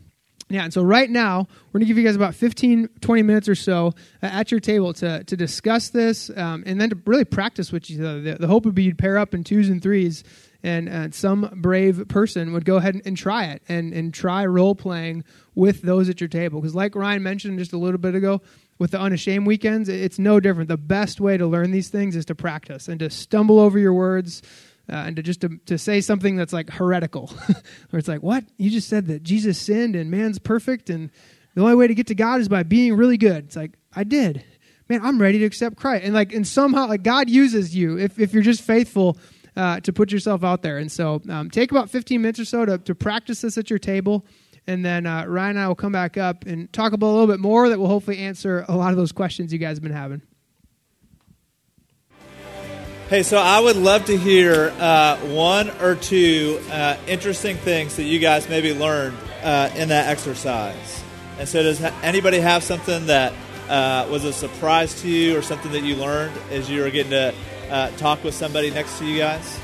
yeah, 0.51 0.65
and 0.65 0.73
so 0.75 0.83
right 0.83 1.09
now, 1.09 1.49
we're 1.73 1.79
going 1.79 1.87
to 1.87 1.87
give 1.87 1.97
you 1.97 2.05
guys 2.05 2.17
about 2.17 2.35
15, 2.35 2.89
20 3.01 3.23
minutes 3.23 3.49
or 3.49 3.55
so 3.55 3.95
uh, 4.23 4.27
at 4.27 4.51
your 4.51 4.61
table 4.61 4.93
to, 4.95 5.25
to 5.25 5.37
discuss 5.37 5.89
this 5.89 6.31
um, 6.37 6.63
and 6.67 6.79
then 6.79 6.91
to 6.91 6.99
really 7.07 7.25
practice 7.25 7.73
with 7.73 7.91
other. 7.99 8.21
The, 8.21 8.35
the 8.35 8.47
hope 8.47 8.67
would 8.67 8.75
be 8.75 8.83
you'd 8.83 8.99
pair 8.99 9.17
up 9.17 9.33
in 9.33 9.43
twos 9.43 9.71
and 9.71 9.83
threes 9.83 10.23
and 10.65 10.89
uh, 10.89 11.11
some 11.11 11.51
brave 11.57 12.09
person 12.09 12.55
would 12.55 12.65
go 12.65 12.77
ahead 12.77 12.95
and, 12.95 13.07
and, 13.07 13.17
try 13.19 13.45
it 13.45 13.63
and, 13.69 13.93
and 13.93 14.15
try 14.15 14.47
role 14.47 14.75
playing 14.75 15.23
with 15.55 15.83
those 15.83 16.09
at 16.09 16.23
your 16.23 16.29
table. 16.29 16.59
Because, 16.61 16.75
like 16.75 16.95
Ryan 16.97 17.23
mentioned 17.23 17.59
just 17.59 17.75
a 17.75 17.79
little 17.79 17.99
bit 17.99 18.15
ago, 18.15 18.41
with 18.79 18.91
the 18.91 18.99
unashamed 18.99 19.47
weekends, 19.47 19.91
it's 19.91 20.19
no 20.19 20.41
different. 20.41 20.69
The 20.69 20.79
best 20.79 21.21
way 21.21 21.37
to 21.37 21.47
learn 21.47 21.71
these 21.71 21.91
things 21.91 22.17
is 22.17 22.25
to 22.25 22.35
practice 22.35 22.89
and 22.89 22.99
to 23.01 23.11
stumble 23.11 23.61
over 23.61 23.79
your 23.79 23.93
words. 23.93 24.43
Uh, 24.87 24.97
and 24.97 25.17
to 25.17 25.23
just 25.23 25.41
to, 25.41 25.49
to 25.65 25.79
say 25.79 26.03
something 26.03 26.37
that's 26.37 26.53
like 26.53 26.69
heretical, 26.69 27.29
where 27.91 27.99
it's 27.99 28.09
like, 28.09 28.23
what 28.23 28.45
you 28.59 28.69
just 28.69 28.87
said 28.87 29.07
that 29.07 29.23
Jesus 29.23 29.59
sinned 29.59 29.97
and 29.97 30.11
man's 30.11 30.39
perfect, 30.39 30.91
and 30.91 31.11
the 31.55 31.63
only 31.63 31.75
way 31.75 31.87
to 31.87 31.95
get 31.95 32.09
to 32.09 32.15
God 32.15 32.43
is 32.43 32.51
by 32.51 32.65
being 32.65 32.95
really 32.95 33.17
good. 33.17 33.47
It's 33.47 33.57
like 33.57 33.79
I 33.97 34.05
did, 34.05 34.45
man. 34.87 35.01
I'm 35.03 35.19
ready 35.19 35.39
to 35.39 35.47
accept 35.47 35.77
Christ, 35.77 36.05
and 36.05 36.13
like 36.13 36.35
and 36.35 36.47
somehow 36.47 36.87
like 36.87 37.03
God 37.03 37.31
uses 37.31 37.75
you 37.75 37.99
if 37.99 38.19
if 38.19 38.35
you're 38.35 38.43
just 38.43 38.61
faithful 38.61 39.17
uh, 39.57 39.81
to 39.81 39.93
put 39.93 40.13
yourself 40.13 40.45
out 40.45 40.63
there. 40.63 40.79
And 40.79 40.91
so 40.91 41.23
um, 41.29 41.51
take 41.51 41.71
about 41.71 41.91
15 41.91 42.21
minutes 42.21 42.41
or 42.41 42.45
so 42.45 42.65
to, 42.65 42.79
to 42.79 42.95
practice 42.95 43.41
this 43.41 43.57
at 43.59 43.71
your 43.71 43.79
table. 43.79 44.25
And 44.67 44.85
then 44.85 45.07
uh, 45.07 45.27
Ryan 45.27 45.51
and 45.57 45.59
I 45.61 45.69
will 45.69 45.75
come 45.75 45.93
back 45.93 46.17
up 46.17 46.47
and 46.47 46.73
talk 46.73 46.93
about 46.93 47.07
a 47.07 47.13
little 47.13 47.27
bit 47.27 47.41
more 47.41 47.69
that 47.69 47.79
will 47.79 47.89
hopefully 47.89 48.19
answer 48.19 48.65
a 48.69 48.77
lot 48.77 48.91
of 48.91 48.97
those 48.97 49.13
questions 49.13 49.53
you 49.53 49.59
guys 49.59 49.77
have 49.77 49.83
been 49.83 49.93
having. 49.93 50.23
Hey, 53.11 53.23
so 53.23 53.37
I 53.37 53.61
would 53.61 53.77
love 53.77 54.07
to 54.07 54.17
hear 54.17 54.73
uh, 54.79 55.19
one 55.19 55.71
or 55.83 55.95
two 55.95 56.59
uh, 56.71 56.97
interesting 57.07 57.57
things 57.59 57.97
that 57.97 58.05
you 58.05 58.19
guys 58.19 58.49
maybe 58.49 58.73
learned 58.73 59.17
uh, 59.43 59.71
in 59.77 59.91
that 59.91 60.09
exercise. 60.09 61.05
And 61.39 61.47
so, 61.47 61.63
does 61.63 61.83
anybody 62.03 62.41
have 62.41 62.63
something 62.63 63.07
that 63.07 63.35
uh, 63.69 64.09
was 64.11 64.25
a 64.25 64.33
surprise 64.33 65.03
to 65.03 65.09
you 65.09 65.37
or 65.37 65.43
something 65.43 65.73
that 65.73 65.83
you 65.83 65.97
learned 65.97 66.33
as 66.51 66.71
you 66.71 66.81
were 66.81 66.91
getting 66.91 67.11
to 67.11 67.35
uh, 67.71 67.91
talk 67.97 68.23
with 68.25 68.35
somebody 68.35 68.71
next 68.71 68.99
to 68.99 69.07
you 69.07 69.19
guys? 69.19 69.61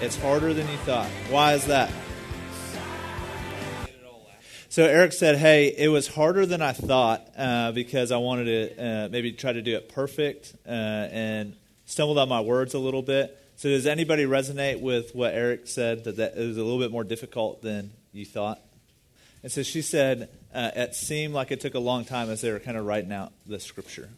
It's 0.00 0.16
harder 0.16 0.52
than 0.52 0.68
you 0.68 0.76
thought. 0.78 1.08
Why 1.30 1.54
is 1.54 1.66
that? 1.66 1.90
So 4.68 4.84
Eric 4.84 5.12
said, 5.12 5.36
"Hey, 5.36 5.68
it 5.68 5.86
was 5.86 6.08
harder 6.08 6.46
than 6.46 6.60
I 6.60 6.72
thought 6.72 7.24
uh, 7.38 7.70
because 7.70 8.10
I 8.10 8.16
wanted 8.16 8.44
to 8.44 8.84
uh, 8.84 9.08
maybe 9.08 9.30
try 9.30 9.52
to 9.52 9.62
do 9.62 9.76
it 9.76 9.88
perfect 9.88 10.52
uh, 10.66 10.70
and 10.70 11.54
stumbled 11.84 12.18
on 12.18 12.28
my 12.28 12.40
words 12.40 12.74
a 12.74 12.80
little 12.80 13.00
bit." 13.00 13.38
So 13.54 13.68
does 13.68 13.86
anybody 13.86 14.24
resonate 14.24 14.80
with 14.80 15.14
what 15.14 15.32
Eric 15.32 15.68
said 15.68 16.02
that 16.04 16.16
that 16.16 16.36
it 16.36 16.44
was 16.44 16.56
a 16.58 16.64
little 16.64 16.80
bit 16.80 16.90
more 16.90 17.04
difficult 17.04 17.62
than 17.62 17.92
you 18.12 18.24
thought? 18.24 18.60
And 19.44 19.52
so 19.52 19.62
she 19.62 19.80
said, 19.80 20.28
uh, 20.52 20.72
"It 20.74 20.96
seemed 20.96 21.34
like 21.34 21.52
it 21.52 21.60
took 21.60 21.74
a 21.74 21.78
long 21.78 22.04
time 22.04 22.28
as 22.28 22.40
they 22.40 22.50
were 22.50 22.58
kind 22.58 22.76
of 22.76 22.84
writing 22.84 23.12
out 23.12 23.32
the 23.46 23.60
scripture." 23.60 24.08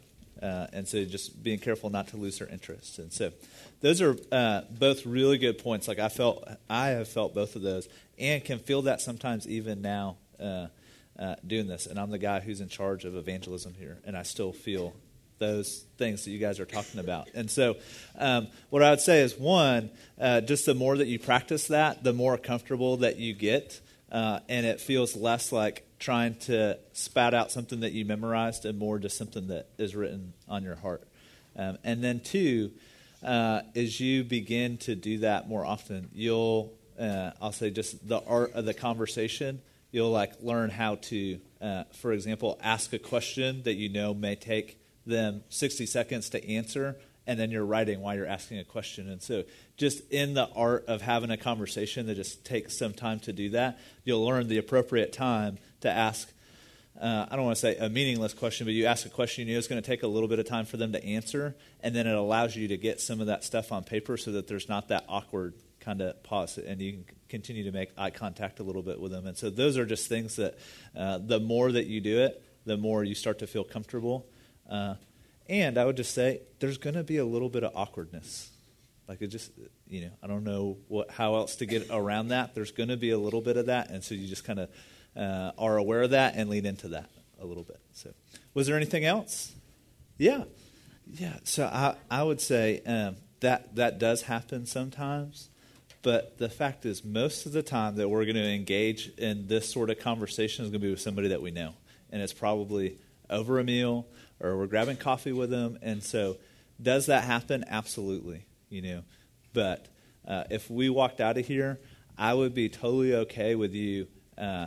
Uh, 0.43 0.67
and 0.73 0.87
so 0.87 1.05
just 1.05 1.43
being 1.43 1.59
careful 1.59 1.91
not 1.91 2.09
to 2.09 2.17
lose 2.17 2.39
her 2.39 2.47
interest. 2.47 2.99
And 2.99 3.13
so 3.13 3.33
those 3.81 4.03
are 4.03 4.17
uh, 4.31 4.63
both 4.71 5.07
really 5.07 5.39
good 5.39 5.59
points. 5.59 5.89
Like 5.89 5.99
I 5.99 6.09
felt, 6.09 6.47
I 6.69 6.89
have 6.89 7.09
felt 7.09 7.35
both 7.35 7.57
of 7.57 7.63
those 7.63 7.89
and 8.19 8.45
can 8.45 8.59
feel 8.59 8.83
that 8.83 9.01
sometimes 9.01 9.49
even 9.49 9.83
now 9.83 10.17
uh, 10.41 10.67
uh 11.19 11.37
doing 11.47 11.67
this. 11.67 11.87
And 11.87 11.99
I'm 11.99 12.11
the 12.11 12.19
guy 12.19 12.41
who's 12.41 12.61
in 12.61 12.69
charge 12.69 13.05
of 13.05 13.17
evangelism 13.17 13.75
here, 13.75 13.99
and 14.05 14.17
I 14.17 14.23
still 14.23 14.53
feel 14.53 14.95
those 15.39 15.85
things 15.99 16.25
that 16.25 16.31
you 16.31 16.39
guys 16.39 16.61
are 16.61 16.67
talking 16.67 17.01
about. 17.01 17.29
And 17.35 17.51
so, 17.51 17.77
um, 18.19 18.49
what 18.71 18.83
I 18.83 18.91
would 18.91 19.01
say 19.01 19.21
is 19.21 19.37
one, 19.37 19.91
uh, 20.19 20.41
just 20.41 20.67
the 20.67 20.75
more 20.75 20.97
that 20.97 21.07
you 21.07 21.19
practice 21.19 21.69
that, 21.69 22.03
the 22.03 22.13
more 22.13 22.39
comfortable 22.39 22.99
that 22.99 23.19
you 23.19 23.35
get, 23.35 23.81
uh, 24.11 24.41
and 24.49 24.65
it 24.67 24.81
feels 24.81 25.17
less 25.17 25.53
like 25.53 25.85
trying 25.99 26.35
to 26.35 26.79
spat 26.93 27.35
out 27.35 27.51
something 27.51 27.81
that 27.81 27.93
you 27.93 28.05
memorized 28.05 28.65
and 28.65 28.79
more 28.79 28.99
just 28.99 29.17
something 29.17 29.49
that 29.49 29.69
is 29.79 29.97
written 29.97 30.33
on 30.49 30.63
your 30.63 30.77
heart. 30.77 31.03
Um, 31.57 31.79
and 31.85 32.05
then, 32.05 32.21
two, 32.21 32.73
uh, 33.23 33.63
as 33.75 33.99
you 33.99 34.25
begin 34.25 34.77
to 34.79 34.95
do 34.95 35.19
that 35.19 35.49
more 35.49 35.65
often, 35.65 36.11
you'll, 36.13 36.73
uh, 37.01 37.31
I'll 37.41 37.53
say, 37.53 37.71
just 37.71 38.07
the 38.07 38.21
art 38.21 38.53
of 38.53 38.67
the 38.67 38.75
conversation, 38.75 39.63
you'll 39.91 40.11
like 40.11 40.35
learn 40.43 40.71
how 40.71 40.97
to, 40.97 41.41
uh, 41.61 41.85
for 41.93 42.13
example, 42.13 42.59
ask 42.63 42.93
a 42.93 42.99
question 42.99 43.63
that 43.63 43.75
you 43.75 43.89
know 43.89 44.13
may 44.13 44.35
take 44.35 44.79
them 45.07 45.43
60 45.49 45.87
seconds 45.87 46.31
to 46.31 46.47
answer, 46.49 46.97
and 47.27 47.39
then 47.39 47.51
you're 47.51 47.65
writing 47.65 48.01
while 48.01 48.15
you're 48.15 48.27
asking 48.27 48.59
a 48.59 48.65
question. 48.65 49.11
And 49.11 49.21
so, 49.21 49.45
just 49.77 50.09
in 50.11 50.35
the 50.35 50.49
art 50.55 50.85
of 50.87 51.03
having 51.03 51.31
a 51.31 51.37
conversation 51.37 52.07
that 52.07 52.15
just 52.15 52.45
takes 52.45 52.79
some 52.79 52.93
time 52.93 53.21
to 53.21 53.33
do 53.33 53.51
that, 53.51 53.79
you'll 54.05 54.25
learn 54.25 54.49
the 54.49 54.59
appropriate 54.59 55.13
time 55.13 55.59
to 55.81 55.91
ask. 55.91 56.33
Uh, 57.01 57.27
I 57.31 57.37
don't 57.37 57.45
want 57.45 57.57
to 57.57 57.61
say 57.61 57.77
a 57.77 57.91
meaningless 57.91 58.33
question, 58.33 58.67
but 58.67 58.73
you 58.73 58.87
ask 58.87 59.05
a 59.05 59.11
question 59.11 59.47
you 59.47 59.55
know 59.55 59.59
it's 59.59 59.69
going 59.69 59.83
to 59.83 59.87
take 59.87 60.03
a 60.03 60.07
little 60.07 60.29
bit 60.29 60.39
of 60.39 60.47
time 60.47 60.65
for 60.65 60.79
them 60.79 60.93
to 60.93 61.05
answer, 61.05 61.55
and 61.81 61.95
then 61.95 62.07
it 62.07 62.15
allows 62.15 62.57
you 62.57 62.69
to 62.69 62.77
get 62.77 63.01
some 63.01 63.21
of 63.21 63.27
that 63.27 63.45
stuff 63.45 63.73
on 63.73 63.85
paper 63.85 64.17
so 64.17 64.33
that 64.33 64.49
there's 64.49 64.69
not 64.69 64.89
that 64.89 65.05
awkward 65.09 65.55
kind 65.81 66.01
of 66.01 66.23
pause, 66.23 66.59
and 66.59 66.81
you 66.81 66.93
can 66.93 67.05
continue 67.29 67.65
to 67.65 67.73
make 67.73 67.91
eye 67.99 68.11
contact 68.11 68.61
a 68.61 68.63
little 68.63 68.83
bit 68.83 69.01
with 69.01 69.13
them. 69.13 69.27
And 69.27 69.37
so 69.37 69.51
those 69.51 69.77
are 69.77 69.85
just 69.85 70.09
things 70.09 70.37
that 70.37 70.57
uh, 70.97 71.19
the 71.19 71.39
more 71.39 71.71
that 71.71 71.87
you 71.87 72.01
do 72.01 72.21
it, 72.21 72.43
the 72.65 72.77
more 72.77 73.05
you 73.05 73.15
start 73.15 73.41
to 73.41 73.47
feel 73.47 73.65
comfortable. 73.65 74.27
Uh, 74.69 74.95
and 75.49 75.79
I 75.79 75.85
would 75.85 75.97
just 75.97 76.15
say 76.15 76.43
there's 76.61 76.79
going 76.79 76.95
to 76.95 77.05
be 77.05 77.19
a 77.19 77.25
little 77.25 77.49
bit 77.49 77.65
of 77.65 77.73
awkwardness. 77.75 78.51
Like 79.09 79.23
it 79.23 79.29
just, 79.29 79.53
you 79.89 80.03
know, 80.03 80.11
I 80.23 80.27
don't 80.27 80.45
know 80.45 80.79
what 80.89 81.11
how 81.11 81.37
else 81.37 81.57
to 81.57 81.67
get 81.67 81.89
around 81.91 82.29
that. 82.29 82.55
There's 82.55 82.73
going 82.73 82.89
to 82.89 82.97
be 82.97 83.11
a 83.11 83.19
little 83.19 83.41
bit 83.41 83.57
of 83.57 83.67
that, 83.67 83.91
and 83.91 84.03
so 84.03 84.15
you 84.15 84.27
just 84.27 84.45
kind 84.45 84.59
of 84.59 84.71
uh, 85.17 85.53
are 85.59 85.77
aware 85.77 86.03
of 86.03 86.11
that 86.11 86.35
and 86.37 86.51
lean 86.51 86.67
into 86.67 86.89
that 86.89 87.09
a 87.41 87.47
little 87.47 87.63
bit. 87.63 87.81
So, 87.93 88.13
was 88.55 88.67
there 88.67 88.77
anything 88.77 89.05
else? 89.05 89.53
Yeah, 90.19 90.45
yeah. 91.07 91.37
So 91.45 91.67
I 91.67 91.95
I 92.11 92.25
would 92.25 92.41
say 92.41 92.83
um, 92.85 93.17
that 93.41 93.77
that 93.77 94.01
does 94.01 94.23
happen 94.23 94.67
sometimes, 94.67 95.51
but 96.03 96.39
the 96.39 96.49
fact 96.49 96.85
is, 96.85 97.05
most 97.05 97.47
of 97.47 97.53
the 97.53 97.63
time 97.63 97.97
that 97.97 98.09
we're 98.09 98.25
going 98.25 98.37
to 98.37 98.55
engage 98.55 99.11
in 99.19 99.47
this 99.47 99.71
sort 99.71 99.91
of 99.91 100.01
conversation 100.01 100.65
is 100.65 100.71
going 100.71 100.81
to 100.81 100.87
be 100.87 100.91
with 100.91 101.01
somebody 101.01 101.29
that 101.29 101.43
we 101.43 101.53
know, 101.53 101.75
and 102.11 102.21
it's 102.21 102.33
probably 102.33 102.99
over 103.31 103.59
a 103.59 103.65
meal 103.65 104.07
or 104.41 104.57
we're 104.57 104.67
grabbing 104.67 104.97
coffee 104.97 105.33
with 105.33 105.51
them. 105.51 105.79
And 105.83 106.03
so, 106.03 106.37
does 106.81 107.07
that 107.07 107.25
happen? 107.25 107.65
Absolutely, 107.69 108.45
you 108.69 108.83
know. 108.83 109.03
But 109.53 109.87
uh, 110.27 110.45
if 110.51 110.71
we 110.71 110.91
walked 110.91 111.21
out 111.21 111.39
of 111.39 111.47
here, 111.47 111.79
I 112.19 112.35
would 112.35 112.55
be 112.55 112.69
totally 112.69 113.15
okay 113.15 113.55
with 113.55 113.75
you 113.75 114.09
uh, 114.37 114.67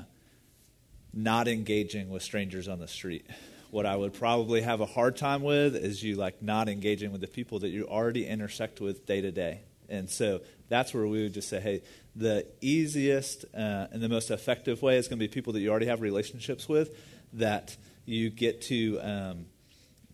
not 1.13 1.47
engaging 1.47 2.09
with 2.09 2.23
strangers 2.23 2.67
on 2.67 2.79
the 2.79 2.87
street. 2.87 3.25
What 3.71 3.85
I 3.85 3.95
would 3.95 4.13
probably 4.13 4.61
have 4.61 4.81
a 4.81 4.85
hard 4.85 5.15
time 5.15 5.43
with 5.43 5.75
is 5.75 6.03
you 6.03 6.15
like 6.15 6.41
not 6.41 6.67
engaging 6.69 7.11
with 7.11 7.21
the 7.21 7.27
people 7.27 7.59
that 7.59 7.69
you 7.69 7.87
already 7.87 8.25
intersect 8.25 8.81
with 8.81 9.05
day 9.05 9.21
to 9.21 9.31
day. 9.31 9.61
And 9.87 10.09
so 10.09 10.41
that's 10.69 10.93
where 10.93 11.07
we 11.07 11.23
would 11.23 11.33
just 11.33 11.49
say, 11.49 11.59
hey, 11.59 11.81
the 12.15 12.45
easiest 12.61 13.45
uh, 13.55 13.87
and 13.91 14.01
the 14.01 14.09
most 14.09 14.31
effective 14.31 14.81
way 14.81 14.97
is 14.97 15.07
going 15.07 15.19
to 15.19 15.23
be 15.23 15.27
people 15.27 15.53
that 15.53 15.59
you 15.59 15.69
already 15.69 15.87
have 15.87 16.01
relationships 16.01 16.67
with 16.67 16.95
that 17.33 17.75
you 18.09 18.29
get 18.29 18.61
to 18.63 18.99
um, 19.01 19.45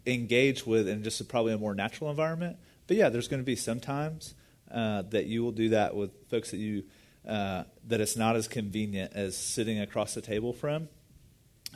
engage 0.05 0.65
with 0.65 0.88
in 0.88 1.03
just 1.03 1.21
a, 1.21 1.23
probably 1.23 1.53
a 1.53 1.58
more 1.58 1.73
natural 1.73 2.10
environment. 2.10 2.58
But 2.88 2.97
yeah, 2.97 3.10
there's 3.10 3.27
going 3.27 3.41
to 3.41 3.45
be 3.45 3.55
some 3.55 3.79
times 3.79 4.36
uh, 4.71 5.03
that 5.03 5.25
you 5.25 5.43
will 5.43 5.51
do 5.51 5.69
that 5.69 5.95
with 5.95 6.12
folks 6.29 6.51
that 6.51 6.58
you 6.58 6.84
uh, 7.27 7.63
that 7.88 8.01
it's 8.01 8.15
not 8.15 8.36
as 8.36 8.47
convenient 8.47 9.13
as 9.13 9.36
sitting 9.36 9.79
across 9.79 10.13
the 10.13 10.21
table 10.21 10.53
from. 10.53 10.89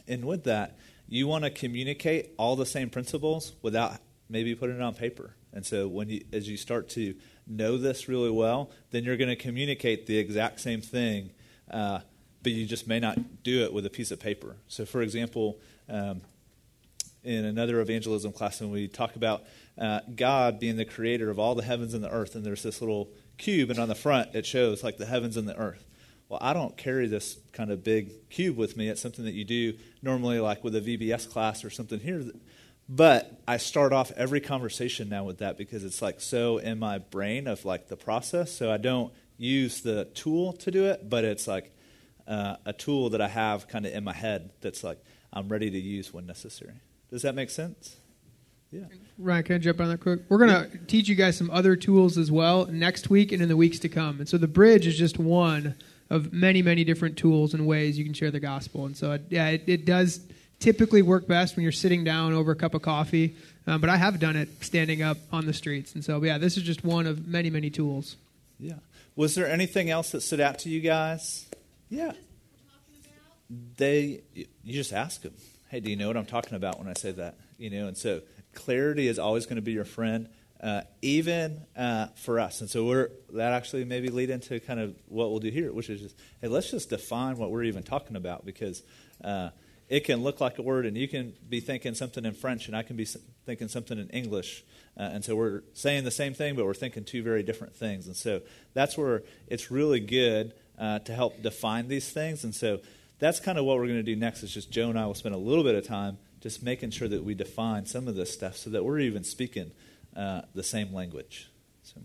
And 0.07 0.25
with 0.25 0.43
that, 0.43 0.77
you 1.07 1.27
want 1.27 1.43
to 1.43 1.49
communicate 1.49 2.31
all 2.37 2.55
the 2.55 2.67
same 2.67 2.89
principles 2.89 3.53
without 3.63 3.93
maybe 4.29 4.53
putting 4.53 4.75
it 4.75 4.81
on 4.81 4.93
paper. 4.93 5.35
And 5.51 5.65
so 5.65 5.87
when 5.87 6.09
you, 6.09 6.23
as 6.31 6.47
you 6.47 6.55
start 6.55 6.89
to 6.89 7.15
know 7.47 7.77
this 7.77 8.07
really 8.07 8.29
well, 8.29 8.69
then 8.91 9.03
you're 9.03 9.17
going 9.17 9.29
to 9.29 9.35
communicate 9.35 10.05
the 10.05 10.19
exact 10.19 10.59
same 10.59 10.81
thing, 10.81 11.31
uh, 11.71 12.01
but 12.43 12.51
you 12.51 12.67
just 12.67 12.87
may 12.87 12.99
not 12.99 13.43
do 13.43 13.63
it 13.63 13.73
with 13.73 13.85
a 13.87 13.89
piece 13.89 14.11
of 14.11 14.19
paper. 14.19 14.57
So, 14.67 14.85
for 14.85 15.01
example, 15.01 15.59
um, 15.89 16.21
in 17.23 17.45
another 17.45 17.81
evangelism 17.81 18.31
class, 18.31 18.61
when 18.61 18.71
we 18.71 18.87
talk 18.87 19.15
about 19.15 19.43
uh, 19.77 19.99
God 20.15 20.59
being 20.59 20.77
the 20.77 20.85
creator 20.85 21.29
of 21.29 21.39
all 21.39 21.55
the 21.55 21.63
heavens 21.63 21.93
and 21.93 22.03
the 22.03 22.11
earth, 22.11 22.35
and 22.35 22.45
there's 22.45 22.63
this 22.63 22.81
little 22.81 23.09
cube, 23.37 23.69
and 23.69 23.79
on 23.79 23.87
the 23.87 23.95
front 23.95 24.35
it 24.35 24.45
shows 24.45 24.83
like 24.83 24.97
the 24.97 25.05
heavens 25.05 25.37
and 25.37 25.47
the 25.47 25.57
earth. 25.57 25.85
Well, 26.29 26.39
I 26.41 26.53
don't 26.53 26.77
carry 26.77 27.07
this 27.07 27.39
kind 27.53 27.71
of 27.71 27.83
big 27.83 28.29
cube 28.29 28.55
with 28.55 28.77
me. 28.77 28.87
It's 28.87 29.01
something 29.01 29.25
that 29.25 29.33
you 29.33 29.43
do 29.43 29.73
normally, 30.01 30.39
like 30.39 30.63
with 30.63 30.75
a 30.75 30.81
VBS 30.81 31.29
class 31.29 31.65
or 31.65 31.71
something 31.71 31.99
here. 31.99 32.23
But 32.87 33.41
I 33.47 33.57
start 33.57 33.93
off 33.93 34.11
every 34.15 34.39
conversation 34.39 35.09
now 35.09 35.23
with 35.23 35.39
that 35.39 35.57
because 35.57 35.83
it's 35.83 36.01
like 36.01 36.21
so 36.21 36.57
in 36.57 36.79
my 36.79 36.99
brain 36.99 37.47
of 37.47 37.65
like 37.65 37.87
the 37.87 37.97
process. 37.97 38.51
So 38.51 38.71
I 38.71 38.77
don't 38.77 39.11
use 39.37 39.81
the 39.81 40.05
tool 40.13 40.53
to 40.53 40.71
do 40.71 40.85
it, 40.85 41.09
but 41.09 41.23
it's 41.23 41.47
like 41.47 41.71
uh, 42.27 42.57
a 42.65 42.73
tool 42.73 43.09
that 43.09 43.21
I 43.21 43.27
have 43.27 43.67
kind 43.67 43.85
of 43.85 43.93
in 43.93 44.03
my 44.03 44.13
head 44.13 44.51
that's 44.61 44.83
like 44.83 44.99
I'm 45.31 45.47
ready 45.47 45.69
to 45.69 45.79
use 45.79 46.13
when 46.13 46.25
necessary. 46.25 46.73
Does 47.09 47.21
that 47.23 47.35
make 47.35 47.49
sense? 47.49 47.95
Yeah. 48.71 48.81
Ryan, 49.17 49.43
can 49.43 49.55
I 49.55 49.57
jump 49.59 49.81
on 49.81 49.89
that 49.89 49.99
quick? 49.99 50.21
We're 50.29 50.37
going 50.37 50.49
to 50.49 50.69
yeah. 50.71 50.81
teach 50.87 51.09
you 51.09 51.15
guys 51.15 51.37
some 51.37 51.49
other 51.49 51.75
tools 51.75 52.17
as 52.17 52.31
well 52.31 52.67
next 52.67 53.09
week 53.09 53.31
and 53.31 53.41
in 53.41 53.49
the 53.49 53.57
weeks 53.57 53.79
to 53.79 53.89
come. 53.89 54.19
And 54.19 54.29
so 54.29 54.37
the 54.37 54.47
bridge 54.47 54.85
is 54.85 54.97
just 54.97 55.17
one 55.17 55.75
of 56.09 56.31
many, 56.33 56.61
many 56.61 56.83
different 56.83 57.17
tools 57.17 57.53
and 57.53 57.65
ways 57.67 57.97
you 57.97 58.05
can 58.05 58.13
share 58.13 58.31
the 58.31 58.39
gospel. 58.39 58.85
And 58.85 58.95
so, 58.95 59.13
it, 59.13 59.23
yeah, 59.29 59.49
it, 59.49 59.63
it, 59.67 59.85
does 59.85 60.19
typically 60.59 61.01
work 61.01 61.27
best 61.27 61.55
when 61.55 61.63
you're 61.63 61.71
sitting 61.71 62.03
down 62.03 62.33
over 62.33 62.51
a 62.51 62.55
cup 62.55 62.73
of 62.73 62.81
coffee. 62.81 63.35
Um, 63.67 63.81
but 63.81 63.89
I 63.89 63.97
have 63.97 64.19
done 64.19 64.35
it 64.35 64.49
standing 64.63 65.01
up 65.01 65.17
on 65.31 65.45
the 65.45 65.53
streets. 65.53 65.93
And 65.93 66.03
so, 66.03 66.23
yeah, 66.23 66.37
this 66.37 66.57
is 66.57 66.63
just 66.63 66.83
one 66.83 67.05
of 67.07 67.27
many, 67.27 67.49
many 67.49 67.69
tools. 67.69 68.15
Yeah. 68.59 68.73
Was 69.15 69.35
there 69.35 69.47
anything 69.47 69.89
else 69.89 70.11
that 70.11 70.21
stood 70.21 70.39
out 70.39 70.59
to 70.59 70.69
you 70.69 70.79
guys? 70.79 71.45
Yeah. 71.89 72.13
They, 73.49 74.21
you 74.33 74.73
just 74.73 74.93
ask 74.93 75.21
them, 75.21 75.33
hey, 75.69 75.79
do 75.79 75.89
you 75.89 75.95
know 75.95 76.07
what 76.07 76.17
I'm 76.17 76.25
talking 76.25 76.55
about 76.55 76.79
when 76.79 76.87
I 76.87 76.93
say 76.93 77.11
that? 77.13 77.37
You 77.57 77.69
know, 77.69 77.87
and 77.87 77.97
so 77.97 78.21
clarity 78.53 79.07
is 79.07 79.19
always 79.19 79.45
going 79.45 79.55
to 79.57 79.61
be 79.61 79.71
your 79.71 79.85
friend, 79.85 80.29
uh, 80.61 80.81
even 81.01 81.61
uh, 81.75 82.07
for 82.15 82.39
us. 82.39 82.61
And 82.61 82.69
so 82.69 82.85
we're 82.85 83.09
that 83.33 83.53
actually 83.53 83.85
maybe 83.85 84.09
lead 84.09 84.29
into 84.29 84.59
kind 84.59 84.79
of 84.79 84.95
what 85.07 85.29
we'll 85.29 85.39
do 85.39 85.49
here, 85.49 85.71
which 85.71 85.89
is 85.89 86.01
just 86.01 86.15
hey, 86.41 86.47
let's 86.47 86.71
just 86.71 86.89
define 86.89 87.37
what 87.37 87.51
we're 87.51 87.63
even 87.63 87.83
talking 87.83 88.15
about 88.15 88.45
because 88.45 88.83
uh, 89.23 89.49
it 89.87 90.01
can 90.01 90.21
look 90.21 90.39
like 90.39 90.59
a 90.59 90.61
word, 90.61 90.85
and 90.85 90.95
you 90.95 91.07
can 91.07 91.33
be 91.47 91.59
thinking 91.59 91.95
something 91.95 92.23
in 92.23 92.33
French, 92.33 92.67
and 92.67 92.75
I 92.75 92.83
can 92.83 92.95
be 92.95 93.05
thinking 93.45 93.67
something 93.67 93.97
in 93.97 94.09
English. 94.09 94.63
Uh, 94.97 95.03
and 95.03 95.25
so 95.25 95.35
we're 95.35 95.63
saying 95.73 96.03
the 96.03 96.11
same 96.11 96.33
thing, 96.33 96.55
but 96.55 96.65
we're 96.65 96.73
thinking 96.75 97.03
two 97.03 97.23
very 97.23 97.41
different 97.41 97.75
things. 97.75 98.05
And 98.05 98.15
so 98.15 98.41
that's 98.73 98.97
where 98.97 99.23
it's 99.47 99.71
really 99.71 99.99
good 99.99 100.53
uh, 100.77 100.99
to 100.99 101.13
help 101.13 101.41
define 101.41 101.87
these 101.87 102.11
things. 102.11 102.43
And 102.43 102.53
so 102.53 102.81
that's 103.19 103.39
kind 103.39 103.57
of 103.57 103.65
what 103.65 103.77
we're 103.77 103.85
going 103.85 103.97
to 103.97 104.03
do 104.03 104.15
next. 104.15 104.43
Is 104.43 104.53
just 104.53 104.71
Joe 104.71 104.89
and 104.89 104.97
I 104.97 105.05
will 105.05 105.13
spend 105.13 105.35
a 105.35 105.39
little 105.39 105.63
bit 105.63 105.75
of 105.75 105.85
time 105.85 106.17
just 106.41 106.63
making 106.63 106.91
sure 106.91 107.07
that 107.07 107.23
we 107.23 107.35
define 107.35 107.85
some 107.85 108.07
of 108.07 108.15
this 108.15 108.33
stuff 108.33 108.55
so 108.55 108.69
that 108.69 108.83
we're 108.83 108.99
even 108.99 109.23
speaking 109.23 109.71
uh, 110.15 110.41
the 110.55 110.63
same 110.63 110.93
language. 110.93 111.49
So 111.83 112.01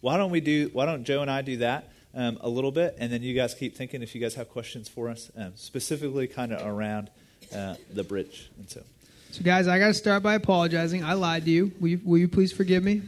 why 0.00 0.16
don't 0.16 0.30
we 0.30 0.40
do? 0.40 0.70
Why 0.72 0.86
don't 0.86 1.04
Joe 1.04 1.22
and 1.22 1.30
I 1.30 1.42
do 1.42 1.58
that 1.58 1.90
um, 2.14 2.38
a 2.40 2.48
little 2.48 2.72
bit, 2.72 2.96
and 2.98 3.12
then 3.12 3.22
you 3.22 3.34
guys 3.34 3.54
keep 3.54 3.76
thinking 3.76 4.02
if 4.02 4.14
you 4.14 4.20
guys 4.20 4.34
have 4.34 4.48
questions 4.48 4.88
for 4.88 5.08
us, 5.08 5.30
um, 5.36 5.52
specifically 5.56 6.26
kind 6.26 6.52
of 6.52 6.66
around 6.66 7.10
uh, 7.54 7.74
the 7.92 8.04
bridge. 8.04 8.50
And 8.58 8.68
so, 8.68 8.82
so 9.30 9.42
guys, 9.42 9.66
I 9.66 9.78
got 9.78 9.88
to 9.88 9.94
start 9.94 10.22
by 10.22 10.34
apologizing. 10.34 11.04
I 11.04 11.14
lied 11.14 11.44
to 11.46 11.50
you. 11.50 11.72
Will, 11.80 11.88
you. 11.88 12.00
will 12.04 12.18
you 12.18 12.28
please 12.28 12.52
forgive 12.52 12.84
me? 12.84 13.02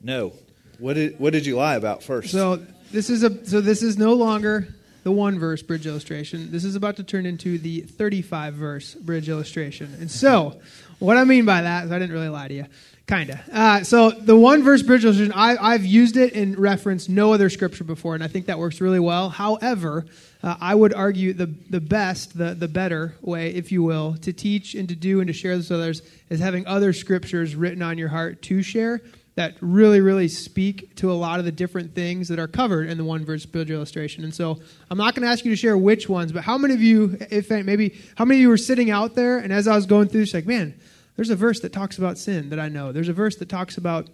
No. 0.00 0.32
What 0.78 0.94
did 0.94 1.20
What 1.20 1.32
did 1.32 1.44
you 1.44 1.56
lie 1.56 1.76
about 1.76 2.02
first? 2.02 2.30
So 2.30 2.64
this 2.90 3.10
is 3.10 3.22
a 3.22 3.44
so 3.46 3.60
this 3.60 3.82
is 3.82 3.98
no 3.98 4.14
longer 4.14 4.74
the 5.02 5.12
one 5.12 5.38
verse 5.38 5.62
bridge 5.62 5.86
illustration. 5.86 6.50
This 6.50 6.64
is 6.64 6.76
about 6.76 6.96
to 6.96 7.04
turn 7.04 7.26
into 7.26 7.58
the 7.58 7.80
35 7.80 8.54
verse 8.54 8.94
bridge 8.94 9.28
illustration. 9.28 9.94
And 10.00 10.10
so, 10.10 10.60
what 10.98 11.16
I 11.16 11.24
mean 11.24 11.44
by 11.44 11.62
that 11.62 11.86
is 11.86 11.92
I 11.92 11.98
didn't 11.98 12.12
really 12.12 12.28
lie 12.28 12.48
to 12.48 12.54
you. 12.54 12.66
Kind 13.06 13.30
of. 13.30 13.40
Uh, 13.52 13.82
so, 13.82 14.10
the 14.10 14.36
one 14.36 14.62
verse 14.62 14.82
bridge 14.82 15.04
illustration, 15.04 15.32
I, 15.32 15.72
have 15.72 15.84
used 15.84 16.16
it 16.16 16.32
in 16.32 16.54
reference 16.54 17.08
no 17.08 17.32
other 17.32 17.50
scripture 17.50 17.82
before, 17.82 18.14
and 18.14 18.22
I 18.22 18.28
think 18.28 18.46
that 18.46 18.58
works 18.58 18.80
really 18.80 19.00
well. 19.00 19.30
However, 19.30 20.06
uh, 20.42 20.56
I 20.60 20.74
would 20.74 20.94
argue 20.94 21.32
the, 21.32 21.46
the 21.46 21.80
best, 21.80 22.38
the, 22.38 22.54
the 22.54 22.68
better 22.68 23.16
way, 23.20 23.52
if 23.54 23.72
you 23.72 23.82
will, 23.82 24.16
to 24.18 24.32
teach 24.32 24.74
and 24.74 24.88
to 24.88 24.94
do 24.94 25.20
and 25.20 25.26
to 25.26 25.32
share 25.32 25.56
this 25.56 25.70
with 25.70 25.80
others 25.80 26.02
is 26.28 26.40
having 26.40 26.66
other 26.66 26.92
scriptures 26.92 27.56
written 27.56 27.82
on 27.82 27.98
your 27.98 28.08
heart 28.08 28.42
to 28.42 28.62
share 28.62 29.00
that 29.36 29.54
really, 29.60 30.00
really 30.00 30.28
speak 30.28 30.94
to 30.96 31.10
a 31.10 31.14
lot 31.14 31.38
of 31.38 31.44
the 31.44 31.52
different 31.52 31.94
things 31.94 32.28
that 32.28 32.38
are 32.38 32.48
covered 32.48 32.88
in 32.88 32.98
the 32.98 33.04
one 33.04 33.24
verse 33.24 33.46
bridge 33.46 33.70
illustration. 33.70 34.24
And 34.24 34.34
so 34.34 34.60
I'm 34.90 34.98
not 34.98 35.14
going 35.14 35.24
to 35.24 35.30
ask 35.30 35.44
you 35.44 35.50
to 35.50 35.56
share 35.56 35.78
which 35.78 36.08
ones, 36.08 36.32
but 36.32 36.42
how 36.42 36.58
many 36.58 36.74
of 36.74 36.82
you, 36.82 37.16
if 37.30 37.50
maybe, 37.50 37.96
how 38.16 38.24
many 38.24 38.38
of 38.38 38.42
you 38.42 38.48
were 38.48 38.56
sitting 38.56 38.90
out 38.90 39.14
there 39.14 39.38
and 39.38 39.52
as 39.52 39.68
I 39.68 39.76
was 39.76 39.86
going 39.86 40.08
through, 40.08 40.22
it's 40.22 40.34
like, 40.34 40.46
man, 40.46 40.78
there's 41.16 41.30
a 41.30 41.36
verse 41.36 41.60
that 41.60 41.72
talks 41.72 41.98
about 41.98 42.18
sin 42.18 42.50
that 42.50 42.58
I 42.58 42.68
know. 42.68 42.92
There's 42.92 43.08
a 43.08 43.12
verse 43.12 43.36
that 43.36 43.48
talks 43.48 43.76
about 43.76 44.08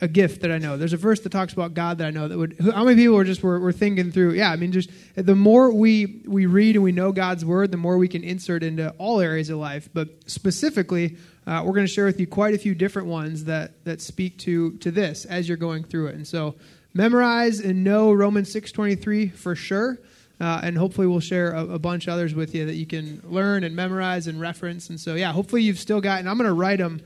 a 0.00 0.08
gift 0.08 0.42
that 0.42 0.50
I 0.50 0.58
know. 0.58 0.76
There's 0.76 0.92
a 0.92 0.98
verse 0.98 1.20
that 1.20 1.30
talks 1.30 1.52
about 1.52 1.74
God 1.74 1.98
that 1.98 2.06
I 2.06 2.10
know. 2.10 2.28
That 2.28 2.38
would. 2.38 2.56
How 2.72 2.84
many 2.84 2.96
people 2.96 3.16
were 3.16 3.24
just 3.24 3.42
were, 3.42 3.58
were 3.60 3.72
thinking 3.72 4.10
through? 4.10 4.32
Yeah, 4.32 4.50
I 4.50 4.56
mean, 4.56 4.72
just 4.72 4.90
the 5.14 5.34
more 5.34 5.72
we 5.72 6.22
we 6.26 6.46
read 6.46 6.76
and 6.76 6.84
we 6.84 6.92
know 6.92 7.12
God's 7.12 7.44
word, 7.44 7.70
the 7.70 7.76
more 7.76 7.98
we 7.98 8.08
can 8.08 8.24
insert 8.24 8.62
into 8.62 8.90
all 8.98 9.20
areas 9.20 9.50
of 9.50 9.58
life. 9.58 9.88
But 9.92 10.08
specifically, 10.26 11.16
uh, 11.46 11.62
we're 11.64 11.72
going 11.72 11.86
to 11.86 11.92
share 11.92 12.06
with 12.06 12.18
you 12.18 12.26
quite 12.26 12.54
a 12.54 12.58
few 12.58 12.74
different 12.74 13.08
ones 13.08 13.44
that 13.44 13.84
that 13.84 14.00
speak 14.00 14.38
to 14.38 14.72
to 14.78 14.90
this 14.90 15.24
as 15.24 15.48
you're 15.48 15.56
going 15.56 15.84
through 15.84 16.08
it. 16.08 16.14
And 16.14 16.26
so, 16.26 16.54
memorize 16.92 17.60
and 17.60 17.84
know 17.84 18.12
Romans 18.12 18.50
six 18.50 18.72
twenty 18.72 18.94
three 18.94 19.28
for 19.28 19.54
sure. 19.54 19.98
Uh, 20.40 20.60
and 20.64 20.76
hopefully 20.76 21.06
we'll 21.06 21.20
share 21.20 21.52
a, 21.52 21.64
a, 21.64 21.78
bunch 21.78 22.08
others 22.08 22.34
with 22.34 22.56
you 22.56 22.66
that 22.66 22.74
you 22.74 22.86
can 22.86 23.22
learn 23.24 23.62
and 23.62 23.76
memorize 23.76 24.26
and 24.26 24.40
reference. 24.40 24.90
And 24.90 24.98
so, 24.98 25.14
yeah, 25.14 25.32
hopefully 25.32 25.62
you've 25.62 25.78
still 25.78 26.00
got. 26.00 26.18
And 26.18 26.28
I'm 26.28 26.36
going 26.36 26.48
to 26.48 26.52
write 26.52 26.80
them 26.80 27.00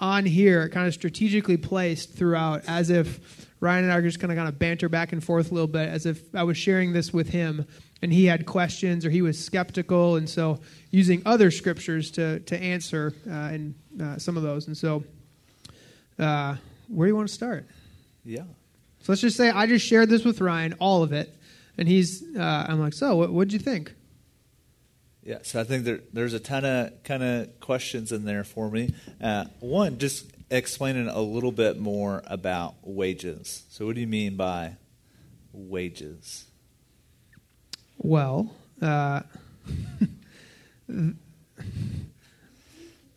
on 0.00 0.26
here, 0.26 0.68
kind 0.68 0.88
of 0.88 0.92
strategically 0.92 1.56
placed 1.56 2.12
throughout, 2.12 2.64
as 2.66 2.90
if 2.90 3.48
Ryan 3.62 3.84
and 3.84 3.92
I 3.92 3.96
are 3.96 4.02
just 4.02 4.18
going 4.18 4.30
to 4.30 4.34
kind 4.34 4.48
of 4.48 4.58
banter 4.58 4.88
back 4.88 5.12
and 5.12 5.22
forth 5.22 5.52
a 5.52 5.54
little 5.54 5.68
bit, 5.68 5.88
as 5.88 6.04
if 6.04 6.34
I 6.34 6.42
was 6.42 6.58
sharing 6.58 6.92
this 6.92 7.12
with 7.12 7.28
him 7.28 7.64
and 8.02 8.12
he 8.12 8.24
had 8.24 8.44
questions 8.44 9.06
or 9.06 9.10
he 9.10 9.22
was 9.22 9.42
skeptical, 9.42 10.16
and 10.16 10.28
so 10.28 10.58
using 10.90 11.22
other 11.24 11.52
scriptures 11.52 12.10
to 12.12 12.40
to 12.40 12.60
answer 12.60 13.14
uh, 13.28 13.30
and 13.30 13.74
uh, 14.02 14.18
some 14.18 14.36
of 14.36 14.42
those. 14.42 14.66
And 14.66 14.76
so, 14.76 15.04
uh, 16.18 16.56
where 16.88 17.06
do 17.06 17.10
you 17.10 17.16
want 17.16 17.28
to 17.28 17.34
start? 17.34 17.64
Yeah. 18.24 18.42
So 19.02 19.12
let's 19.12 19.20
just 19.20 19.36
say 19.36 19.48
I 19.48 19.66
just 19.66 19.86
shared 19.86 20.08
this 20.08 20.24
with 20.24 20.40
Ryan, 20.40 20.74
all 20.80 21.04
of 21.04 21.12
it, 21.12 21.32
and 21.78 21.86
he's. 21.86 22.24
Uh, 22.36 22.66
I'm 22.68 22.80
like, 22.80 22.94
so 22.94 23.14
what 23.14 23.46
did 23.46 23.52
you 23.52 23.60
think? 23.60 23.94
Yeah, 25.24 25.38
so 25.42 25.60
I 25.60 25.64
think 25.64 25.84
there, 25.84 26.00
there's 26.12 26.34
a 26.34 26.40
ton 26.40 26.64
of 26.64 27.04
kind 27.04 27.22
of 27.22 27.60
questions 27.60 28.10
in 28.10 28.24
there 28.24 28.42
for 28.42 28.68
me. 28.68 28.92
Uh, 29.20 29.44
one, 29.60 29.98
just 29.98 30.31
explaining 30.52 31.08
a 31.08 31.20
little 31.20 31.50
bit 31.50 31.78
more 31.78 32.22
about 32.26 32.74
wages. 32.82 33.64
So, 33.70 33.86
what 33.86 33.94
do 33.94 34.00
you 34.00 34.06
mean 34.06 34.36
by 34.36 34.76
wages? 35.52 36.44
Well, 37.98 38.54
uh, 38.80 39.22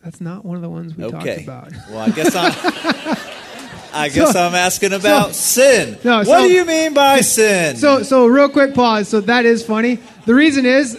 that's 0.03 0.21
not 0.21 0.45
one 0.45 0.55
of 0.55 0.61
the 0.61 0.69
ones 0.69 0.95
we 0.95 1.03
okay. 1.05 1.45
talked 1.45 1.71
about. 1.71 1.89
Well, 1.89 1.99
I 1.99 2.09
guess 2.09 2.35
I'm. 2.35 3.31
I 3.95 4.09
guess 4.09 4.33
so, 4.33 4.41
I'm 4.41 4.55
asking 4.55 4.91
about 4.91 5.27
so, 5.27 5.61
sin. 5.61 5.97
No, 6.03 6.23
what 6.23 6.41
do 6.41 6.51
you 6.51 6.65
mean 6.65 6.93
by 6.93 7.21
sin? 7.21 7.77
So, 7.77 8.03
so 8.03 8.27
real 8.27 8.49
quick 8.49 8.73
pause. 8.73 9.07
So 9.07 9.21
that 9.21 9.45
is 9.45 9.65
funny. 9.65 9.99
The 10.25 10.35
reason 10.35 10.65
is 10.65 10.95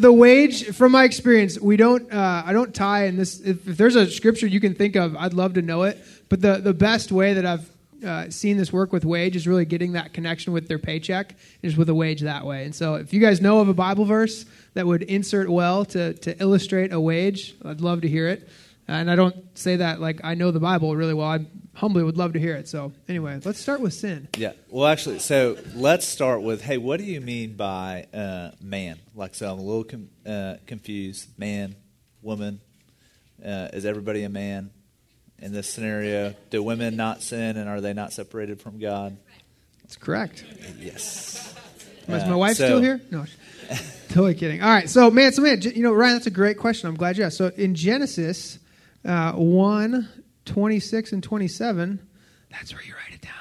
the 0.00 0.12
wage, 0.12 0.66
from 0.74 0.92
my 0.92 1.04
experience, 1.04 1.60
we 1.60 1.76
don't. 1.76 2.12
Uh, 2.12 2.42
I 2.44 2.52
don't 2.52 2.74
tie 2.74 3.04
in 3.06 3.16
this. 3.16 3.40
If, 3.40 3.68
if, 3.68 3.76
there's 3.76 3.96
a 3.96 4.10
scripture 4.10 4.46
you 4.46 4.60
can 4.60 4.74
think 4.74 4.96
of, 4.96 5.16
I'd 5.16 5.34
love 5.34 5.54
to 5.54 5.62
know 5.62 5.82
it. 5.84 5.98
But 6.28 6.40
the 6.40 6.58
the 6.58 6.74
best 6.74 7.12
way 7.12 7.34
that 7.34 7.46
I've 7.46 7.70
uh, 8.04 8.30
seen 8.30 8.56
this 8.56 8.72
work 8.72 8.92
with 8.92 9.04
wage 9.04 9.36
is 9.36 9.46
really 9.46 9.64
getting 9.64 9.92
that 9.92 10.12
connection 10.12 10.52
with 10.52 10.68
their 10.68 10.78
paycheck 10.78 11.34
is 11.62 11.76
with 11.76 11.88
a 11.88 11.94
wage 11.94 12.22
that 12.22 12.46
way. 12.46 12.64
And 12.64 12.74
so, 12.74 12.94
if 12.94 13.12
you 13.12 13.20
guys 13.20 13.40
know 13.40 13.60
of 13.60 13.68
a 13.68 13.74
Bible 13.74 14.04
verse 14.04 14.46
that 14.74 14.86
would 14.86 15.02
insert 15.02 15.48
well 15.48 15.84
to 15.86 16.14
to 16.14 16.40
illustrate 16.40 16.92
a 16.92 17.00
wage, 17.00 17.54
I'd 17.64 17.80
love 17.80 18.02
to 18.02 18.08
hear 18.08 18.28
it. 18.28 18.48
And 18.88 19.10
I 19.10 19.16
don't 19.16 19.36
say 19.56 19.76
that 19.76 20.00
like 20.00 20.20
I 20.24 20.34
know 20.34 20.50
the 20.50 20.60
Bible 20.60 20.96
really 20.96 21.14
well. 21.14 21.28
I 21.28 21.46
humbly 21.74 22.02
would 22.02 22.16
love 22.18 22.32
to 22.34 22.38
hear 22.40 22.56
it. 22.56 22.68
So, 22.68 22.92
anyway, 23.08 23.40
let's 23.44 23.60
start 23.60 23.80
with 23.80 23.94
sin. 23.94 24.28
Yeah. 24.36 24.52
Well, 24.68 24.86
actually, 24.86 25.18
so 25.20 25.56
let's 25.74 26.06
start 26.06 26.42
with 26.42 26.62
hey, 26.62 26.78
what 26.78 26.98
do 26.98 27.04
you 27.06 27.20
mean 27.20 27.54
by 27.56 28.06
uh, 28.12 28.50
man? 28.60 28.98
Like, 29.14 29.34
so 29.34 29.50
I'm 29.52 29.58
a 29.58 29.62
little 29.62 29.84
com- 29.84 30.10
uh, 30.26 30.56
confused. 30.66 31.38
Man, 31.38 31.74
woman. 32.22 32.60
Uh, 33.44 33.68
is 33.72 33.86
everybody 33.86 34.22
a 34.24 34.28
man 34.28 34.70
in 35.38 35.52
this 35.52 35.70
scenario? 35.70 36.34
Do 36.50 36.62
women 36.62 36.96
not 36.96 37.22
sin 37.22 37.56
and 37.56 37.68
are 37.70 37.80
they 37.80 37.94
not 37.94 38.12
separated 38.12 38.60
from 38.60 38.78
God? 38.78 39.16
That's 39.82 39.96
correct. 39.96 40.44
Yes. 40.78 41.54
Is 42.06 42.22
Uh, 42.22 42.26
my 42.28 42.36
wife 42.36 42.56
so- 42.58 42.66
still 42.66 42.82
here? 42.82 43.00
No. 43.10 43.24
totally 44.08 44.34
kidding. 44.34 44.60
All 44.62 44.68
right. 44.68 44.90
So, 44.90 45.10
man, 45.10 45.32
so 45.32 45.40
man, 45.42 45.62
you 45.62 45.82
know, 45.82 45.92
Ryan, 45.92 46.14
that's 46.16 46.26
a 46.26 46.30
great 46.30 46.58
question. 46.58 46.88
I'm 46.88 46.96
glad 46.96 47.16
you 47.16 47.24
asked. 47.24 47.38
So, 47.38 47.50
in 47.56 47.74
Genesis 47.74 48.58
uh, 49.04 49.32
1, 49.32 50.08
26 50.50 51.12
and 51.12 51.22
27, 51.22 52.08
that's 52.50 52.74
where 52.74 52.82
you 52.82 52.92
write 52.94 53.14
it 53.14 53.20
down. 53.20 53.32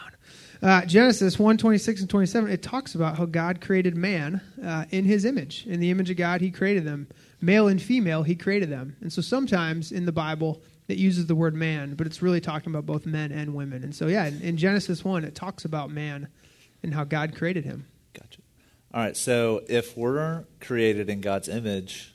Uh, 0.62 0.86
Genesis 0.86 1.39
1, 1.39 1.57
26 1.57 2.01
and 2.01 2.10
27, 2.10 2.51
it 2.51 2.62
talks 2.62 2.93
about 2.93 3.18
how 3.18 3.26
God 3.26 3.62
created 3.62 3.97
man 3.97 4.41
uh, 4.64 4.86
in 4.91 5.05
his 5.05 5.26
image. 5.26 5.66
In 5.66 5.80
the 5.80 5.89
image 5.89 6.12
of 6.12 6.18
God, 6.18 6.39
he 6.39 6.51
created 6.51 6.86
them. 6.86 7.07
Male 7.41 7.68
and 7.68 7.82
female, 7.82 8.22
he 8.22 8.36
created 8.36 8.70
them. 8.70 8.95
And 9.01 9.12
so 9.12 9.24
sometimes 9.24 9.91
in 9.91 10.05
the 10.05 10.12
Bible, 10.12 10.62
it 10.88 10.97
uses 10.97 11.26
the 11.26 11.34
word 11.34 11.55
man, 11.55 11.95
but 11.95 12.05
it's 12.05 12.22
really 12.22 12.41
talking 12.41 12.72
about 12.72 12.86
both 12.86 13.07
men 13.07 13.32
and 13.32 13.55
women. 13.55 13.84
And 13.84 13.95
so, 13.95 14.05
yeah, 14.05 14.28
in, 14.28 14.39
in 14.41 14.57
Genesis 14.57 15.03
1, 15.03 15.24
it 15.24 15.34
talks 15.34 15.66
about 15.66 15.89
man 15.89 16.28
and 16.84 16.93
how 16.93 17.05
God 17.05 17.36
created 17.36 17.66
him. 17.66 17.88
Gotcha. 18.14 18.41
All 18.93 19.01
right. 19.01 19.18
So 19.18 19.64
if 19.68 19.97
we're 19.97 20.43
created 20.62 21.10
in 21.10 21.22
God's 21.22 21.49
image, 21.49 22.14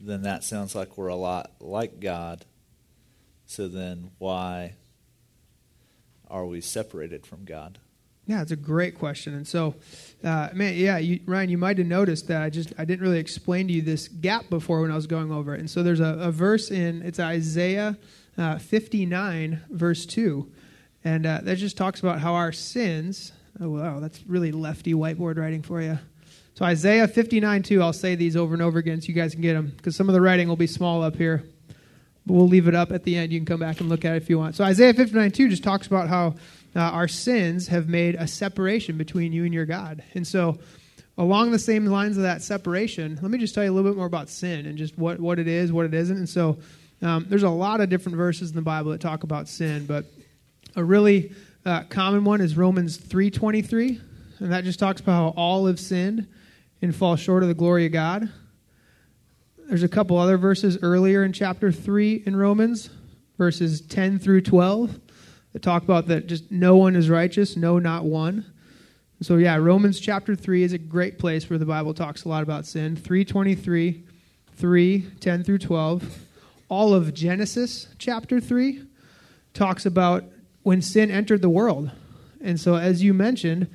then 0.00 0.22
that 0.22 0.44
sounds 0.44 0.74
like 0.74 0.96
we're 0.96 1.08
a 1.08 1.14
lot 1.14 1.50
like 1.60 2.00
God. 2.00 2.46
So 3.50 3.66
then 3.66 4.12
why 4.18 4.74
are 6.30 6.46
we 6.46 6.60
separated 6.60 7.26
from 7.26 7.44
God? 7.44 7.80
Yeah, 8.24 8.42
it's 8.42 8.52
a 8.52 8.56
great 8.56 8.96
question. 8.96 9.34
And 9.34 9.44
so, 9.44 9.74
uh, 10.22 10.50
man, 10.54 10.76
yeah, 10.76 10.98
you, 10.98 11.18
Ryan, 11.26 11.50
you 11.50 11.58
might 11.58 11.76
have 11.78 11.86
noticed 11.88 12.28
that 12.28 12.42
I 12.42 12.48
just 12.48 12.72
I 12.78 12.84
didn't 12.84 13.00
really 13.00 13.18
explain 13.18 13.66
to 13.66 13.72
you 13.72 13.82
this 13.82 14.06
gap 14.06 14.48
before 14.50 14.82
when 14.82 14.92
I 14.92 14.94
was 14.94 15.08
going 15.08 15.32
over 15.32 15.52
it. 15.52 15.58
And 15.58 15.68
so 15.68 15.82
there's 15.82 15.98
a, 15.98 16.16
a 16.20 16.30
verse 16.30 16.70
in 16.70 17.02
it's 17.02 17.18
Isaiah 17.18 17.98
uh, 18.38 18.58
59 18.58 19.62
verse 19.68 20.06
two, 20.06 20.52
and 21.02 21.26
uh, 21.26 21.40
that 21.42 21.56
just 21.56 21.76
talks 21.76 21.98
about 21.98 22.20
how 22.20 22.34
our 22.34 22.52
sins. 22.52 23.32
Oh 23.60 23.70
wow, 23.70 23.98
that's 23.98 24.24
really 24.28 24.52
lefty 24.52 24.94
whiteboard 24.94 25.38
writing 25.38 25.62
for 25.62 25.82
you. 25.82 25.98
So 26.54 26.64
Isaiah 26.64 27.08
59 27.08 27.64
2, 27.64 27.82
I'll 27.82 27.92
say 27.92 28.14
these 28.14 28.36
over 28.36 28.54
and 28.54 28.62
over 28.62 28.78
again 28.78 29.00
so 29.00 29.08
you 29.08 29.14
guys 29.14 29.32
can 29.32 29.42
get 29.42 29.54
them 29.54 29.72
because 29.76 29.96
some 29.96 30.08
of 30.08 30.12
the 30.12 30.20
writing 30.20 30.46
will 30.46 30.54
be 30.54 30.68
small 30.68 31.02
up 31.02 31.16
here. 31.16 31.42
But 32.26 32.34
we'll 32.34 32.48
leave 32.48 32.68
it 32.68 32.74
up 32.74 32.92
at 32.92 33.04
the 33.04 33.16
end. 33.16 33.32
You 33.32 33.38
can 33.38 33.46
come 33.46 33.60
back 33.60 33.80
and 33.80 33.88
look 33.88 34.04
at 34.04 34.14
it 34.14 34.22
if 34.22 34.30
you 34.30 34.38
want. 34.38 34.54
So 34.54 34.64
Isaiah 34.64 34.94
59 34.94 35.30
2 35.30 35.48
just 35.48 35.64
talks 35.64 35.86
about 35.86 36.08
how 36.08 36.34
uh, 36.76 36.80
our 36.80 37.08
sins 37.08 37.68
have 37.68 37.88
made 37.88 38.14
a 38.14 38.26
separation 38.26 38.96
between 38.96 39.32
you 39.32 39.44
and 39.44 39.52
your 39.52 39.66
God. 39.66 40.02
And 40.14 40.26
so, 40.26 40.58
along 41.18 41.50
the 41.50 41.58
same 41.58 41.84
lines 41.86 42.16
of 42.16 42.22
that 42.22 42.42
separation, 42.42 43.18
let 43.20 43.30
me 43.30 43.38
just 43.38 43.54
tell 43.54 43.64
you 43.64 43.70
a 43.70 43.74
little 43.74 43.90
bit 43.90 43.96
more 43.96 44.06
about 44.06 44.28
sin 44.28 44.66
and 44.66 44.78
just 44.78 44.96
what, 44.96 45.20
what 45.20 45.38
it 45.38 45.48
is, 45.48 45.72
what 45.72 45.84
it 45.84 45.94
isn't. 45.94 46.16
And 46.16 46.28
so, 46.28 46.58
um, 47.02 47.26
there's 47.28 47.42
a 47.42 47.50
lot 47.50 47.80
of 47.80 47.88
different 47.88 48.16
verses 48.16 48.50
in 48.50 48.56
the 48.56 48.62
Bible 48.62 48.92
that 48.92 49.00
talk 49.00 49.22
about 49.22 49.48
sin, 49.48 49.86
but 49.86 50.04
a 50.76 50.84
really 50.84 51.32
uh, 51.64 51.82
common 51.84 52.24
one 52.24 52.40
is 52.40 52.56
Romans 52.56 52.98
3:23, 52.98 54.00
and 54.38 54.52
that 54.52 54.64
just 54.64 54.78
talks 54.78 55.00
about 55.00 55.12
how 55.12 55.28
all 55.36 55.66
have 55.66 55.80
sinned 55.80 56.26
and 56.82 56.94
fall 56.94 57.16
short 57.16 57.42
of 57.42 57.48
the 57.48 57.54
glory 57.54 57.86
of 57.86 57.92
God. 57.92 58.30
There's 59.70 59.84
a 59.84 59.88
couple 59.88 60.18
other 60.18 60.36
verses 60.36 60.78
earlier 60.82 61.22
in 61.22 61.32
chapter 61.32 61.70
3 61.70 62.24
in 62.26 62.34
Romans, 62.34 62.90
verses 63.38 63.80
10 63.80 64.18
through 64.18 64.40
12, 64.40 64.98
that 65.52 65.62
talk 65.62 65.84
about 65.84 66.08
that 66.08 66.26
just 66.26 66.50
no 66.50 66.76
one 66.76 66.96
is 66.96 67.08
righteous, 67.08 67.56
no, 67.56 67.78
not 67.78 68.04
one. 68.04 68.44
So 69.22 69.36
yeah, 69.36 69.54
Romans 69.54 70.00
chapter 70.00 70.34
3 70.34 70.64
is 70.64 70.72
a 70.72 70.78
great 70.78 71.20
place 71.20 71.48
where 71.48 71.56
the 71.56 71.66
Bible 71.66 71.94
talks 71.94 72.24
a 72.24 72.28
lot 72.28 72.42
about 72.42 72.66
sin. 72.66 72.96
323, 72.96 74.02
3, 74.56 75.06
10 75.20 75.44
through 75.44 75.58
12. 75.58 76.18
All 76.68 76.92
of 76.92 77.14
Genesis 77.14 77.86
chapter 77.96 78.40
3 78.40 78.84
talks 79.54 79.86
about 79.86 80.24
when 80.64 80.82
sin 80.82 81.12
entered 81.12 81.42
the 81.42 81.48
world. 81.48 81.92
And 82.40 82.58
so 82.58 82.74
as 82.74 83.04
you 83.04 83.14
mentioned, 83.14 83.68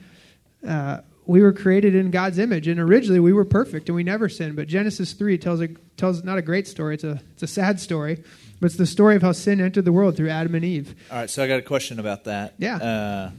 uh, 0.68 1.00
we 1.26 1.42
were 1.42 1.54
created 1.54 1.96
in 1.96 2.12
God's 2.12 2.40
image, 2.40 2.68
and 2.68 2.80
originally 2.80 3.20
we 3.20 3.34
were 3.34 3.46
perfect 3.46 3.90
and 3.90 3.96
we 3.96 4.04
never 4.04 4.30
sinned. 4.30 4.56
But 4.56 4.68
Genesis 4.68 5.14
three 5.14 5.38
tells 5.38 5.62
a 5.62 5.70
tells 5.98 6.24
not 6.24 6.38
a 6.38 6.42
great 6.42 6.68
story; 6.68 6.96
it's 6.96 7.04
a 7.04 7.22
it's 7.34 7.44
a 7.44 7.48
sad 7.48 7.80
story, 7.80 8.24
but 8.60 8.68
it's 8.68 8.78
the 8.78 8.86
story 8.86 9.16
of 9.16 9.22
how 9.22 9.32
sin 9.32 9.62
entered 9.62 9.86
the 9.86 9.92
world 9.92 10.16
through 10.16 10.30
Adam 10.30 10.56
and 10.56 10.66
Eve. 10.66 10.96
All 11.12 11.18
right. 11.18 11.30
So 11.30 11.44
I 11.44 11.48
got 11.48 11.60
a 11.60 11.64
question 11.64 12.00
about 12.00 12.26
that. 12.26 12.56
Yeah. 12.58 12.78
Uh, 12.78 13.32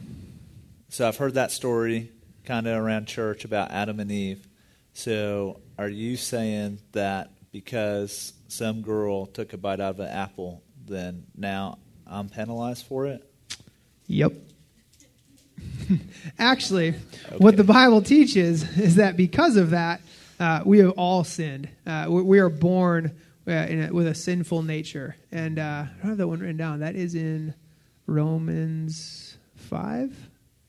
so 0.89 1.07
I've 1.07 1.17
heard 1.17 1.35
that 1.35 1.51
story 1.51 2.11
kind 2.45 2.67
of 2.67 2.81
around 2.81 3.07
church 3.07 3.45
about 3.45 3.71
Adam 3.71 3.99
and 3.99 4.11
Eve. 4.11 4.47
So 4.93 5.59
are 5.77 5.89
you 5.89 6.17
saying 6.17 6.79
that 6.93 7.31
because 7.51 8.33
some 8.47 8.81
girl 8.81 9.25
took 9.25 9.53
a 9.53 9.57
bite 9.57 9.79
out 9.79 9.95
of 9.95 9.99
an 9.99 10.09
apple, 10.09 10.63
then 10.85 11.25
now 11.35 11.79
I'm 12.05 12.29
penalized 12.29 12.85
for 12.85 13.05
it? 13.05 13.29
Yep. 14.07 14.33
Actually, 16.39 16.91
what 17.37 17.57
the 17.57 17.63
Bible 17.63 18.01
teaches 18.01 18.77
is 18.77 18.95
that 18.95 19.17
because 19.17 19.57
of 19.57 19.71
that, 19.71 20.01
uh, 20.39 20.61
we 20.65 20.79
have 20.79 20.91
all 20.91 21.23
sinned. 21.23 21.69
Uh, 21.85 22.05
we, 22.09 22.21
we 22.21 22.39
are 22.39 22.49
born 22.49 23.15
uh, 23.47 23.51
in 23.51 23.83
a, 23.83 23.93
with 23.93 24.07
a 24.07 24.15
sinful 24.15 24.63
nature, 24.63 25.15
and 25.31 25.59
uh, 25.59 25.85
I 25.85 26.01
don't 26.01 26.09
have 26.09 26.17
that 26.17 26.27
one 26.27 26.39
written 26.39 26.57
down. 26.57 26.81
That 26.81 26.95
is 26.95 27.15
in 27.15 27.53
Romans 28.05 29.37
five. 29.55 30.15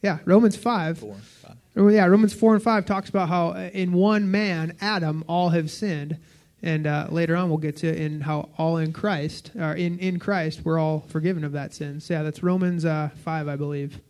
Yeah, 0.02 0.18
Romans 0.24 0.56
five. 0.56 0.98
Four, 0.98 1.16
five. 1.16 1.56
Oh, 1.76 1.88
yeah, 1.88 2.06
Romans 2.06 2.34
4 2.34 2.54
and 2.54 2.62
5 2.62 2.86
talks 2.86 3.08
about 3.08 3.28
how 3.28 3.50
uh, 3.50 3.70
in 3.72 3.92
one 3.92 4.32
man, 4.32 4.76
Adam, 4.80 5.22
all 5.28 5.50
have 5.50 5.70
sinned. 5.70 6.18
And 6.60 6.88
uh, 6.88 7.06
later 7.10 7.36
on, 7.36 7.50
we'll 7.50 7.58
get 7.58 7.76
to 7.78 7.96
in 7.96 8.20
how 8.20 8.48
all 8.58 8.78
in 8.78 8.92
Christ, 8.92 9.52
or 9.56 9.74
in, 9.74 10.00
in 10.00 10.18
Christ, 10.18 10.62
we're 10.64 10.80
all 10.80 11.04
forgiven 11.06 11.44
of 11.44 11.52
that 11.52 11.72
sin. 11.72 12.00
So, 12.00 12.14
yeah, 12.14 12.24
that's 12.24 12.42
Romans 12.42 12.84
uh, 12.84 13.10
5, 13.22 13.46
I 13.46 13.54
believe, 13.54 13.94
Okay. 13.94 14.02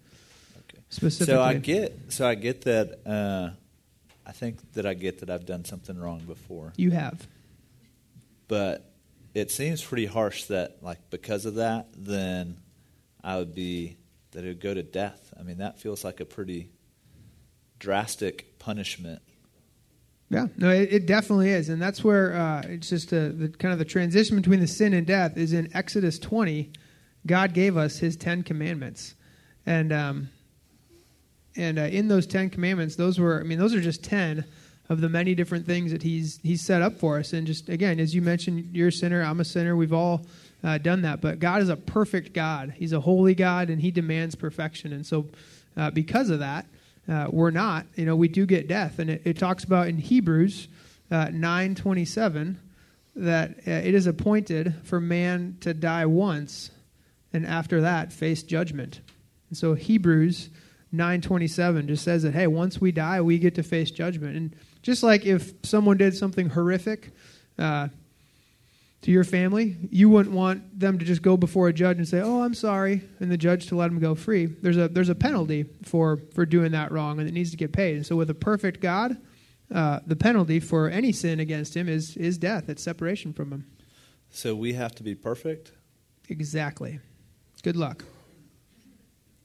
Specifically. 0.89 1.34
So 1.34 1.43
I 1.43 1.55
get. 1.55 1.99
So 2.09 2.26
I 2.26 2.34
get 2.34 2.62
that. 2.62 2.99
Uh, 3.07 3.51
I 4.26 4.32
think 4.32 4.72
that 4.74 4.84
I 4.86 4.95
get 4.95 5.20
that 5.20 5.30
I've 5.30 5.47
done 5.47 5.64
something 5.64 5.99
wrong 5.99 6.20
before, 6.26 6.72
You 6.76 6.91
have. 6.91 7.26
but 8.47 8.84
it 9.34 9.51
seems 9.51 9.82
pretty 9.82 10.05
harsh 10.07 10.45
that, 10.45 10.82
like, 10.82 10.99
because 11.11 11.47
of 11.47 11.55
that, 11.55 11.89
then 11.97 12.59
I 13.24 13.39
would 13.39 13.55
be 13.55 13.97
that 14.32 14.45
it 14.45 14.49
would 14.49 14.61
go 14.61 14.74
to 14.74 14.82
death. 14.82 15.32
I 15.39 15.43
mean, 15.43 15.59
that 15.59 15.80
feels 15.80 16.05
like 16.05 16.20
a 16.20 16.26
pretty 16.26 16.68
drastic 17.78 18.59
punishment. 18.59 19.22
Yeah, 20.30 20.49
no, 20.59 20.68
it, 20.70 20.93
it 20.93 21.07
definitely 21.07 21.49
is, 21.51 21.70
and 21.70 21.80
that's 21.80 22.05
where 22.05 22.34
uh, 22.34 22.62
it's 22.66 22.91
just 22.91 23.12
a, 23.12 23.30
the 23.30 23.49
kind 23.49 23.72
of 23.72 23.78
the 23.78 23.86
transition 23.86 24.36
between 24.36 24.61
the 24.61 24.66
sin 24.66 24.93
and 24.93 25.07
death 25.07 25.39
is 25.39 25.55
in 25.55 25.74
Exodus 25.74 26.18
twenty. 26.18 26.70
God 27.26 27.55
gave 27.55 27.78
us 27.78 27.99
His 27.99 28.14
Ten 28.14 28.43
Commandments, 28.43 29.14
and 29.64 29.91
um, 29.91 30.28
and 31.59 31.78
uh, 31.78 31.82
in 31.82 32.09
those 32.09 32.26
Ten 32.26 32.48
Commandments, 32.48 32.96
those 32.96 33.18
were 33.18 33.40
I 33.40 33.42
mean 33.42 33.59
those 33.59 33.74
are 33.74 33.80
just 33.80 34.02
ten 34.02 34.44
of 34.88 35.02
the 35.02 35.09
many 35.09 35.34
different 35.34 35.66
things 35.66 35.92
that 35.92 36.02
He's 36.02 36.40
He's 36.42 36.64
set 36.64 36.80
up 36.80 36.98
for 36.98 37.18
us. 37.18 37.34
And 37.34 37.46
just 37.46 37.68
again, 37.68 38.00
as 38.00 38.14
you 38.14 38.22
mentioned, 38.22 38.70
you're 38.72 38.88
a 38.88 38.92
sinner, 38.92 39.22
I'm 39.22 39.40
a 39.40 39.44
sinner. 39.44 39.76
We've 39.76 39.92
all 39.92 40.24
uh, 40.64 40.78
done 40.78 41.02
that, 41.02 41.20
but 41.20 41.38
God 41.38 41.61
is 41.61 41.68
a 41.68 41.76
perfect 41.76 42.32
God. 42.32 42.74
He's 42.76 42.92
a 42.92 43.00
holy 43.00 43.34
God, 43.34 43.70
and 43.70 43.80
He 43.80 43.90
demands 43.90 44.34
perfection. 44.34 44.92
And 44.92 45.04
so, 45.04 45.26
uh, 45.76 45.90
because 45.90 46.30
of 46.30 46.38
that, 46.38 46.66
uh, 47.09 47.26
we're 47.30 47.50
not. 47.50 47.86
You 47.96 48.06
know, 48.06 48.16
we 48.16 48.28
do 48.28 48.46
get 48.46 48.68
death, 48.68 48.98
and 48.98 49.11
it, 49.11 49.22
it 49.24 49.38
talks 49.38 49.64
about 49.64 49.88
in 49.88 49.98
Hebrews 49.98 50.68
uh, 51.11 51.28
nine 51.32 51.74
twenty 51.74 52.04
seven 52.04 52.61
that 53.16 53.50
uh, 53.66 53.70
it 53.70 53.94
is 53.94 54.06
appointed 54.06 54.74
for 54.84 55.00
man 55.00 55.56
to 55.61 55.74
die 55.74 56.06
once, 56.06 56.70
and 57.32 57.44
after 57.44 57.80
that 57.80 58.12
face 58.12 58.42
judgment. 58.42 59.00
And 59.48 59.59
so 59.59 59.74
Hebrews 59.74 60.50
nine 60.93 61.20
twenty 61.20 61.49
seven 61.49 61.86
just 61.86 62.05
says 62.05 62.22
that 62.22 62.34
hey, 62.34 62.47
once 62.47 62.80
we 62.80 62.93
die, 62.93 63.20
we 63.20 63.39
get 63.39 63.55
to 63.57 63.62
face 63.62 63.91
judgment. 63.91 64.36
And 64.36 64.57
just 64.82 65.03
like 65.03 65.24
if 65.26 65.53
someone 65.62 65.97
did 65.97 66.16
something 66.16 66.51
horrific. 66.51 67.12
Uh, 67.59 67.89
to 69.03 69.11
your 69.11 69.24
family, 69.24 69.76
you 69.91 70.09
wouldn't 70.09 70.34
want 70.34 70.78
them 70.78 70.99
to 70.99 71.05
just 71.05 71.22
go 71.22 71.36
before 71.36 71.68
a 71.68 71.72
judge 71.72 71.99
and 71.99 72.09
say, 72.09 72.20
"Oh, 72.20 72.43
I'm 72.43 72.55
sorry," 72.55 73.03
and 73.20 73.30
the 73.30 73.36
judge 73.36 73.66
to 73.68 73.76
let 73.76 73.91
them 73.91 74.01
go 74.01 74.14
free. 74.14 74.47
There's 74.47 74.76
a 74.76 74.89
there's 74.89 75.09
a 75.09 75.14
penalty 75.14 75.66
for 75.84 76.20
for 76.34 76.45
doing 76.45 76.72
that 76.72 76.91
wrong, 76.91 77.20
and 77.20 77.28
it 77.28 77.32
needs 77.32 77.51
to 77.53 77.57
get 77.57 77.72
paid. 77.72 77.97
And 77.97 78.07
so, 78.07 78.16
with 78.16 78.28
a 78.28 78.34
perfect 78.34 78.80
God, 78.80 79.16
uh, 79.72 80.01
the 80.07 80.16
penalty 80.16 80.59
for 80.59 80.89
any 80.89 81.12
sin 81.12 81.39
against 81.39 81.76
Him 81.76 81.89
is 81.89 82.16
is 82.16 82.39
death. 82.39 82.68
It's 82.68 82.82
separation 82.82 83.32
from 83.32 83.53
Him. 83.53 83.66
So 84.30 84.55
we 84.55 84.72
have 84.74 84.95
to 84.97 85.03
be 85.03 85.14
perfect. 85.14 85.72
Exactly. 86.28 87.01
Good 87.62 87.76
luck. 87.76 88.05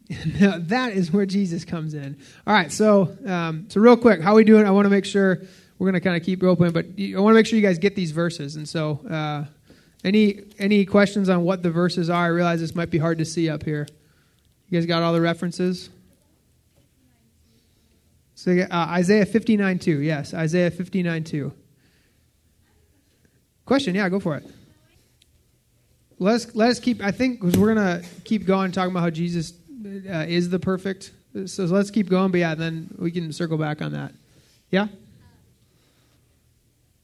Now, 0.40 0.58
that 0.60 0.94
is 0.94 1.12
where 1.12 1.26
Jesus 1.26 1.66
comes 1.66 1.94
in. 1.94 2.18
All 2.46 2.54
right, 2.54 2.72
so 2.72 3.16
um, 3.26 3.66
so 3.70 3.80
real 3.80 3.98
quick, 3.98 4.22
how 4.22 4.34
are 4.34 4.36
we 4.36 4.44
doing? 4.44 4.66
I 4.66 4.72
want 4.72 4.86
to 4.86 4.90
make 4.90 5.06
sure 5.06 5.42
we're 5.80 5.92
going 5.92 6.02
to 6.02 6.02
kind 6.02 6.16
of 6.16 6.24
keep 6.24 6.44
open, 6.44 6.72
but 6.72 6.86
I 6.86 7.20
want 7.20 7.34
to 7.34 7.36
make 7.36 7.46
sure 7.46 7.58
you 7.58 7.66
guys 7.66 7.80
get 7.80 7.96
these 7.96 8.12
verses. 8.12 8.56
And 8.56 8.68
so, 8.68 9.00
uh, 9.10 9.46
any 10.04 10.42
any 10.60 10.86
questions 10.86 11.30
on 11.30 11.44
what 11.44 11.64
the 11.64 11.72
verses 11.72 12.10
are? 12.10 12.26
I 12.26 12.28
realize 12.28 12.60
this 12.60 12.76
might 12.76 12.90
be 12.90 12.98
hard 12.98 13.18
to 13.20 13.26
see 13.26 13.50
up 13.50 13.64
here. 13.64 13.88
You 14.70 14.80
guys 14.80 14.86
got 14.86 15.02
all 15.02 15.14
the 15.14 15.22
references? 15.22 15.90
So 18.36 18.52
uh, 18.52 18.68
Isaiah 18.72 19.26
fifty 19.26 19.56
nine 19.56 19.80
two. 19.80 20.00
Yes, 20.00 20.34
Isaiah 20.34 20.72
fifty 20.72 21.04
nine 21.04 21.24
two. 21.24 21.54
Question? 23.66 23.96
Yeah, 23.96 24.10
go 24.10 24.20
for 24.20 24.36
it. 24.36 24.46
Let 26.20 26.36
us 26.36 26.56
let 26.56 26.70
us 26.70 26.80
keep. 26.80 27.02
I 27.02 27.12
think 27.12 27.40
because 27.40 27.58
we're 27.58 27.74
gonna 27.74 28.02
keep 28.26 28.46
going 28.46 28.72
talking 28.72 28.92
about 28.92 29.02
how 29.02 29.10
Jesus 29.10 29.54
uh, 29.86 30.26
is 30.28 30.50
the 30.50 30.60
perfect 30.60 31.12
So 31.46 31.66
let's 31.66 31.92
keep 31.92 32.10
going, 32.10 32.32
but 32.32 32.40
yeah, 32.40 32.56
then 32.56 32.94
we 32.98 33.12
can 33.12 33.34
circle 33.34 33.58
back 33.58 33.82
on 33.82 33.94
that. 33.94 34.14
Yeah? 34.70 34.88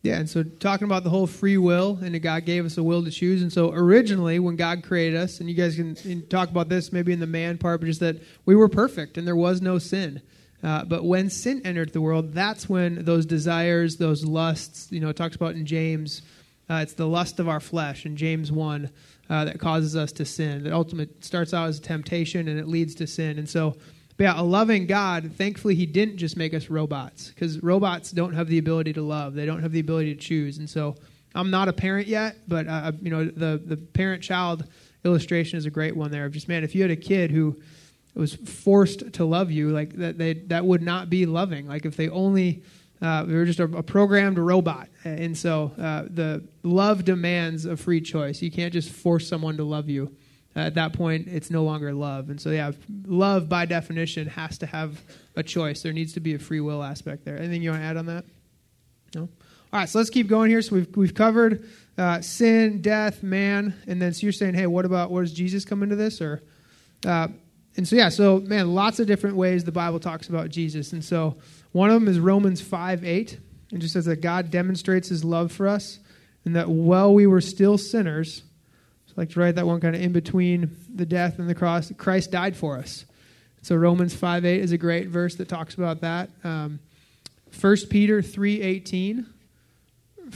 Yeah, 0.02 0.18
and 0.18 0.30
so 0.30 0.44
talking 0.44 0.86
about 0.86 1.04
the 1.04 1.10
whole 1.10 1.28
free 1.28 1.58
will, 1.58 2.00
and 2.02 2.20
God 2.22 2.46
gave 2.46 2.66
us 2.66 2.78
a 2.78 2.84
will 2.84 3.04
to 3.04 3.12
choose. 3.12 3.42
And 3.42 3.52
so 3.52 3.74
originally, 3.74 4.40
when 4.40 4.56
God 4.56 4.84
created 4.84 5.20
us, 5.20 5.40
and 5.40 5.50
you 5.50 5.56
guys 5.56 5.76
can, 5.76 6.26
talk 6.28 6.50
about 6.50 6.70
this 6.70 6.94
maybe 6.94 7.12
in 7.12 7.20
the 7.20 7.28
man 7.28 7.58
part, 7.58 7.82
but 7.82 7.88
just 7.88 8.00
that 8.00 8.22
we 8.46 8.56
were 8.56 8.70
perfect 8.70 9.18
and 9.18 9.28
there 9.28 9.36
was 9.36 9.62
no 9.62 9.78
sin. 9.78 10.22
Uh, 10.64 10.86
but 10.86 11.04
when 11.04 11.30
sin 11.30 11.62
entered 11.66 11.92
the 11.92 12.02
world, 12.02 12.34
that's 12.34 12.70
when 12.70 13.04
those 13.04 13.26
desires, 13.26 13.98
those 13.98 14.24
lusts, 14.24 14.92
you 14.92 15.00
know, 15.00 15.10
it 15.10 15.16
talks 15.16 15.36
about 15.36 15.56
in 15.56 15.66
James, 15.66 16.22
uh, 16.70 16.76
it's 16.76 16.94
the 16.94 17.08
lust 17.08 17.40
of 17.40 17.50
our 17.50 17.60
flesh 17.60 18.06
in 18.06 18.16
James 18.16 18.52
1 18.52 18.90
uh, 19.30 19.46
that 19.46 19.60
causes 19.60 19.96
us 19.96 20.12
to 20.14 20.26
sin. 20.26 20.64
That 20.64 20.74
ultimately 20.74 21.14
starts 21.22 21.54
out 21.54 21.68
as 21.68 21.80
temptation 21.80 22.48
and 22.48 22.60
it 22.60 22.68
leads 22.68 22.96
to 22.96 23.08
sin. 23.08 23.38
And 23.38 23.48
so, 23.48 23.76
yeah, 24.18 24.40
a 24.40 24.44
loving 24.44 24.86
God, 24.86 25.32
thankfully, 25.36 25.76
He 25.76 25.86
didn't 25.86 26.18
just 26.18 26.36
make 26.36 26.54
us 26.54 26.70
robots 26.70 27.30
because 27.30 27.62
robots 27.64 28.12
don't 28.12 28.34
have 28.34 28.48
the 28.48 28.58
ability 28.58 28.94
to 28.94 29.02
love. 29.02 29.34
They 29.34 29.46
don't 29.46 29.62
have 29.62 29.72
the 29.72 29.80
ability 29.80 30.16
to 30.16 30.20
choose. 30.20 30.58
And 30.58 30.70
so, 30.70 30.96
I'm 31.36 31.52
not 31.52 31.68
a 31.68 31.74
parent 31.74 32.08
yet, 32.08 32.38
but 32.48 32.68
uh, 32.68 32.92
you 33.02 33.12
know, 33.12 33.26
the 33.26 33.62
the 33.64 33.78
parent-child 33.78 34.66
illustration 35.06 35.58
is 35.58 35.66
a 35.66 35.70
great 35.70 35.96
one 35.96 36.12
there. 36.12 36.26
Of 36.26 36.34
just 36.34 36.48
man, 36.48 36.64
if 36.64 36.74
you 36.74 36.82
had 36.82 36.92
a 36.92 36.96
kid 36.96 37.32
who 37.32 37.60
was 38.16 38.34
forced 38.36 39.14
to 39.14 39.26
love 39.26 39.52
you, 39.52 39.70
like 39.70 39.94
that, 39.98 40.18
they 40.18 40.34
that 40.34 40.66
would 40.66 40.82
not 40.82 41.10
be 41.10 41.26
loving. 41.26 41.68
Like 41.68 41.86
if 41.86 41.96
they 41.96 42.10
only 42.10 42.64
uh, 43.02 43.24
they 43.24 43.34
were 43.34 43.45
just 43.45 43.60
a, 43.60 43.64
a, 43.64 43.84
programmed 43.84 44.38
robot, 44.38 44.89
and 45.06 45.38
so 45.38 45.72
uh, 45.80 46.04
the 46.10 46.43
love 46.64 47.06
demands 47.06 47.66
a 47.66 47.78
free 47.78 48.02
choice. 48.02 48.41
You 48.41 48.52
can't 48.52 48.74
just 48.74 48.89
force 48.89 49.28
someone 49.28 49.56
to 49.58 49.64
love 49.64 49.88
you. 49.88 50.14
Uh, 50.56 50.62
at 50.62 50.76
that 50.76 50.91
point, 50.91 51.28
it's 51.28 51.50
no 51.50 51.64
longer 51.64 51.93
love, 51.93 52.30
and 52.30 52.41
so 52.41 52.50
yeah, 52.50 52.72
love 53.06 53.47
by 53.47 53.66
definition 53.66 54.28
has 54.28 54.58
to 54.58 54.66
have 54.66 55.02
a 55.38 55.43
choice. 55.43 55.82
There 55.82 55.93
needs 55.93 56.14
to 56.14 56.20
be 56.20 56.34
a 56.34 56.39
free 56.39 56.60
will 56.60 56.84
aspect 56.84 57.24
there. 57.24 57.38
Anything 57.38 57.62
you 57.62 57.70
want 57.70 57.84
to 57.84 57.86
add 57.86 57.97
on 57.97 58.08
that? 58.08 58.26
No. 59.16 59.22
All 59.22 59.80
right, 59.80 59.88
so 59.88 60.00
let's 60.00 60.10
keep 60.10 60.28
going 60.28 60.50
here. 60.50 60.62
So 60.62 60.76
we've 60.76 60.97
we've 60.97 61.14
covered 61.14 61.70
uh, 61.97 62.20
sin, 62.22 62.82
death, 62.82 63.24
man, 63.24 63.76
and 63.88 64.02
then 64.02 64.14
so 64.14 64.26
you're 64.26 64.34
saying, 64.34 64.56
hey, 64.56 64.68
what 64.68 64.84
about 64.84 65.10
what 65.10 65.22
does 65.22 65.32
Jesus 65.32 65.64
come 65.64 65.84
into 65.84 65.95
this 65.95 66.22
or? 66.22 66.43
Uh, 67.06 67.30
and 67.78 67.88
so 67.88 67.95
yeah, 67.95 68.10
so 68.10 68.39
man, 68.39 68.74
lots 68.74 69.00
of 69.00 69.08
different 69.08 69.38
ways 69.38 69.64
the 69.64 69.72
Bible 69.72 70.00
talks 70.00 70.28
about 70.28 70.50
Jesus, 70.50 70.91
and 70.91 71.04
so 71.04 71.38
one 71.72 71.90
of 71.90 71.96
them 71.96 72.08
is 72.08 72.20
Romans 72.20 72.62
5 72.62 73.04
8. 73.04 73.40
It 73.72 73.78
just 73.78 73.94
says 73.94 74.06
that 74.06 74.22
God 74.22 74.50
demonstrates 74.50 75.10
his 75.10 75.24
love 75.24 75.52
for 75.52 75.68
us 75.68 76.00
and 76.46 76.56
that 76.56 76.70
while 76.70 77.14
we 77.14 77.28
were 77.28 77.42
still 77.42 77.78
sinners, 77.78 78.44
so 79.06 79.14
I 79.18 79.22
like 79.22 79.30
to 79.32 79.40
write 79.40 79.56
that 79.56 79.68
one 79.68 79.80
kind 79.80 79.96
of 79.96 80.02
in 80.02 80.12
between 80.12 80.76
the 80.94 81.06
death 81.06 81.40
and 81.40 81.50
the 81.50 81.56
cross, 81.56 81.92
Christ 81.98 82.32
died 82.32 82.56
for 82.56 82.78
us. 82.78 83.06
So 83.62 83.76
Romans 83.76 84.16
5 84.16 84.46
8 84.46 84.62
is 84.62 84.72
a 84.72 84.78
great 84.78 85.10
verse 85.10 85.36
that 85.36 85.50
talks 85.50 85.76
about 85.76 86.02
that. 86.02 86.30
Um, 86.44 86.80
1 87.60 87.76
Peter 87.90 88.22
3 88.22 88.62
18. 88.62 89.26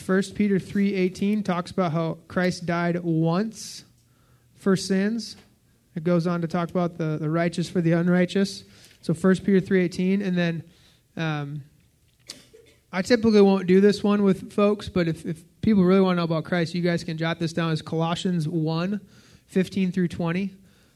1 0.06 0.22
Peter 0.36 0.60
3:18 0.60 1.44
talks 1.44 1.72
about 1.72 1.92
how 1.92 2.18
Christ 2.28 2.66
died 2.66 3.00
once 3.04 3.86
for 4.56 4.76
sins. 4.76 5.36
It 5.96 6.04
goes 6.04 6.26
on 6.26 6.42
to 6.42 6.48
talk 6.48 6.70
about 6.70 6.98
the, 6.98 7.18
the 7.20 7.30
righteous 7.30 7.70
for 7.70 7.82
the 7.82 7.92
unrighteous. 7.92 8.64
So 9.02 9.14
1 9.14 9.36
Peter 9.44 9.62
3:18 9.62 10.22
and 10.22 10.38
then 10.38 10.64
um, 11.18 11.64
I 12.92 13.02
typically 13.02 13.42
won't 13.42 13.66
do 13.66 13.82
this 13.82 14.04
one 14.04 14.24
with 14.24 14.54
folks, 14.54 14.88
but 14.88 15.08
if, 15.08 15.26
if 15.26 15.44
people 15.62 15.84
really 15.84 16.02
want 16.02 16.18
to 16.18 16.18
know 16.18 16.26
about 16.26 16.44
Christ, 16.44 16.76
you 16.76 16.82
guys 16.82 17.04
can 17.04 17.18
jot 17.18 17.40
this 17.40 17.54
down 17.54 17.72
as 17.72 17.82
Colossians 17.82 18.48
1 18.48 19.02
15 19.48 19.92
through 19.92 20.08
20. 20.08 20.54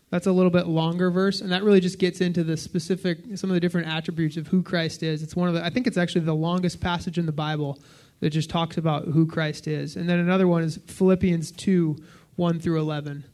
That's 0.10 0.26
a 0.26 0.32
little 0.32 0.50
bit 0.50 0.68
longer 0.68 1.12
verse, 1.12 1.42
and 1.42 1.52
that 1.52 1.64
really 1.64 1.80
just 1.80 2.00
gets 2.00 2.22
into 2.22 2.44
the 2.44 2.56
specific, 2.56 3.20
some 3.36 3.50
of 3.50 3.56
the 3.56 3.60
different 3.60 3.88
attributes 3.88 4.38
of 4.38 4.48
who 4.48 4.64
Christ 4.64 5.04
is. 5.04 5.22
It's 5.22 5.36
one 5.36 5.48
of 5.50 5.54
the, 5.54 5.66
I 5.66 5.70
think 5.70 5.86
it's 5.86 5.98
actually 5.98 6.22
the 6.22 6.36
longest 6.36 6.80
passage 6.80 7.18
in 7.18 7.26
the 7.26 7.32
Bible 7.32 7.80
that 8.20 8.30
just 8.30 8.50
talks 8.50 8.78
about 8.78 9.06
who 9.06 9.28
Christ 9.28 9.68
is. 9.68 9.96
And 9.96 10.10
then 10.10 10.20
another 10.20 10.48
one 10.48 10.64
is 10.64 10.80
Philippians 10.88 11.52
2 11.52 11.98
1 12.36 12.60
through 12.60 12.80
11. 12.80 13.26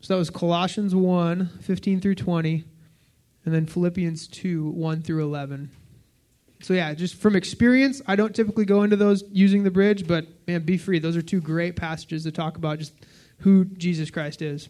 So 0.00 0.14
that 0.14 0.18
was 0.18 0.30
Colossians 0.30 0.94
1 0.94 1.46
15 1.60 2.00
through 2.00 2.14
20, 2.14 2.64
and 3.48 3.54
then 3.54 3.64
Philippians 3.64 4.28
2 4.28 4.68
1 4.68 5.02
through 5.02 5.24
11 5.24 5.70
so 6.60 6.74
yeah, 6.74 6.92
just 6.94 7.14
from 7.14 7.36
experience, 7.36 8.02
I 8.06 8.16
don't 8.16 8.34
typically 8.34 8.64
go 8.64 8.82
into 8.82 8.96
those 8.96 9.22
using 9.30 9.62
the 9.62 9.70
bridge, 9.70 10.06
but 10.06 10.26
man, 10.46 10.62
be 10.62 10.76
free. 10.76 10.98
Those 10.98 11.16
are 11.16 11.22
two 11.22 11.40
great 11.40 11.76
passages 11.76 12.24
to 12.24 12.32
talk 12.32 12.56
about 12.56 12.80
just 12.80 12.92
who 13.38 13.64
Jesus 13.64 14.10
Christ 14.10 14.42
is. 14.42 14.68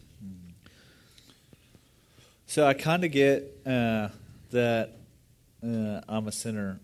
So 2.47 2.67
I 2.67 2.75
kind 2.75 3.05
of 3.05 3.11
get 3.11 3.63
uh, 3.65 4.09
that 4.51 4.97
uh, 5.63 6.01
I'm 6.09 6.29
a 6.29 6.33
sinner. 6.33 6.81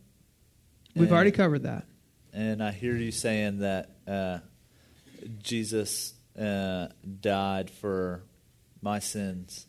We've 0.95 1.09
and, 1.09 1.12
already 1.12 1.32
covered 1.32 1.64
that. 1.64 1.84
And 2.32 2.62
I 2.62 2.72
hear 2.72 2.97
you 2.97 3.11
saying 3.11 3.59
that 3.59 3.90
uh, 4.07 4.38
Jesus 5.42 6.14
uh, 6.38 6.88
died 7.20 7.70
for 7.70 8.22
my 8.82 8.99
sins, 8.99 9.66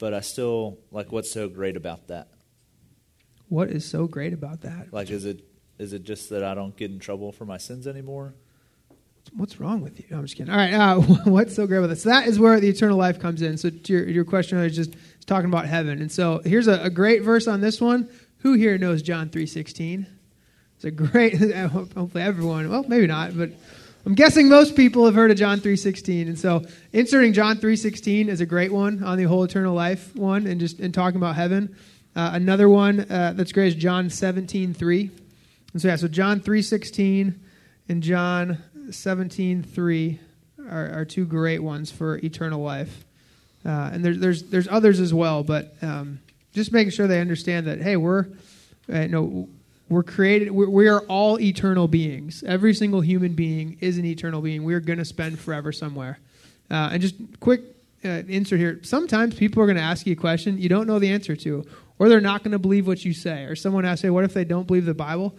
but 0.00 0.14
I 0.14 0.20
still 0.20 0.78
like. 0.90 1.12
What's 1.12 1.30
so 1.30 1.48
great 1.48 1.76
about 1.76 2.08
that? 2.08 2.26
What 3.48 3.70
is 3.70 3.84
so 3.84 4.08
great 4.08 4.32
about 4.32 4.62
that? 4.62 4.92
Like, 4.92 5.10
is 5.10 5.24
it 5.24 5.44
is 5.78 5.92
it 5.92 6.02
just 6.02 6.30
that 6.30 6.42
I 6.42 6.54
don't 6.54 6.76
get 6.76 6.90
in 6.90 6.98
trouble 6.98 7.30
for 7.30 7.44
my 7.44 7.58
sins 7.58 7.86
anymore? 7.86 8.34
What's 9.36 9.60
wrong 9.60 9.82
with 9.82 10.00
you? 10.00 10.06
No, 10.10 10.16
I'm 10.16 10.24
just 10.24 10.36
kidding. 10.36 10.52
All 10.52 10.58
right, 10.58 10.72
uh, 10.72 11.00
what's 11.30 11.54
so 11.54 11.66
great 11.66 11.78
about 11.78 11.88
this? 11.88 12.02
So 12.02 12.08
that 12.08 12.26
is 12.26 12.38
where 12.38 12.58
the 12.58 12.68
eternal 12.68 12.96
life 12.96 13.20
comes 13.20 13.42
in. 13.42 13.56
So 13.58 13.70
your 13.84 14.08
your 14.08 14.24
question 14.24 14.58
is 14.58 14.74
just 14.74 14.96
talking 15.26 15.48
about 15.50 15.66
heaven, 15.66 16.00
and 16.00 16.10
so 16.10 16.40
here's 16.44 16.66
a, 16.66 16.80
a 16.80 16.90
great 16.90 17.22
verse 17.22 17.46
on 17.46 17.60
this 17.60 17.80
one. 17.80 18.08
Who 18.38 18.54
here 18.54 18.78
knows 18.78 19.02
John 19.02 19.28
three 19.28 19.46
sixteen? 19.46 20.06
It's 20.76 20.86
a 20.86 20.90
great. 20.90 21.34
Hopefully 21.54 22.24
everyone. 22.24 22.70
Well, 22.70 22.84
maybe 22.88 23.06
not, 23.06 23.36
but 23.36 23.50
I'm 24.06 24.14
guessing 24.14 24.48
most 24.48 24.76
people 24.76 25.04
have 25.04 25.14
heard 25.14 25.30
of 25.30 25.36
John 25.36 25.60
3:16, 25.60 26.26
and 26.26 26.38
so 26.38 26.64
inserting 26.90 27.34
John 27.34 27.58
3:16 27.58 28.28
is 28.28 28.40
a 28.40 28.46
great 28.46 28.72
one 28.72 29.04
on 29.04 29.18
the 29.18 29.24
whole 29.24 29.44
eternal 29.44 29.74
life 29.74 30.16
one, 30.16 30.46
and 30.46 30.58
just 30.58 30.80
in 30.80 30.90
talking 30.90 31.18
about 31.18 31.36
heaven. 31.36 31.76
Uh, 32.16 32.30
another 32.32 32.66
one 32.66 33.00
uh, 33.10 33.34
that's 33.36 33.52
great 33.52 33.68
is 33.68 33.74
John 33.74 34.08
17:3, 34.08 35.10
And 35.74 35.82
so, 35.82 35.88
yeah, 35.88 35.96
so 35.96 36.08
John 36.08 36.40
3:16 36.40 37.34
and 37.90 38.02
John 38.02 38.58
17:3 38.88 40.18
are, 40.70 41.00
are 41.00 41.04
two 41.04 41.26
great 41.26 41.62
ones 41.62 41.90
for 41.90 42.16
eternal 42.18 42.62
life. 42.62 43.04
Uh, 43.66 43.90
and 43.92 44.02
there's, 44.02 44.18
there's, 44.18 44.42
there's 44.44 44.68
others 44.68 44.98
as 44.98 45.12
well, 45.12 45.42
but 45.42 45.74
um, 45.82 46.20
just 46.54 46.72
making 46.72 46.92
sure 46.92 47.06
they 47.06 47.20
understand 47.20 47.66
that, 47.66 47.82
hey, 47.82 47.98
we're, 47.98 48.24
uh, 48.90 49.06
no, 49.08 49.46
we're 49.90 50.04
created, 50.04 50.52
we're, 50.52 50.70
we 50.70 50.88
are 50.88 51.00
all 51.00 51.38
eternal 51.40 51.88
beings. 51.88 52.42
Every 52.46 52.72
single 52.72 53.00
human 53.00 53.34
being 53.34 53.76
is 53.80 53.98
an 53.98 54.04
eternal 54.06 54.40
being. 54.40 54.64
We're 54.64 54.80
going 54.80 55.00
to 55.00 55.04
spend 55.04 55.38
forever 55.38 55.72
somewhere. 55.72 56.18
Uh, 56.70 56.90
and 56.92 57.02
just 57.02 57.16
quick 57.40 57.62
uh, 58.04 58.22
insert 58.28 58.60
here. 58.60 58.80
Sometimes 58.82 59.34
people 59.34 59.62
are 59.62 59.66
going 59.66 59.76
to 59.76 59.82
ask 59.82 60.06
you 60.06 60.12
a 60.12 60.16
question 60.16 60.58
you 60.58 60.68
don't 60.68 60.86
know 60.86 61.00
the 61.00 61.10
answer 61.10 61.34
to, 61.36 61.66
or 61.98 62.08
they're 62.08 62.20
not 62.20 62.44
going 62.44 62.52
to 62.52 62.58
believe 62.58 62.86
what 62.86 63.04
you 63.04 63.12
say. 63.12 63.44
Or 63.44 63.56
someone 63.56 63.84
asks, 63.84 64.02
"Hey, 64.02 64.10
what 64.10 64.24
if 64.24 64.32
they 64.32 64.44
don't 64.44 64.66
believe 64.66 64.86
the 64.86 64.94
Bible?" 64.94 65.36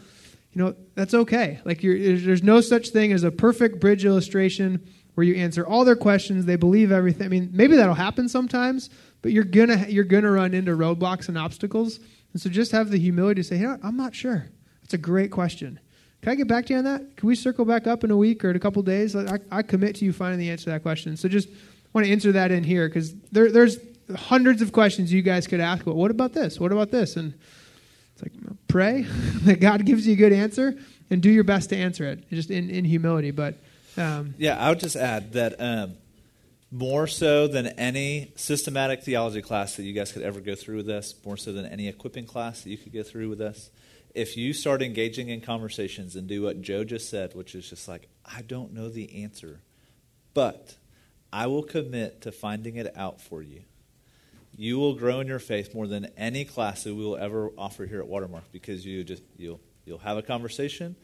You 0.53 0.63
know, 0.63 0.75
that's 0.95 1.13
okay. 1.13 1.61
Like, 1.63 1.79
there's 1.81 2.43
no 2.43 2.59
such 2.59 2.89
thing 2.89 3.13
as 3.13 3.23
a 3.23 3.31
perfect 3.31 3.79
bridge 3.79 4.03
illustration 4.03 4.85
where 5.15 5.25
you 5.25 5.35
answer 5.35 5.65
all 5.65 5.85
their 5.85 5.95
questions. 5.95 6.45
They 6.45 6.57
believe 6.57 6.91
everything. 6.91 7.25
I 7.25 7.29
mean, 7.29 7.49
maybe 7.53 7.77
that'll 7.77 7.95
happen 7.95 8.27
sometimes, 8.27 8.89
but 9.21 9.31
you're 9.31 9.45
gonna 9.45 9.85
you're 9.87 10.03
gonna 10.03 10.31
run 10.31 10.53
into 10.53 10.71
roadblocks 10.71 11.29
and 11.29 11.37
obstacles. 11.37 11.99
And 12.33 12.41
so, 12.41 12.49
just 12.49 12.71
have 12.71 12.89
the 12.89 12.97
humility 12.97 13.41
to 13.41 13.47
say, 13.47 13.57
"Hey, 13.57 13.75
I'm 13.83 13.97
not 13.97 14.15
sure." 14.15 14.47
That's 14.81 14.93
a 14.93 14.97
great 14.97 15.31
question. 15.31 15.79
Can 16.21 16.31
I 16.31 16.35
get 16.35 16.47
back 16.47 16.67
to 16.67 16.73
you 16.73 16.79
on 16.79 16.85
that? 16.85 17.17
Can 17.17 17.27
we 17.27 17.35
circle 17.35 17.65
back 17.65 17.87
up 17.87 18.03
in 18.03 18.11
a 18.11 18.17
week 18.17 18.45
or 18.45 18.51
in 18.51 18.55
a 18.55 18.59
couple 18.59 18.81
days? 18.83 19.15
I, 19.15 19.39
I 19.51 19.63
commit 19.63 19.95
to 19.97 20.05
you 20.05 20.13
finding 20.13 20.39
the 20.39 20.51
answer 20.51 20.65
to 20.65 20.69
that 20.71 20.83
question. 20.83 21.17
So 21.17 21.27
just 21.27 21.49
want 21.93 22.05
to 22.05 22.11
answer 22.11 22.31
that 22.33 22.51
in 22.51 22.63
here 22.63 22.87
because 22.87 23.15
there, 23.31 23.51
there's 23.51 23.79
hundreds 24.15 24.61
of 24.61 24.71
questions 24.71 25.11
you 25.11 25.23
guys 25.23 25.47
could 25.47 25.59
ask. 25.59 25.85
Well, 25.85 25.95
what 25.95 26.11
about 26.11 26.33
this? 26.33 26.59
What 26.59 26.71
about 26.71 26.91
this? 26.91 27.15
And 27.15 27.33
it's 28.13 28.21
like 28.21 28.33
pray 28.67 29.01
that 29.43 29.59
God 29.59 29.85
gives 29.85 30.05
you 30.05 30.13
a 30.13 30.17
good 30.17 30.33
answer 30.33 30.77
and 31.09 31.21
do 31.21 31.29
your 31.29 31.43
best 31.43 31.69
to 31.69 31.75
answer 31.75 32.05
it, 32.05 32.29
just 32.29 32.51
in, 32.51 32.69
in 32.69 32.85
humility. 32.85 33.31
But 33.31 33.55
um, 33.97 34.35
yeah, 34.37 34.57
I 34.59 34.69
would 34.69 34.79
just 34.79 34.95
add 34.95 35.33
that 35.33 35.55
um, 35.59 35.95
more 36.71 37.05
so 37.05 37.47
than 37.47 37.67
any 37.67 38.31
systematic 38.35 39.03
theology 39.03 39.41
class 39.41 39.75
that 39.75 39.83
you 39.83 39.93
guys 39.93 40.13
could 40.13 40.21
ever 40.21 40.39
go 40.39 40.55
through 40.55 40.77
with 40.77 40.89
us, 40.89 41.13
more 41.25 41.35
so 41.35 41.51
than 41.51 41.65
any 41.65 41.89
equipping 41.89 42.25
class 42.25 42.61
that 42.61 42.69
you 42.69 42.77
could 42.77 42.93
go 42.93 43.03
through 43.03 43.29
with 43.29 43.41
us. 43.41 43.69
If 44.15 44.37
you 44.37 44.53
start 44.53 44.81
engaging 44.81 45.29
in 45.29 45.41
conversations 45.41 46.15
and 46.15 46.27
do 46.27 46.41
what 46.43 46.61
Joe 46.61 46.83
just 46.83 47.09
said, 47.09 47.35
which 47.35 47.55
is 47.55 47.69
just 47.69 47.87
like, 47.87 48.07
I 48.25 48.41
don't 48.41 48.73
know 48.73 48.89
the 48.89 49.23
answer, 49.23 49.59
but 50.33 50.75
I 51.31 51.47
will 51.47 51.63
commit 51.63 52.21
to 52.21 52.31
finding 52.31 52.77
it 52.77 52.95
out 52.97 53.21
for 53.21 53.41
you. 53.41 53.63
You 54.55 54.79
will 54.79 54.95
grow 54.95 55.21
in 55.21 55.27
your 55.27 55.39
faith 55.39 55.73
more 55.73 55.87
than 55.87 56.07
any 56.17 56.45
class 56.45 56.83
that 56.83 56.93
we 56.93 57.03
will 57.03 57.17
ever 57.17 57.51
offer 57.57 57.85
here 57.85 57.99
at 57.99 58.07
Watermark 58.07 58.51
because 58.51 58.85
you 58.85 59.03
just 59.03 59.23
you'll 59.37 59.61
you'll 59.85 59.99
have 59.99 60.17
a 60.17 60.21
conversation. 60.21 60.97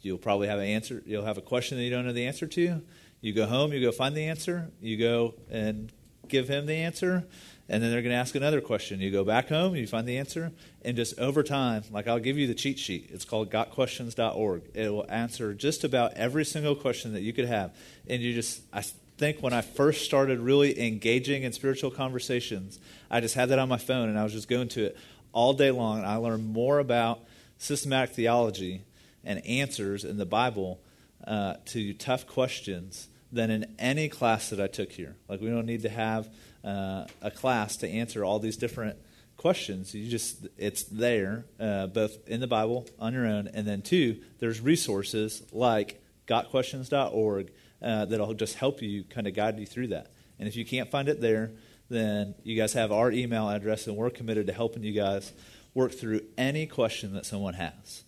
You'll 0.00 0.18
probably 0.18 0.48
have 0.48 0.58
an 0.58 0.66
answer. 0.66 1.02
You'll 1.04 1.24
have 1.24 1.36
a 1.36 1.42
question 1.42 1.76
that 1.76 1.84
you 1.84 1.90
don't 1.90 2.06
know 2.06 2.12
the 2.12 2.26
answer 2.26 2.46
to. 2.46 2.82
You 3.20 3.32
go 3.32 3.46
home. 3.46 3.72
You 3.72 3.80
go 3.80 3.92
find 3.92 4.16
the 4.16 4.26
answer. 4.26 4.70
You 4.80 4.96
go 4.96 5.34
and 5.50 5.92
give 6.28 6.48
him 6.48 6.66
the 6.66 6.74
answer, 6.74 7.24
and 7.68 7.82
then 7.82 7.90
they're 7.90 8.02
going 8.02 8.12
to 8.12 8.18
ask 8.18 8.34
another 8.34 8.60
question. 8.60 9.00
You 9.00 9.10
go 9.10 9.24
back 9.24 9.48
home, 9.48 9.74
you 9.76 9.86
find 9.86 10.06
the 10.06 10.18
answer, 10.18 10.52
and 10.82 10.96
just 10.96 11.18
over 11.18 11.42
time, 11.42 11.84
like 11.90 12.06
I'll 12.06 12.18
give 12.18 12.38
you 12.38 12.46
the 12.46 12.54
cheat 12.54 12.78
sheet. 12.78 13.10
It's 13.12 13.24
called 13.24 13.50
gotquestions.org. 13.50 14.62
It 14.74 14.90
will 14.90 15.06
answer 15.08 15.54
just 15.54 15.84
about 15.84 16.14
every 16.14 16.44
single 16.44 16.74
question 16.74 17.12
that 17.14 17.22
you 17.22 17.32
could 17.32 17.46
have. 17.46 17.74
And 18.08 18.22
you 18.22 18.34
just, 18.34 18.62
I 18.72 18.82
think 19.18 19.42
when 19.42 19.52
I 19.52 19.62
first 19.62 20.04
started 20.04 20.40
really 20.40 20.80
engaging 20.80 21.42
in 21.42 21.52
spiritual 21.52 21.90
conversations, 21.90 22.78
I 23.10 23.20
just 23.20 23.34
had 23.34 23.48
that 23.50 23.58
on 23.58 23.68
my 23.68 23.78
phone 23.78 24.08
and 24.08 24.18
I 24.18 24.24
was 24.24 24.32
just 24.32 24.48
going 24.48 24.68
to 24.68 24.86
it 24.86 24.96
all 25.32 25.52
day 25.52 25.70
long. 25.70 25.98
And 25.98 26.06
I 26.06 26.16
learned 26.16 26.46
more 26.46 26.78
about 26.78 27.20
systematic 27.58 28.14
theology 28.14 28.82
and 29.24 29.44
answers 29.46 30.04
in 30.04 30.18
the 30.18 30.26
Bible 30.26 30.80
uh, 31.26 31.54
to 31.66 31.92
tough 31.94 32.26
questions 32.26 33.08
than 33.32 33.50
in 33.50 33.74
any 33.78 34.08
class 34.08 34.50
that 34.50 34.60
I 34.60 34.66
took 34.66 34.92
here. 34.92 35.16
Like, 35.28 35.40
we 35.40 35.48
don't 35.48 35.66
need 35.66 35.82
to 35.82 35.88
have 35.88 36.28
uh, 36.64 37.06
a 37.20 37.30
class 37.30 37.76
to 37.78 37.88
answer 37.88 38.24
all 38.24 38.38
these 38.38 38.56
different 38.56 38.98
questions. 39.36 39.94
You 39.94 40.08
just, 40.08 40.46
it's 40.56 40.84
there, 40.84 41.44
uh, 41.60 41.88
both 41.88 42.28
in 42.28 42.40
the 42.40 42.46
Bible 42.46 42.86
on 42.98 43.12
your 43.12 43.26
own, 43.26 43.48
and 43.52 43.66
then 43.66 43.82
two, 43.82 44.20
there's 44.38 44.60
resources 44.60 45.42
like 45.52 46.02
gotquestions.org 46.26 47.52
uh, 47.82 48.04
that'll 48.06 48.34
just 48.34 48.56
help 48.56 48.82
you 48.82 49.04
kind 49.04 49.26
of 49.26 49.34
guide 49.34 49.58
you 49.58 49.66
through 49.66 49.88
that. 49.88 50.10
And 50.38 50.48
if 50.48 50.56
you 50.56 50.64
can't 50.64 50.90
find 50.90 51.08
it 51.08 51.20
there, 51.20 51.52
then 51.88 52.34
you 52.42 52.56
guys 52.56 52.72
have 52.72 52.90
our 52.90 53.10
email 53.10 53.48
address, 53.48 53.86
and 53.86 53.96
we're 53.96 54.10
committed 54.10 54.46
to 54.48 54.52
helping 54.52 54.82
you 54.82 54.92
guys 54.92 55.32
work 55.74 55.92
through 55.92 56.20
any 56.36 56.66
question 56.66 57.14
that 57.14 57.26
someone 57.26 57.54
has. 57.54 58.04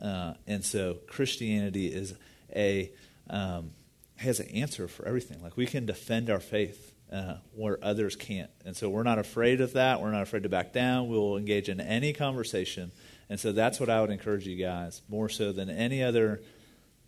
Uh, 0.00 0.34
and 0.46 0.64
so 0.64 0.96
Christianity 1.06 1.86
is 1.86 2.14
a 2.54 2.90
um, 3.28 3.72
has 4.16 4.40
an 4.40 4.48
answer 4.48 4.88
for 4.88 5.06
everything. 5.06 5.42
Like 5.42 5.56
we 5.56 5.66
can 5.66 5.86
defend 5.86 6.30
our 6.30 6.40
faith 6.40 6.94
uh, 7.12 7.36
where 7.54 7.78
others 7.82 8.16
can't, 8.16 8.50
and 8.64 8.76
so 8.76 8.88
we're 8.88 9.02
not 9.02 9.18
afraid 9.18 9.60
of 9.60 9.72
that. 9.74 10.00
We're 10.00 10.12
not 10.12 10.22
afraid 10.22 10.44
to 10.44 10.48
back 10.48 10.72
down. 10.72 11.08
We 11.08 11.16
will 11.16 11.36
engage 11.36 11.68
in 11.68 11.80
any 11.80 12.12
conversation, 12.12 12.92
and 13.28 13.38
so 13.38 13.52
that's 13.52 13.80
what 13.80 13.88
I 13.88 14.00
would 14.00 14.10
encourage 14.10 14.46
you 14.46 14.56
guys 14.56 15.02
more 15.08 15.28
so 15.28 15.52
than 15.52 15.70
any 15.70 16.02
other 16.02 16.40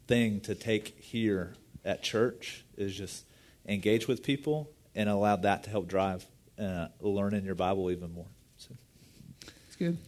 thing 0.07 0.41
to 0.41 0.55
take 0.55 0.99
here 0.99 1.55
at 1.85 2.03
church 2.03 2.65
is 2.77 2.97
just 2.97 3.25
engage 3.67 4.09
with 4.09 4.23
people 4.23 4.71
and 4.95 5.09
allow 5.09 5.37
that 5.37 5.65
to 5.65 5.71
help 5.71 5.89
drive 5.89 6.27
uh, 6.59 6.89
learning 7.01 7.45
your 7.45 7.55
Bible 7.55 7.91
even 7.91 8.13
more. 8.13 8.27
So. 8.57 8.75
That's 9.45 9.77
good. 9.77 9.99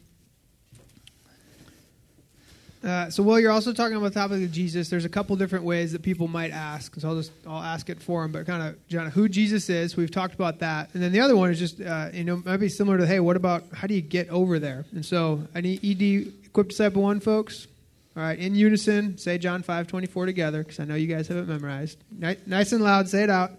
Uh, 2.85 3.09
so 3.09 3.23
while 3.23 3.41
you're 3.41 3.51
also 3.51 3.73
talking 3.73 3.97
about 3.97 4.13
the 4.13 4.21
topic 4.21 4.43
of 4.43 4.53
Jesus, 4.53 4.91
there's 4.91 5.07
a 5.07 5.09
couple 5.09 5.35
different 5.37 5.65
ways 5.65 5.93
that 5.93 6.03
people 6.03 6.29
might 6.29 6.51
ask. 6.51 6.95
So 7.01 7.09
I'll 7.09 7.17
just 7.17 7.33
I'll 7.47 7.63
ask 7.63 7.89
it 7.89 8.03
for 8.03 8.21
them, 8.21 8.33
but 8.33 8.45
kind 8.45 8.63
of 8.63 8.89
John, 8.89 9.11
who 9.11 9.27
Jesus 9.27 9.71
is. 9.71 9.97
We've 9.97 10.11
talked 10.11 10.35
about 10.35 10.59
that, 10.59 10.91
and 10.93 11.03
then 11.03 11.11
the 11.11 11.21
other 11.21 11.35
one 11.35 11.51
is 11.51 11.59
just 11.59 11.81
uh, 11.81 12.11
you 12.13 12.25
know 12.25 12.43
might 12.45 12.59
be 12.59 12.69
similar 12.69 12.99
to 12.99 13.07
hey, 13.07 13.21
what 13.21 13.37
about 13.37 13.65
how 13.73 13.87
do 13.87 13.95
you 13.95 14.03
get 14.03 14.29
over 14.29 14.59
there? 14.59 14.85
And 14.93 15.05
so 15.05 15.47
I 15.55 15.63
need 15.63 15.83
ED 15.83 16.33
equipped 16.45 16.71
disciple 16.71 17.03
one 17.03 17.21
folks. 17.21 17.67
All 18.17 18.23
right, 18.23 18.39
in 18.39 18.55
unison, 18.55 19.17
say 19.17 19.39
John 19.39 19.63
five 19.63 19.87
twenty 19.87 20.07
four 20.07 20.27
together 20.27 20.63
because 20.63 20.79
I 20.79 20.85
know 20.85 20.95
you 20.95 21.07
guys 21.07 21.27
have 21.29 21.39
it 21.39 21.49
memorized. 21.49 21.97
Nice 22.13 22.73
and 22.73 22.85
loud, 22.85 23.09
say 23.09 23.23
it 23.23 23.31
out. 23.31 23.53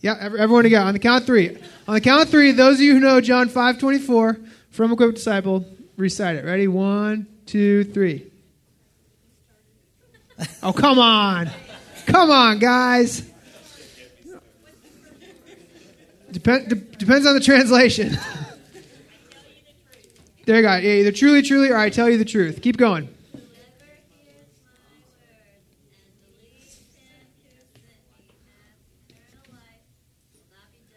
Yeah, 0.00 0.16
everyone 0.20 0.64
together 0.64 0.86
on 0.86 0.94
the 0.94 0.98
count 0.98 1.22
of 1.22 1.26
three. 1.26 1.56
On 1.86 1.94
the 1.94 2.00
count 2.00 2.22
of 2.22 2.28
three, 2.28 2.50
those 2.50 2.74
of 2.74 2.80
you 2.80 2.94
who 2.94 3.00
know 3.00 3.20
John 3.20 3.48
five 3.48 3.78
twenty 3.78 3.98
four 3.98 4.36
from 4.70 4.90
equipped 4.90 5.14
disciple 5.14 5.64
recite 5.96 6.36
it. 6.36 6.44
Ready? 6.44 6.68
One, 6.68 7.26
two, 7.46 7.84
three. 7.84 8.30
Oh, 10.62 10.72
come 10.72 10.98
on. 10.98 11.50
Come 12.06 12.30
on, 12.30 12.58
guys. 12.58 13.22
Dep- 16.30 16.68
de- 16.68 16.74
depends 16.74 17.26
on 17.26 17.34
the 17.34 17.40
translation. 17.40 18.10
there 20.46 20.56
you 20.56 20.62
go. 20.62 20.76
Yeah, 20.76 21.00
either 21.00 21.12
truly, 21.12 21.42
truly, 21.42 21.70
or 21.70 21.76
I 21.76 21.88
tell 21.88 22.10
you 22.10 22.18
the 22.18 22.24
truth. 22.24 22.60
Keep 22.60 22.76
going. 22.76 23.08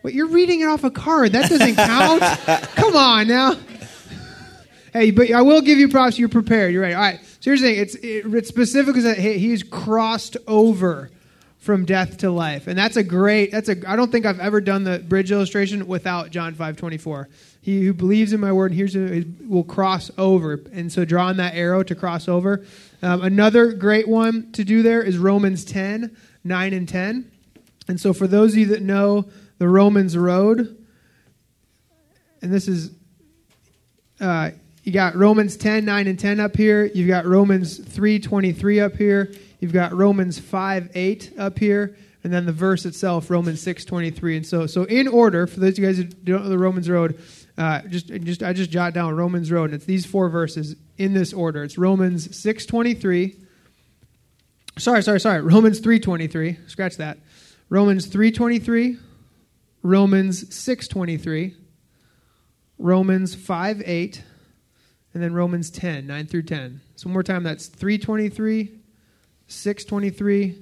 Wait, 0.01 0.13
you're 0.13 0.27
reading 0.27 0.61
it 0.61 0.65
off 0.65 0.83
a 0.83 0.91
card. 0.91 1.33
That 1.33 1.49
doesn't 1.49 1.75
count. 1.75 2.21
Come 2.75 2.95
on 2.95 3.27
now. 3.27 3.55
Hey, 4.93 5.11
but 5.11 5.31
I 5.31 5.41
will 5.41 5.61
give 5.61 5.77
you 5.77 5.87
props. 5.87 6.17
You're 6.17 6.29
prepared. 6.29 6.73
You're 6.73 6.81
right. 6.81 6.93
All 6.93 7.01
right. 7.01 7.19
So 7.39 7.51
here's 7.51 7.61
the 7.61 7.67
thing. 7.67 7.79
It's 7.79 7.95
it, 7.95 8.33
it's 8.33 8.49
specific 8.49 8.95
that 8.95 9.17
he's 9.17 9.63
crossed 9.63 10.37
over 10.47 11.11
from 11.59 11.85
death 11.85 12.17
to 12.17 12.31
life, 12.31 12.67
and 12.67 12.77
that's 12.77 12.97
a 12.97 13.03
great. 13.03 13.51
That's 13.51 13.69
a. 13.69 13.75
I 13.87 13.95
don't 13.95 14.11
think 14.11 14.25
I've 14.25 14.39
ever 14.39 14.61
done 14.61 14.83
the 14.83 14.99
bridge 14.99 15.31
illustration 15.31 15.87
without 15.87 16.31
John 16.31 16.55
five 16.55 16.77
twenty 16.77 16.97
four. 16.97 17.29
He 17.61 17.85
who 17.85 17.93
believes 17.93 18.33
in 18.33 18.39
my 18.39 18.51
word 18.53 18.73
hears 18.73 18.95
it 18.95 19.27
will 19.47 19.65
cross 19.65 20.09
over, 20.17 20.59
and 20.71 20.91
so 20.91 21.05
drawing 21.05 21.37
that 21.37 21.53
arrow 21.53 21.83
to 21.83 21.93
cross 21.93 22.27
over. 22.27 22.65
Um, 23.01 23.21
another 23.21 23.73
great 23.73 24.07
one 24.07 24.51
to 24.53 24.63
do 24.63 24.81
there 24.81 25.03
is 25.03 25.17
Romans 25.17 25.63
10, 25.65 26.15
9 26.43 26.73
and 26.73 26.87
ten. 26.87 27.31
And 27.87 27.99
so 27.99 28.13
for 28.13 28.27
those 28.27 28.53
of 28.53 28.59
you 28.59 28.65
that 28.67 28.81
know 28.81 29.29
the 29.57 29.67
Romans 29.67 30.17
road, 30.17 30.85
and 32.41 32.51
this 32.51 32.67
is. 32.67 32.91
Uh, 34.19 34.51
you 34.83 34.91
got 34.91 35.15
Romans 35.15 35.57
10, 35.57 35.85
9, 35.85 36.07
and 36.07 36.17
10 36.17 36.39
up 36.39 36.55
here. 36.55 36.85
You've 36.85 37.07
got 37.07 37.25
Romans 37.25 37.77
3, 37.77 38.19
23 38.19 38.79
up 38.79 38.95
here. 38.95 39.31
You've 39.59 39.73
got 39.73 39.93
Romans 39.93 40.39
5, 40.39 40.91
8 40.95 41.33
up 41.37 41.59
here. 41.59 41.97
And 42.23 42.33
then 42.33 42.45
the 42.45 42.51
verse 42.51 42.85
itself, 42.85 43.29
Romans 43.29 43.61
6, 43.61 43.85
23. 43.85 44.37
And 44.37 44.45
so, 44.45 44.67
so 44.67 44.83
in 44.83 45.07
order, 45.07 45.47
for 45.47 45.59
those 45.59 45.73
of 45.73 45.79
you 45.79 45.85
guys 45.85 45.97
who 45.97 46.03
don't 46.05 46.43
know 46.43 46.49
the 46.49 46.57
Romans 46.57 46.89
road, 46.89 47.21
uh, 47.57 47.81
just, 47.83 48.07
just 48.07 48.43
I 48.43 48.53
just 48.53 48.71
jot 48.71 48.93
down 48.93 49.15
Romans 49.15 49.51
road, 49.51 49.65
and 49.65 49.73
it's 49.73 49.85
these 49.85 50.05
four 50.05 50.29
verses 50.29 50.75
in 50.97 51.13
this 51.13 51.33
order. 51.33 51.63
It's 51.63 51.77
Romans 51.77 52.37
6, 52.37 52.65
23. 52.65 53.35
Sorry, 54.77 55.03
sorry, 55.03 55.19
sorry. 55.19 55.41
Romans 55.41 55.79
3, 55.79 55.99
23. 55.99 56.57
Scratch 56.67 56.97
that. 56.97 57.17
Romans 57.69 58.07
3, 58.07 58.31
23. 58.31 58.97
Romans 59.81 60.55
6, 60.55 60.87
23. 60.87 61.55
Romans 62.77 63.35
5, 63.35 63.83
8 63.85 64.23
and 65.13 65.23
then 65.23 65.33
Romans 65.33 65.69
10, 65.69 66.07
9 66.07 66.25
through 66.27 66.43
10. 66.43 66.81
So 66.95 67.07
one 67.07 67.13
more 67.13 67.23
time, 67.23 67.43
that's 67.43 67.67
323, 67.67 68.71
623, 69.47 70.61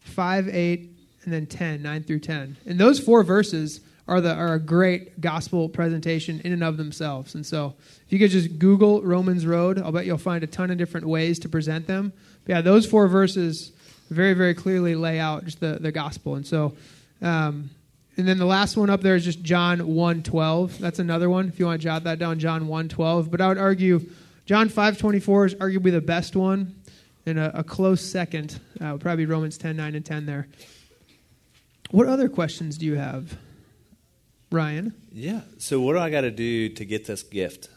5, 0.00 0.48
8, 0.48 0.96
and 1.24 1.32
then 1.32 1.46
10, 1.46 1.82
9 1.82 2.02
through 2.04 2.20
10. 2.20 2.56
And 2.66 2.78
those 2.78 3.00
four 3.00 3.22
verses 3.22 3.80
are, 4.06 4.20
the, 4.20 4.34
are 4.34 4.54
a 4.54 4.58
great 4.58 5.20
gospel 5.20 5.68
presentation 5.68 6.40
in 6.44 6.52
and 6.52 6.64
of 6.64 6.76
themselves. 6.76 7.34
And 7.34 7.44
so 7.44 7.74
if 8.06 8.12
you 8.12 8.18
could 8.18 8.30
just 8.30 8.58
Google 8.58 9.02
Romans 9.02 9.44
Road, 9.46 9.78
I'll 9.78 9.92
bet 9.92 10.06
you'll 10.06 10.16
find 10.16 10.42
a 10.42 10.46
ton 10.46 10.70
of 10.70 10.78
different 10.78 11.06
ways 11.06 11.38
to 11.40 11.48
present 11.48 11.86
them. 11.86 12.12
But 12.44 12.52
yeah, 12.52 12.60
those 12.62 12.86
four 12.86 13.08
verses 13.08 13.72
very, 14.08 14.32
very 14.32 14.54
clearly 14.54 14.94
lay 14.94 15.18
out 15.18 15.44
just 15.44 15.60
the, 15.60 15.78
the 15.80 15.92
gospel. 15.92 16.36
And 16.36 16.46
so 16.46 16.74
um, 17.20 17.70
and 18.18 18.26
then 18.26 18.36
the 18.36 18.44
last 18.44 18.76
one 18.76 18.90
up 18.90 19.00
there 19.00 19.14
is 19.14 19.24
just 19.24 19.42
John 19.42 19.78
1:12. 19.78 20.78
That's 20.78 20.98
another 20.98 21.30
one 21.30 21.48
if 21.48 21.58
you 21.58 21.66
want 21.66 21.80
to 21.80 21.84
jot 21.84 22.04
that 22.04 22.18
down 22.18 22.38
John 22.38 22.66
1:12. 22.66 23.30
But 23.30 23.40
I 23.40 23.48
would 23.48 23.58
argue 23.58 24.00
John 24.44 24.68
5:24 24.68 25.46
is 25.46 25.54
arguably 25.54 25.92
the 25.92 26.00
best 26.00 26.34
one 26.34 26.74
and 27.24 27.38
a, 27.38 27.60
a 27.60 27.64
close 27.64 28.00
second 28.00 28.60
uh, 28.80 28.90
would 28.92 29.00
probably 29.00 29.24
be 29.24 29.30
Romans 29.30 29.56
10:9 29.56 29.94
and 29.94 30.04
10 30.04 30.26
there. 30.26 30.48
What 31.90 32.06
other 32.06 32.28
questions 32.28 32.76
do 32.76 32.86
you 32.86 32.96
have? 32.96 33.38
Ryan? 34.50 34.94
Yeah. 35.12 35.42
So 35.58 35.80
what 35.80 35.92
do 35.92 35.98
I 35.98 36.10
got 36.10 36.22
to 36.22 36.30
do 36.30 36.70
to 36.70 36.84
get 36.84 37.06
this 37.06 37.22
gift? 37.22 37.68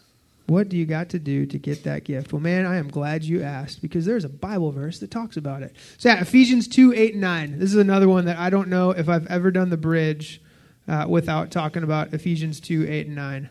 What 0.48 0.70
do 0.70 0.78
you 0.78 0.86
got 0.86 1.10
to 1.10 1.20
do 1.20 1.46
to 1.46 1.58
get 1.58 1.84
that 1.84 2.04
gift? 2.04 2.34
Well, 2.34 2.42
man, 2.42 2.66
I 2.66 2.78
am 2.78 2.89
glad 2.89 3.24
you 3.24 3.42
asked 3.42 3.82
because 3.82 4.06
there's 4.06 4.26
a 4.26 4.30
Bible 4.30 4.72
verse 4.72 5.00
that 5.00 5.12
talks 5.12 5.38
about 5.38 5.64
it. 5.64 5.76
So, 5.98 6.10
yeah, 6.10 6.20
Ephesians 6.20 6.68
2 6.68 6.94
8 6.94 7.14
and 7.14 7.22
9. 7.22 7.60
This 7.60 7.72
is 7.72 7.78
another 7.78 8.10
one 8.10 8.26
that 8.26 8.38
I 8.38 8.50
don't 8.50 8.68
know 8.68 8.92
if 8.92 9.08
I've 9.08 9.28
ever 9.28 9.52
done 9.52 9.70
the 9.70 9.78
bridge 9.78 10.42
uh, 10.88 11.06
without 11.08 11.52
talking 11.52 11.84
about 11.84 12.14
Ephesians 12.14 12.60
2 12.60 12.86
8 12.88 13.08
and 13.08 13.16
9. 13.16 13.36
And 13.38 13.50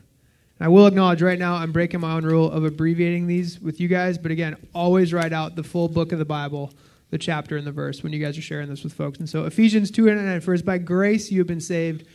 I 0.61 0.68
will 0.68 0.86
acknowledge 0.86 1.22
right 1.22 1.38
now 1.38 1.55
I'm 1.55 1.72
breaking 1.72 2.01
my 2.01 2.12
own 2.12 2.24
rule 2.24 2.51
of 2.51 2.64
abbreviating 2.64 3.26
these 3.26 3.59
with 3.61 3.80
you 3.80 3.88
guys, 3.88 4.18
but 4.18 4.30
again, 4.30 4.57
always 4.74 5.14
write 5.14 5.32
out 5.32 5.57
the 5.57 5.62
full 5.62 5.88
book 5.88 6.12
of 6.12 6.18
the 6.18 6.24
Bible, 6.24 6.72
the 7.11 7.18
chapter 7.18 7.57
and 7.57 7.66
the 7.66 7.72
verse 7.72 8.03
when 8.03 8.12
you 8.12 8.22
guys 8.22 8.36
are 8.36 8.43
sharing 8.43 8.68
this 8.68 8.84
with 8.84 8.93
folks. 8.93 9.18
And 9.18 9.28
so, 9.28 9.45
Ephesians 9.45 9.91
2 9.91 10.09
8 10.09 10.12
and 10.12 10.26
9 10.26 10.41
first, 10.41 10.64
by 10.64 10.78
grace 10.78 11.30
you 11.30 11.38
have 11.41 11.47
been 11.47 11.61
saved 11.61 12.07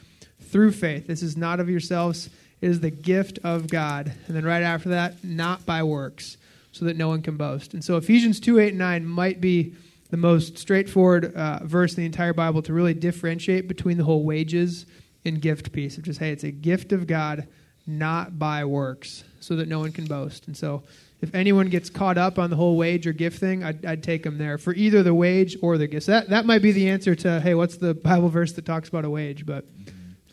through 0.41 0.73
faith. 0.73 1.07
This 1.07 1.23
is 1.23 1.36
not 1.36 1.59
of 1.59 1.69
yourselves 1.69 2.30
is 2.61 2.79
the 2.79 2.91
gift 2.91 3.39
of 3.43 3.67
God. 3.67 4.13
And 4.27 4.35
then 4.35 4.45
right 4.45 4.63
after 4.63 4.89
that, 4.89 5.23
not 5.23 5.65
by 5.65 5.83
works, 5.83 6.37
so 6.71 6.85
that 6.85 6.97
no 6.97 7.07
one 7.07 7.21
can 7.21 7.37
boast. 7.37 7.73
And 7.73 7.83
so 7.83 7.97
Ephesians 7.97 8.39
2 8.39 8.59
8 8.59 8.69
and 8.69 8.79
9 8.79 9.05
might 9.05 9.39
be 9.39 9.75
the 10.09 10.17
most 10.17 10.57
straightforward 10.57 11.33
uh, 11.33 11.59
verse 11.63 11.93
in 11.93 12.01
the 12.01 12.05
entire 12.05 12.33
Bible 12.33 12.61
to 12.63 12.73
really 12.73 12.93
differentiate 12.93 13.67
between 13.67 13.97
the 13.97 14.03
whole 14.03 14.23
wages 14.23 14.85
and 15.23 15.41
gift 15.41 15.71
piece 15.71 15.97
of 15.97 16.03
just, 16.03 16.19
hey, 16.19 16.31
it's 16.31 16.43
a 16.43 16.51
gift 16.51 16.91
of 16.91 17.07
God, 17.07 17.47
not 17.87 18.37
by 18.37 18.65
works, 18.65 19.23
so 19.39 19.55
that 19.55 19.67
no 19.67 19.79
one 19.79 19.91
can 19.91 20.05
boast. 20.05 20.47
And 20.47 20.55
so 20.55 20.83
if 21.21 21.33
anyone 21.33 21.69
gets 21.69 21.89
caught 21.89 22.17
up 22.17 22.37
on 22.37 22.49
the 22.49 22.55
whole 22.55 22.77
wage 22.77 23.07
or 23.07 23.13
gift 23.13 23.39
thing, 23.39 23.63
I'd, 23.63 23.85
I'd 23.85 24.03
take 24.03 24.23
them 24.23 24.37
there 24.37 24.57
for 24.57 24.73
either 24.73 25.01
the 25.01 25.13
wage 25.13 25.57
or 25.61 25.77
the 25.77 25.87
gift. 25.87 26.05
So 26.05 26.11
that, 26.11 26.29
that 26.29 26.45
might 26.45 26.61
be 26.61 26.71
the 26.71 26.89
answer 26.89 27.15
to, 27.15 27.39
hey, 27.39 27.55
what's 27.55 27.77
the 27.77 27.93
Bible 27.93 28.29
verse 28.29 28.53
that 28.53 28.65
talks 28.65 28.89
about 28.89 29.05
a 29.05 29.09
wage? 29.09 29.45
But 29.45 29.65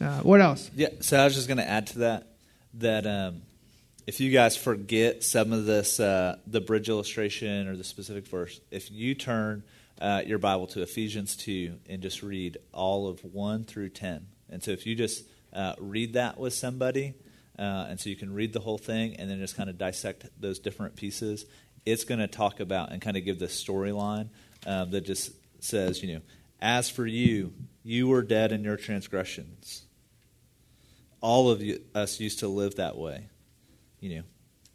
Uh, 0.03 0.21
what 0.23 0.41
else? 0.41 0.71
Yeah, 0.75 0.89
so 1.01 1.19
I 1.19 1.25
was 1.25 1.35
just 1.35 1.47
going 1.47 1.59
to 1.59 1.69
add 1.69 1.87
to 1.89 1.99
that 2.01 2.27
that 2.75 3.07
um, 3.07 3.43
if 4.07 4.21
you 4.21 4.31
guys 4.31 4.57
forget 4.57 5.23
some 5.23 5.53
of 5.53 5.67
this, 5.67 6.01
uh, 6.01 6.37
the 6.47 6.61
bridge 6.61 6.89
illustration 6.89 7.69
or 7.69 7.77
the 7.77 7.85
specific 7.85 8.27
verse, 8.27 8.61
if 8.71 8.91
you 8.91 9.15
turn 9.15 9.63
uh, 10.01 10.23
your 10.27 10.39
Bible 10.39 10.67
to 10.69 10.83
Ephesians 10.83 11.37
2 11.37 11.79
and 11.89 12.03
just 12.03 12.23
read 12.23 12.59
all 12.73 13.07
of 13.07 13.25
1 13.25 13.65
through 13.65 13.91
10. 13.91 14.27
And 14.51 14.63
so 14.63 14.73
if 14.73 14.87
you 14.87 14.97
just 14.97 15.25
uh, 15.53 15.75
read 15.79 16.15
that 16.15 16.39
with 16.39 16.55
somebody, 16.55 17.15
uh, 17.59 17.87
and 17.89 18.01
so 18.01 18.11
you 18.11 18.17
can 18.17 18.33
read 18.33 18.53
the 18.53 18.61
whole 18.61 18.79
thing 18.79 19.17
and 19.17 19.31
then 19.31 19.39
just 19.39 19.57
kind 19.57 19.71
of 19.71 19.79
dissect 19.79 20.27
those 20.41 20.59
different 20.59 20.97
pieces, 20.97 21.47
it's 21.87 22.05
going 22.05 22.21
to 22.21 22.27
talk 22.27 22.59
about 22.59 22.91
and 22.91 23.01
kind 23.01 23.17
of 23.17 23.25
give 23.25 23.39
the 23.39 23.47
storyline 23.47 24.29
um, 24.67 24.91
that 24.91 25.03
just 25.03 25.33
says, 25.61 26.03
you 26.03 26.15
know, 26.15 26.21
as 26.61 26.89
for 26.91 27.07
you, 27.07 27.53
you 27.85 28.09
were 28.09 28.23
dead 28.23 28.51
in 28.53 28.65
your 28.65 28.77
transgressions. 28.77 29.85
All 31.23 31.51
of 31.51 31.63
you, 31.63 31.81
us 31.95 32.21
used 32.21 32.41
to 32.41 32.49
live 32.49 32.77
that 32.77 32.99
way, 32.99 33.29
you 34.01 34.17
know, 34.17 34.23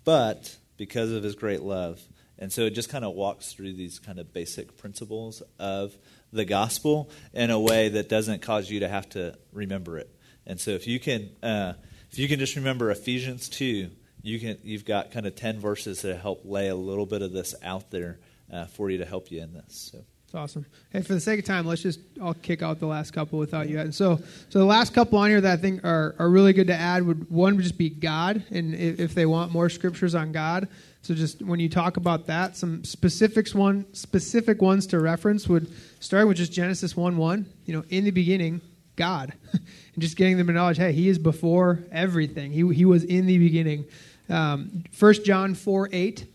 but 0.03 0.57
because 0.77 1.11
of 1.11 1.21
his 1.21 1.35
great 1.35 1.61
love. 1.61 2.01
And 2.39 2.51
so 2.51 2.61
it 2.61 2.71
just 2.71 2.89
kind 2.89 3.03
of 3.03 3.13
walks 3.13 3.53
through 3.53 3.73
these 3.73 3.99
kind 3.99 4.17
of 4.17 4.31
basic 4.33 4.77
principles 4.77 5.43
of 5.59 5.95
the 6.31 6.45
gospel 6.45 7.09
in 7.33 7.51
a 7.51 7.59
way 7.59 7.89
that 7.89 8.09
doesn't 8.09 8.41
cause 8.41 8.69
you 8.69 8.79
to 8.79 8.87
have 8.87 9.09
to 9.09 9.37
remember 9.51 9.97
it. 9.97 10.09
And 10.45 10.59
so 10.59 10.71
if 10.71 10.87
you 10.87 10.99
can, 10.99 11.29
uh, 11.43 11.73
if 12.11 12.17
you 12.17 12.27
can 12.27 12.39
just 12.39 12.55
remember 12.55 12.89
Ephesians 12.91 13.49
two, 13.49 13.89
you 14.21 14.39
can 14.39 14.57
you've 14.63 14.85
got 14.85 15.11
kind 15.11 15.25
of 15.25 15.35
ten 15.35 15.59
verses 15.59 16.01
that 16.03 16.21
help 16.21 16.41
lay 16.45 16.69
a 16.69 16.75
little 16.75 17.05
bit 17.05 17.21
of 17.21 17.33
this 17.33 17.53
out 17.63 17.91
there 17.91 18.19
uh, 18.51 18.65
for 18.65 18.89
you 18.89 18.99
to 18.99 19.05
help 19.05 19.31
you 19.31 19.41
in 19.41 19.53
this. 19.53 19.89
So. 19.91 20.05
It's 20.27 20.35
awesome. 20.35 20.65
Hey, 20.89 21.03
for 21.03 21.13
the 21.13 21.21
sake 21.21 21.39
of 21.39 21.45
time, 21.45 21.65
let's 21.65 21.81
just 21.81 22.01
I'll 22.21 22.33
kick 22.33 22.61
out 22.61 22.81
the 22.81 22.85
last 22.85 23.11
couple 23.11 23.39
without 23.39 23.69
you. 23.69 23.79
And 23.79 23.95
so, 23.95 24.19
so 24.49 24.59
the 24.59 24.65
last 24.65 24.93
couple 24.93 25.17
on 25.17 25.29
here 25.29 25.39
that 25.39 25.57
I 25.57 25.61
think 25.61 25.85
are, 25.85 26.15
are 26.19 26.29
really 26.29 26.51
good 26.51 26.67
to 26.67 26.75
add 26.75 27.03
would 27.03 27.31
one 27.31 27.55
would 27.55 27.63
just 27.63 27.77
be 27.77 27.89
God, 27.89 28.43
and 28.51 28.75
if, 28.75 28.99
if 28.99 29.15
they 29.15 29.25
want 29.25 29.53
more 29.53 29.69
scriptures 29.69 30.15
on 30.15 30.33
God. 30.33 30.67
So 31.01 31.13
just 31.13 31.41
when 31.41 31.61
you 31.61 31.69
talk 31.69 31.95
about 31.95 32.25
that, 32.25 32.57
some 32.57 32.83
specifics 32.83 33.55
one 33.55 33.85
specific 33.93 34.61
ones 34.61 34.85
to 34.87 34.99
reference 34.99 35.47
would 35.47 35.71
start 36.01 36.27
with 36.27 36.35
just 36.35 36.51
Genesis 36.51 36.97
one 36.97 37.15
one. 37.15 37.45
You 37.63 37.75
know, 37.75 37.85
in 37.87 38.03
the 38.03 38.11
beginning, 38.11 38.59
God, 38.97 39.31
and 39.53 39.63
just 39.97 40.17
getting 40.17 40.35
them 40.35 40.47
to 40.47 40.53
knowledge. 40.53 40.75
hey, 40.75 40.91
He 40.91 41.07
is 41.07 41.17
before 41.17 41.85
everything. 41.89 42.51
He 42.51 42.67
He 42.73 42.83
was 42.83 43.05
in 43.05 43.27
the 43.27 43.37
beginning. 43.37 43.85
Um, 44.27 44.83
First 44.91 45.23
John 45.23 45.55
four 45.55 45.87
eight 45.93 46.25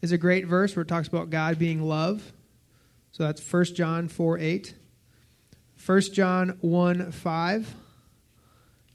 is 0.00 0.10
a 0.10 0.16
great 0.16 0.46
verse 0.46 0.74
where 0.74 0.84
it 0.84 0.88
talks 0.88 1.06
about 1.06 1.28
God 1.28 1.58
being 1.58 1.82
love. 1.82 2.32
So 3.12 3.24
that's 3.24 3.40
1 3.52 3.64
John 3.64 4.08
4 4.08 4.38
8. 4.38 4.74
1 5.84 6.00
John 6.12 6.58
1 6.60 7.12
5. 7.12 7.74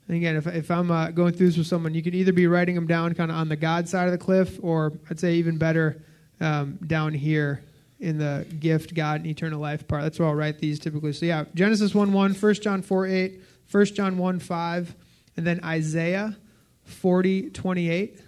And 0.07 0.17
again, 0.17 0.35
if, 0.37 0.47
if 0.47 0.71
I'm 0.71 0.89
uh, 0.89 1.11
going 1.11 1.33
through 1.33 1.47
this 1.47 1.57
with 1.57 1.67
someone, 1.67 1.93
you 1.93 2.01
could 2.01 2.15
either 2.15 2.33
be 2.33 2.47
writing 2.47 2.75
them 2.75 2.87
down 2.87 3.13
kind 3.13 3.29
of 3.29 3.37
on 3.37 3.49
the 3.49 3.55
God 3.55 3.87
side 3.89 4.05
of 4.05 4.11
the 4.11 4.17
cliff, 4.17 4.57
or 4.61 4.93
I'd 5.09 5.19
say 5.19 5.35
even 5.35 5.57
better 5.57 6.01
um, 6.39 6.79
down 6.85 7.13
here 7.13 7.63
in 7.99 8.17
the 8.17 8.45
gift, 8.59 8.93
God, 8.93 9.21
and 9.21 9.27
eternal 9.27 9.59
life 9.59 9.87
part. 9.87 10.03
That's 10.03 10.17
where 10.19 10.27
I'll 10.27 10.35
write 10.35 10.59
these 10.59 10.79
typically. 10.79 11.13
So 11.13 11.25
yeah, 11.25 11.45
Genesis 11.55 11.93
1 11.93 12.13
1, 12.13 12.33
1 12.33 12.53
John 12.55 12.81
4 12.81 13.05
8, 13.05 13.41
1 13.69 13.85
John 13.85 14.17
1 14.17 14.39
5, 14.39 14.95
and 15.35 15.45
then 15.45 15.59
Isaiah 15.63 16.37
40 16.85 17.49
28. 17.49 18.21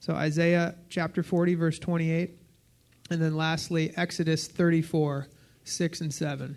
So 0.00 0.14
Isaiah 0.14 0.74
chapter 0.88 1.22
40, 1.22 1.54
verse 1.54 1.78
28. 1.78 2.41
And 3.12 3.22
then 3.22 3.36
lastly, 3.36 3.92
Exodus 3.96 4.48
34, 4.48 5.28
6 5.64 6.00
and 6.00 6.12
7. 6.12 6.56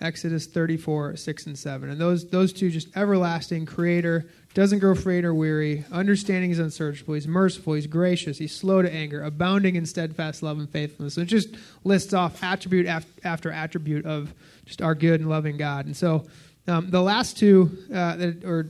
Exodus 0.00 0.46
34, 0.46 1.16
6 1.16 1.46
and 1.46 1.58
7. 1.58 1.88
And 1.90 2.00
those, 2.00 2.28
those 2.28 2.52
two 2.52 2.68
just 2.70 2.94
everlasting, 2.96 3.64
creator, 3.64 4.28
doesn't 4.52 4.80
grow 4.80 4.92
afraid 4.92 5.24
or 5.24 5.34
weary, 5.34 5.84
understanding 5.90 6.50
is 6.50 6.58
unsearchable, 6.58 7.14
he's 7.14 7.26
merciful, 7.26 7.74
he's 7.74 7.86
gracious, 7.86 8.38
he's 8.38 8.54
slow 8.54 8.82
to 8.82 8.92
anger, 8.92 9.22
abounding 9.22 9.76
in 9.76 9.86
steadfast 9.86 10.42
love 10.42 10.58
and 10.58 10.68
faithfulness. 10.68 11.14
So 11.14 11.22
it 11.22 11.26
just 11.26 11.56
lists 11.84 12.12
off 12.12 12.42
attribute 12.42 12.86
after 12.86 13.50
attribute 13.50 14.04
of 14.04 14.32
just 14.64 14.82
our 14.82 14.94
good 14.94 15.20
and 15.20 15.28
loving 15.28 15.56
God. 15.56 15.86
And 15.86 15.96
so 15.96 16.26
um, 16.66 16.90
the 16.90 17.02
last 17.02 17.36
two, 17.36 17.76
uh, 17.92 18.16
that, 18.16 18.44
or 18.44 18.68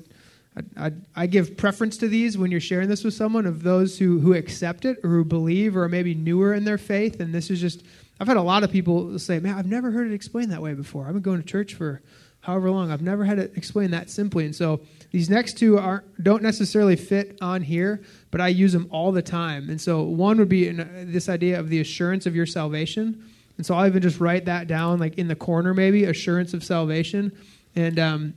I, 0.76 0.92
I, 1.16 1.26
give 1.26 1.56
preference 1.56 1.96
to 1.98 2.08
these 2.08 2.38
when 2.38 2.52
you're 2.52 2.60
sharing 2.60 2.88
this 2.88 3.02
with 3.02 3.14
someone 3.14 3.44
of 3.44 3.64
those 3.64 3.98
who, 3.98 4.20
who 4.20 4.34
accept 4.34 4.84
it 4.84 4.98
or 5.02 5.10
who 5.10 5.24
believe 5.24 5.76
or 5.76 5.84
are 5.84 5.88
maybe 5.88 6.14
newer 6.14 6.54
in 6.54 6.64
their 6.64 6.78
faith. 6.78 7.18
And 7.18 7.34
this 7.34 7.50
is 7.50 7.60
just, 7.60 7.82
I've 8.20 8.28
had 8.28 8.36
a 8.36 8.42
lot 8.42 8.62
of 8.62 8.70
people 8.70 9.18
say, 9.18 9.40
man, 9.40 9.58
I've 9.58 9.66
never 9.66 9.90
heard 9.90 10.08
it 10.08 10.14
explained 10.14 10.52
that 10.52 10.62
way 10.62 10.74
before. 10.74 11.06
I've 11.06 11.12
been 11.14 11.22
going 11.22 11.42
to 11.42 11.46
church 11.46 11.74
for 11.74 12.02
however 12.40 12.70
long. 12.70 12.92
I've 12.92 13.02
never 13.02 13.24
had 13.24 13.40
it 13.40 13.56
explained 13.56 13.92
that 13.94 14.10
simply. 14.10 14.44
And 14.44 14.54
so 14.54 14.80
these 15.10 15.28
next 15.28 15.58
two 15.58 15.76
are, 15.76 16.04
don't 16.22 16.42
necessarily 16.42 16.94
fit 16.94 17.36
on 17.40 17.62
here, 17.62 18.02
but 18.30 18.40
I 18.40 18.48
use 18.48 18.72
them 18.72 18.86
all 18.92 19.10
the 19.10 19.22
time. 19.22 19.70
And 19.70 19.80
so 19.80 20.02
one 20.02 20.38
would 20.38 20.48
be 20.48 20.68
in, 20.68 21.10
this 21.10 21.28
idea 21.28 21.58
of 21.58 21.68
the 21.68 21.80
assurance 21.80 22.26
of 22.26 22.36
your 22.36 22.46
salvation. 22.46 23.24
And 23.56 23.66
so 23.66 23.74
I'll 23.74 23.86
even 23.86 24.02
just 24.02 24.20
write 24.20 24.44
that 24.44 24.68
down, 24.68 25.00
like 25.00 25.18
in 25.18 25.26
the 25.26 25.36
corner, 25.36 25.74
maybe 25.74 26.04
assurance 26.04 26.54
of 26.54 26.62
salvation. 26.62 27.32
And 27.74 27.98
um, 27.98 28.34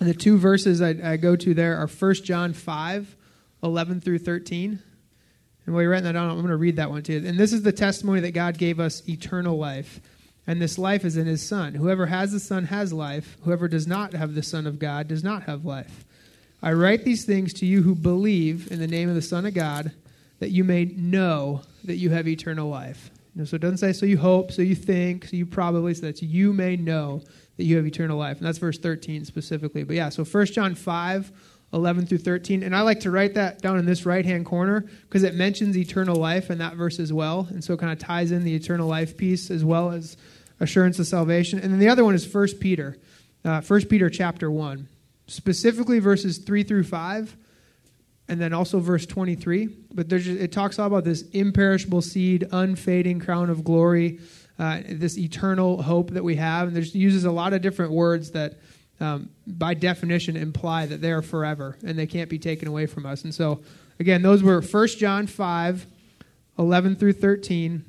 and 0.00 0.08
the 0.08 0.14
two 0.14 0.38
verses 0.38 0.80
I, 0.80 0.96
I 1.04 1.16
go 1.18 1.36
to 1.36 1.54
there 1.54 1.76
are 1.76 1.86
1 1.86 2.14
John 2.14 2.54
5, 2.54 3.16
11 3.62 4.00
through 4.00 4.18
13. 4.18 4.82
And 5.66 5.74
while 5.74 5.82
you're 5.82 5.90
writing 5.90 6.04
that 6.04 6.12
down, 6.12 6.30
I'm 6.30 6.36
going 6.38 6.48
to 6.48 6.56
read 6.56 6.76
that 6.76 6.90
one 6.90 7.02
to 7.02 7.12
you. 7.12 7.28
And 7.28 7.38
this 7.38 7.52
is 7.52 7.62
the 7.62 7.72
testimony 7.72 8.20
that 8.20 8.32
God 8.32 8.56
gave 8.56 8.80
us 8.80 9.06
eternal 9.08 9.58
life. 9.58 10.00
And 10.46 10.60
this 10.60 10.78
life 10.78 11.04
is 11.04 11.18
in 11.18 11.26
his 11.26 11.46
Son. 11.46 11.74
Whoever 11.74 12.06
has 12.06 12.32
the 12.32 12.40
Son 12.40 12.64
has 12.64 12.92
life. 12.92 13.36
Whoever 13.42 13.68
does 13.68 13.86
not 13.86 14.14
have 14.14 14.34
the 14.34 14.42
Son 14.42 14.66
of 14.66 14.78
God 14.78 15.06
does 15.06 15.22
not 15.22 15.42
have 15.44 15.66
life. 15.66 16.04
I 16.62 16.72
write 16.72 17.04
these 17.04 17.24
things 17.24 17.52
to 17.54 17.66
you 17.66 17.82
who 17.82 17.94
believe 17.94 18.72
in 18.72 18.80
the 18.80 18.86
name 18.86 19.08
of 19.08 19.14
the 19.14 19.22
Son 19.22 19.44
of 19.44 19.54
God, 19.54 19.92
that 20.38 20.50
you 20.50 20.64
may 20.64 20.86
know 20.86 21.62
that 21.84 21.96
you 21.96 22.10
have 22.10 22.26
eternal 22.26 22.68
life. 22.68 23.10
so 23.44 23.54
it 23.54 23.60
doesn't 23.60 23.78
say 23.78 23.92
so 23.92 24.06
you 24.06 24.18
hope, 24.18 24.50
so 24.50 24.62
you 24.62 24.74
think, 24.74 25.26
so 25.26 25.36
you 25.36 25.46
probably, 25.46 25.92
so 25.94 26.06
that 26.06 26.22
you 26.22 26.52
may 26.52 26.76
know 26.76 27.22
that 27.56 27.64
you 27.64 27.76
have 27.76 27.86
eternal 27.86 28.18
life. 28.18 28.38
And 28.38 28.46
that's 28.46 28.58
verse 28.58 28.78
13 28.78 29.24
specifically. 29.24 29.82
But 29.82 29.96
yeah, 29.96 30.08
so 30.08 30.24
1 30.24 30.46
John 30.46 30.74
5, 30.74 31.32
11 31.72 32.06
through 32.06 32.18
13. 32.18 32.62
And 32.62 32.74
I 32.74 32.82
like 32.82 33.00
to 33.00 33.10
write 33.10 33.34
that 33.34 33.60
down 33.60 33.78
in 33.78 33.86
this 33.86 34.04
right 34.04 34.24
hand 34.24 34.46
corner 34.46 34.86
because 35.02 35.22
it 35.22 35.34
mentions 35.34 35.76
eternal 35.76 36.16
life 36.16 36.50
in 36.50 36.58
that 36.58 36.74
verse 36.74 36.98
as 36.98 37.12
well. 37.12 37.46
And 37.50 37.62
so 37.62 37.74
it 37.74 37.80
kind 37.80 37.92
of 37.92 37.98
ties 37.98 38.32
in 38.32 38.44
the 38.44 38.54
eternal 38.54 38.88
life 38.88 39.16
piece 39.16 39.50
as 39.50 39.64
well 39.64 39.92
as 39.92 40.16
assurance 40.58 40.98
of 40.98 41.06
salvation. 41.06 41.58
And 41.58 41.72
then 41.72 41.78
the 41.78 41.88
other 41.88 42.04
one 42.04 42.14
is 42.14 42.32
1 42.32 42.58
Peter, 42.60 42.96
uh, 43.44 43.60
1 43.62 43.86
Peter 43.86 44.10
chapter 44.10 44.50
1, 44.50 44.88
specifically 45.26 45.98
verses 45.98 46.38
3 46.38 46.62
through 46.62 46.84
5 46.84 47.36
and 48.28 48.40
then 48.40 48.52
also 48.52 48.78
verse 48.78 49.06
23 49.06 49.68
but 49.92 50.08
there's 50.08 50.24
just, 50.24 50.40
it 50.40 50.52
talks 50.52 50.78
all 50.78 50.86
about 50.86 51.04
this 51.04 51.22
imperishable 51.32 52.00
seed 52.00 52.46
unfading 52.52 53.18
crown 53.18 53.50
of 53.50 53.64
glory 53.64 54.20
uh, 54.60 54.82
this 54.86 55.16
eternal 55.16 55.80
hope 55.80 56.10
that 56.10 56.22
we 56.22 56.36
have. 56.36 56.68
And 56.68 56.76
there's 56.76 56.94
uses 56.94 57.24
a 57.24 57.30
lot 57.30 57.54
of 57.54 57.62
different 57.62 57.92
words 57.92 58.30
that, 58.32 58.58
um, 59.00 59.30
by 59.46 59.72
definition, 59.72 60.36
imply 60.36 60.84
that 60.84 61.00
they 61.00 61.12
are 61.12 61.22
forever 61.22 61.78
and 61.82 61.98
they 61.98 62.06
can't 62.06 62.28
be 62.28 62.38
taken 62.38 62.68
away 62.68 62.84
from 62.84 63.06
us. 63.06 63.24
And 63.24 63.34
so, 63.34 63.62
again, 63.98 64.20
those 64.20 64.42
were 64.42 64.60
1 64.60 64.88
John 64.98 65.26
5, 65.26 65.86
11 66.58 66.96
through 66.96 67.14
13, 67.14 67.86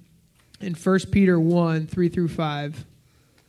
and 0.61 0.77
1 0.77 0.99
Peter 1.11 1.37
1, 1.37 1.87
3 1.87 2.09
through 2.09 2.29
5, 2.29 2.85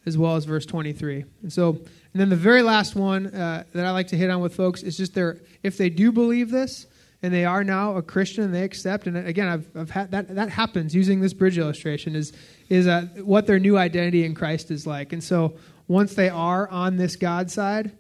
as 0.05 0.19
well 0.19 0.35
as 0.35 0.45
verse 0.45 0.67
23. 0.67 1.25
And 1.43 1.53
so, 1.53 1.69
and 1.69 2.21
then 2.21 2.29
the 2.29 2.35
very 2.35 2.63
last 2.63 2.97
one 2.97 3.29
uh, 3.29 3.63
that 3.73 3.87
I 3.87 3.93
like 3.93 4.09
to 4.09 4.17
hit 4.17 4.31
on 4.31 4.41
with 4.41 4.57
folks 4.57 4.83
is 4.83 4.97
just 4.97 5.15
their, 5.15 5.39
if 5.63 5.79
they 5.79 5.91
do 5.91 6.11
believe 6.11 6.51
this, 6.51 6.89
and 7.23 7.33
they 7.33 7.45
are 7.45 7.63
now 7.63 7.97
a 7.97 8.03
Christian 8.03 8.45
and 8.45 8.55
they 8.55 8.65
accept. 8.65 9.07
And 9.07 9.17
again, 9.17 9.49
I've, 9.49 9.77
I've 9.77 9.91
had 9.91 10.11
that 10.11 10.35
that 10.35 10.49
happens 10.51 10.95
using 10.95 11.21
this 11.21 11.33
bridge 11.33 11.57
illustration 11.57 12.17
is 12.17 12.33
is 12.73 12.89
what 13.23 13.47
their 13.47 13.59
new 13.59 13.77
identity 13.77 14.25
in 14.25 14.35
Christ 14.35 14.71
is 14.71 14.87
like. 14.87 15.13
And 15.13 15.23
so 15.23 15.59
once 15.89 16.15
they 16.15 16.31
are 16.31 16.67
on 16.69 16.97
this 16.97 17.17
God 17.17 17.51
side, 17.51 17.93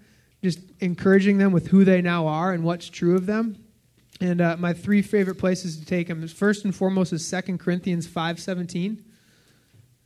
just 0.43 0.61
encouraging 0.81 1.37
them 1.37 1.53
with 1.53 1.67
who 1.67 1.85
they 1.85 2.01
now 2.01 2.27
are 2.27 2.53
and 2.53 2.65
what's 2.65 2.89
true 2.89 3.15
of 3.15 3.27
them. 3.27 3.63
And 4.19 4.41
uh, 4.41 4.57
my 4.59 4.73
three 4.73 5.03
favorite 5.03 5.35
places 5.35 5.79
to 5.79 5.85
take 5.85 6.09
them 6.09 6.23
is 6.23 6.33
first 6.33 6.65
and 6.65 6.75
foremost 6.75 7.13
is 7.13 7.27
Second 7.27 7.59
Corinthians 7.59 8.07
five 8.07 8.41
seventeen. 8.41 9.05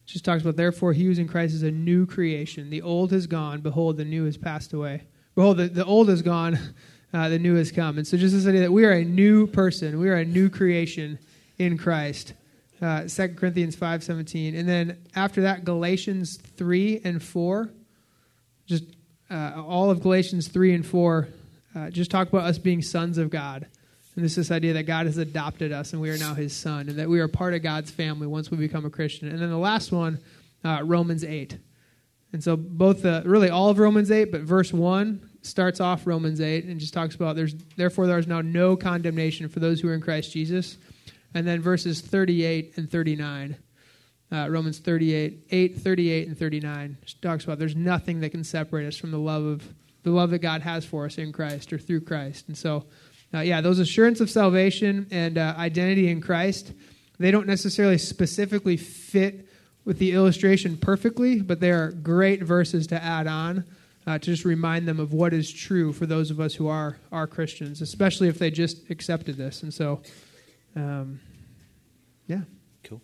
Just 0.05 0.25
talks 0.25 0.43
about 0.43 0.57
therefore 0.57 0.93
he 0.93 1.05
who's 1.05 1.19
in 1.19 1.29
Christ 1.29 1.55
is 1.55 1.63
a 1.63 1.71
new 1.71 2.05
creation. 2.05 2.69
The 2.69 2.83
old 2.83 3.13
has 3.13 3.29
gone; 3.29 3.61
behold, 3.61 3.99
the 3.99 4.05
new 4.05 4.25
has 4.25 4.37
passed 4.37 4.73
away. 4.73 5.05
Behold, 5.37 5.59
the, 5.59 5.69
the 5.69 5.85
old 5.85 6.11
is 6.11 6.23
gone 6.23 6.59
uh, 7.13 7.29
the 7.29 7.39
new 7.39 7.55
has 7.55 7.71
come. 7.71 7.99
And 7.99 8.07
so 8.07 8.17
just 8.17 8.35
this 8.35 8.47
idea 8.47 8.63
that 8.63 8.73
we 8.73 8.85
are 8.85 8.93
a 8.93 9.05
new 9.05 9.47
person, 9.47 10.01
we 10.01 10.09
are 10.09 10.17
a 10.17 10.25
new 10.25 10.51
creation 10.51 11.19
in 11.59 11.79
Christ. 11.79 12.33
Uh, 12.81 13.09
2 13.09 13.29
Corinthians 13.29 13.75
5.17. 13.75 14.59
And 14.59 14.69
then 14.69 14.99
after 15.15 15.43
that, 15.43 15.65
Galatians 15.65 16.37
3 16.37 17.01
and 17.05 17.23
4. 17.23 17.71
Just 18.67 18.85
uh, 19.31 19.63
all 19.67 19.91
of 19.91 20.03
Galatians 20.03 20.49
3 20.49 20.75
and 20.75 20.87
4 20.87 21.29
uh, 21.75 21.91
just 21.91 22.11
talk 22.11 22.29
about 22.29 22.45
us 22.45 22.59
being 22.59 22.81
sons 22.83 23.19
of 23.19 23.31
God. 23.31 23.67
And 24.15 24.25
this 24.25 24.33
is 24.33 24.49
this 24.49 24.51
idea 24.51 24.73
that 24.75 24.85
God 24.85 25.07
has 25.07 25.19
adopted 25.19 25.73
us 25.73 25.93
and 25.93 26.01
we 26.01 26.09
are 26.09 26.17
now 26.17 26.33
his 26.33 26.57
son, 26.57 26.89
and 26.89 26.99
that 26.99 27.09
we 27.09 27.21
are 27.21 27.29
part 27.29 27.53
of 27.53 27.63
God's 27.63 27.91
family 27.91 28.27
once 28.27 28.51
we 28.51 28.57
become 28.57 28.87
a 28.87 28.91
Christian. 28.91 29.29
And 29.29 29.41
then 29.41 29.51
the 29.51 29.59
last 29.59 29.93
one, 29.93 30.21
uh, 30.65 30.81
Romans 30.83 31.23
8. 31.23 31.59
And 32.33 32.43
so 32.43 32.57
both 32.57 33.03
the, 33.03 33.23
really 33.27 33.51
all 33.51 33.69
of 33.69 33.79
Romans 33.79 34.11
8, 34.11 34.33
but 34.33 34.41
verse 34.41 34.73
1 34.73 35.31
starts 35.43 35.81
off 35.81 36.07
Romans 36.07 36.41
8 36.41 36.65
and 36.65 36.81
just 36.81 36.95
talks 36.95 37.15
about 37.15 37.37
there's 37.37 37.55
therefore 37.77 38.07
there 38.07 38.19
is 38.19 38.27
now 38.27 38.41
no 38.41 38.77
condemnation 38.77 39.49
for 39.49 39.61
those 39.61 39.81
who 39.81 39.89
are 39.89 39.95
in 39.95 40.01
Christ 40.01 40.33
Jesus. 40.33 40.79
And 41.37 41.47
then 41.47 41.61
verses 41.61 42.01
38 42.01 42.79
and 42.79 42.91
39, 42.91 43.57
uh, 44.33 44.49
Romans 44.49 44.79
38, 44.79 45.49
8, 45.51 45.79
38, 45.79 46.29
and 46.29 46.39
39 46.39 46.97
talks 47.21 47.45
about 47.45 47.59
there's 47.59 47.77
nothing 47.77 48.21
that 48.21 48.31
can 48.31 48.43
separate 48.43 48.87
us 48.87 48.97
from 48.97 49.11
the 49.11 49.19
love 49.19 49.45
of 49.45 49.75
the 50.03 50.13
love 50.13 50.31
that 50.31 50.39
God 50.39 50.63
has 50.63 50.87
for 50.87 51.05
us 51.05 51.19
in 51.19 51.33
Christ 51.33 51.75
or 51.75 51.79
through 51.79 52.01
Christ. 52.01 52.49
And 52.49 52.57
so, 52.57 52.87
uh, 53.35 53.41
yeah, 53.41 53.61
those 53.61 53.81
assurance 53.81 54.23
of 54.23 54.31
salvation 54.31 55.09
and 55.11 55.37
uh, 55.37 55.55
identity 55.59 56.09
in 56.09 56.23
Christ, 56.23 56.73
they 57.19 57.31
don't 57.31 57.47
necessarily 57.47 57.99
specifically 57.99 58.79
fit 58.79 59.47
with 59.85 59.99
the 59.99 60.13
illustration 60.13 60.79
perfectly, 60.79 61.43
but 61.43 61.61
they 61.61 61.71
are 61.71 61.91
great 61.91 62.43
verses 62.43 62.87
to 62.87 63.05
add 63.05 63.27
on 63.27 63.65
uh, 64.07 64.17
to 64.17 64.25
just 64.25 64.47
remind 64.47 64.89
them 64.89 64.99
of 64.99 65.13
what 65.13 65.35
is 65.35 65.53
true 65.53 65.93
for 65.93 66.07
those 66.07 66.31
of 66.31 66.41
us 66.41 66.55
who 66.55 66.67
are 66.67 66.97
are 67.13 67.27
Christians, 67.27 67.83
especially 67.83 68.29
if 68.29 68.39
they 68.39 68.51
just 68.51 68.89
accepted 68.89 69.37
this. 69.37 69.63
And 69.63 69.75
so, 69.75 70.01
um, 70.77 71.21
yeah. 72.27 72.41
Cool. 72.85 73.03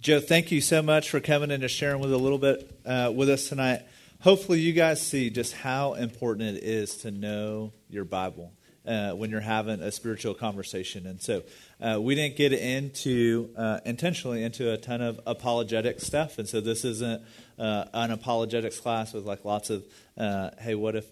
Joe, 0.00 0.20
thank 0.20 0.50
you 0.50 0.60
so 0.60 0.82
much 0.82 1.10
for 1.10 1.20
coming 1.20 1.50
and 1.50 1.62
just 1.62 1.74
sharing 1.74 2.00
with 2.00 2.12
a 2.12 2.16
little 2.16 2.38
bit 2.38 2.80
uh, 2.84 3.12
with 3.14 3.28
us 3.28 3.48
tonight. 3.48 3.82
Hopefully, 4.20 4.60
you 4.60 4.72
guys 4.72 5.04
see 5.04 5.30
just 5.30 5.54
how 5.54 5.94
important 5.94 6.56
it 6.56 6.62
is 6.62 6.96
to 6.98 7.10
know 7.10 7.72
your 7.88 8.04
Bible. 8.04 8.52
Uh, 8.86 9.12
when 9.12 9.30
you're 9.30 9.40
having 9.40 9.82
a 9.82 9.92
spiritual 9.92 10.32
conversation. 10.32 11.06
And 11.06 11.20
so 11.20 11.42
uh, 11.82 12.00
we 12.00 12.14
didn't 12.14 12.36
get 12.36 12.54
into 12.54 13.50
uh, 13.54 13.80
intentionally 13.84 14.42
into 14.42 14.72
a 14.72 14.78
ton 14.78 15.02
of 15.02 15.20
apologetic 15.26 16.00
stuff. 16.00 16.38
And 16.38 16.48
so 16.48 16.62
this 16.62 16.86
isn't 16.86 17.22
uh, 17.58 17.84
an 17.92 18.10
apologetics 18.10 18.80
class 18.80 19.12
with 19.12 19.26
like 19.26 19.44
lots 19.44 19.68
of, 19.68 19.84
uh, 20.16 20.50
hey, 20.58 20.74
what 20.74 20.96
if 20.96 21.04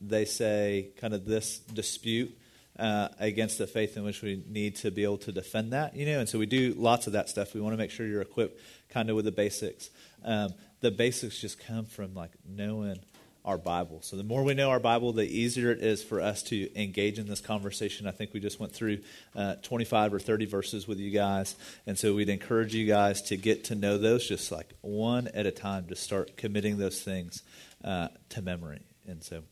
they 0.00 0.24
say 0.24 0.88
kind 0.96 1.14
of 1.14 1.24
this 1.24 1.60
dispute 1.60 2.36
against 2.78 3.58
the 3.58 3.66
faith 3.66 3.96
in 3.96 4.04
which 4.04 4.22
we 4.22 4.42
need 4.48 4.76
to 4.76 4.90
be 4.90 5.04
able 5.04 5.18
to 5.18 5.32
defend 5.32 5.72
that, 5.72 5.96
you 5.96 6.06
know? 6.06 6.20
And 6.20 6.28
so 6.28 6.38
we 6.38 6.46
do 6.46 6.74
lots 6.76 7.06
of 7.06 7.12
that 7.14 7.28
stuff. 7.28 7.54
We 7.54 7.60
want 7.60 7.72
to 7.72 7.78
make 7.78 7.90
sure 7.90 8.06
you're 8.06 8.22
equipped 8.22 8.60
kind 8.88 9.10
of 9.10 9.16
with 9.16 9.24
the 9.24 9.32
basics. 9.32 9.90
Um, 10.24 10.54
the 10.80 10.90
basics 10.90 11.40
just 11.40 11.58
come 11.58 11.84
from 11.86 12.14
like 12.14 12.30
knowing 12.46 13.00
our 13.44 13.58
Bible. 13.58 14.02
So 14.02 14.16
the 14.16 14.24
more 14.24 14.42
we 14.42 14.54
know 14.54 14.70
our 14.70 14.80
Bible, 14.80 15.12
the 15.12 15.24
easier 15.24 15.70
it 15.70 15.80
is 15.80 16.02
for 16.02 16.20
us 16.20 16.42
to 16.44 16.68
engage 16.80 17.18
in 17.18 17.26
this 17.26 17.40
conversation. 17.40 18.06
I 18.06 18.10
think 18.10 18.34
we 18.34 18.40
just 18.40 18.60
went 18.60 18.72
through 18.72 18.98
uh, 19.34 19.54
25 19.62 20.14
or 20.14 20.18
30 20.18 20.44
verses 20.46 20.86
with 20.86 20.98
you 20.98 21.10
guys. 21.10 21.56
And 21.86 21.98
so 21.98 22.14
we'd 22.14 22.28
encourage 22.28 22.74
you 22.74 22.86
guys 22.86 23.22
to 23.22 23.36
get 23.36 23.64
to 23.64 23.74
know 23.74 23.96
those 23.96 24.28
just 24.28 24.52
like 24.52 24.74
one 24.82 25.28
at 25.28 25.46
a 25.46 25.50
time 25.50 25.86
to 25.86 25.96
start 25.96 26.36
committing 26.36 26.76
those 26.76 27.00
things 27.00 27.42
uh, 27.82 28.08
to 28.30 28.42
memory. 28.42 28.80
And 29.06 29.24
so 29.24 29.42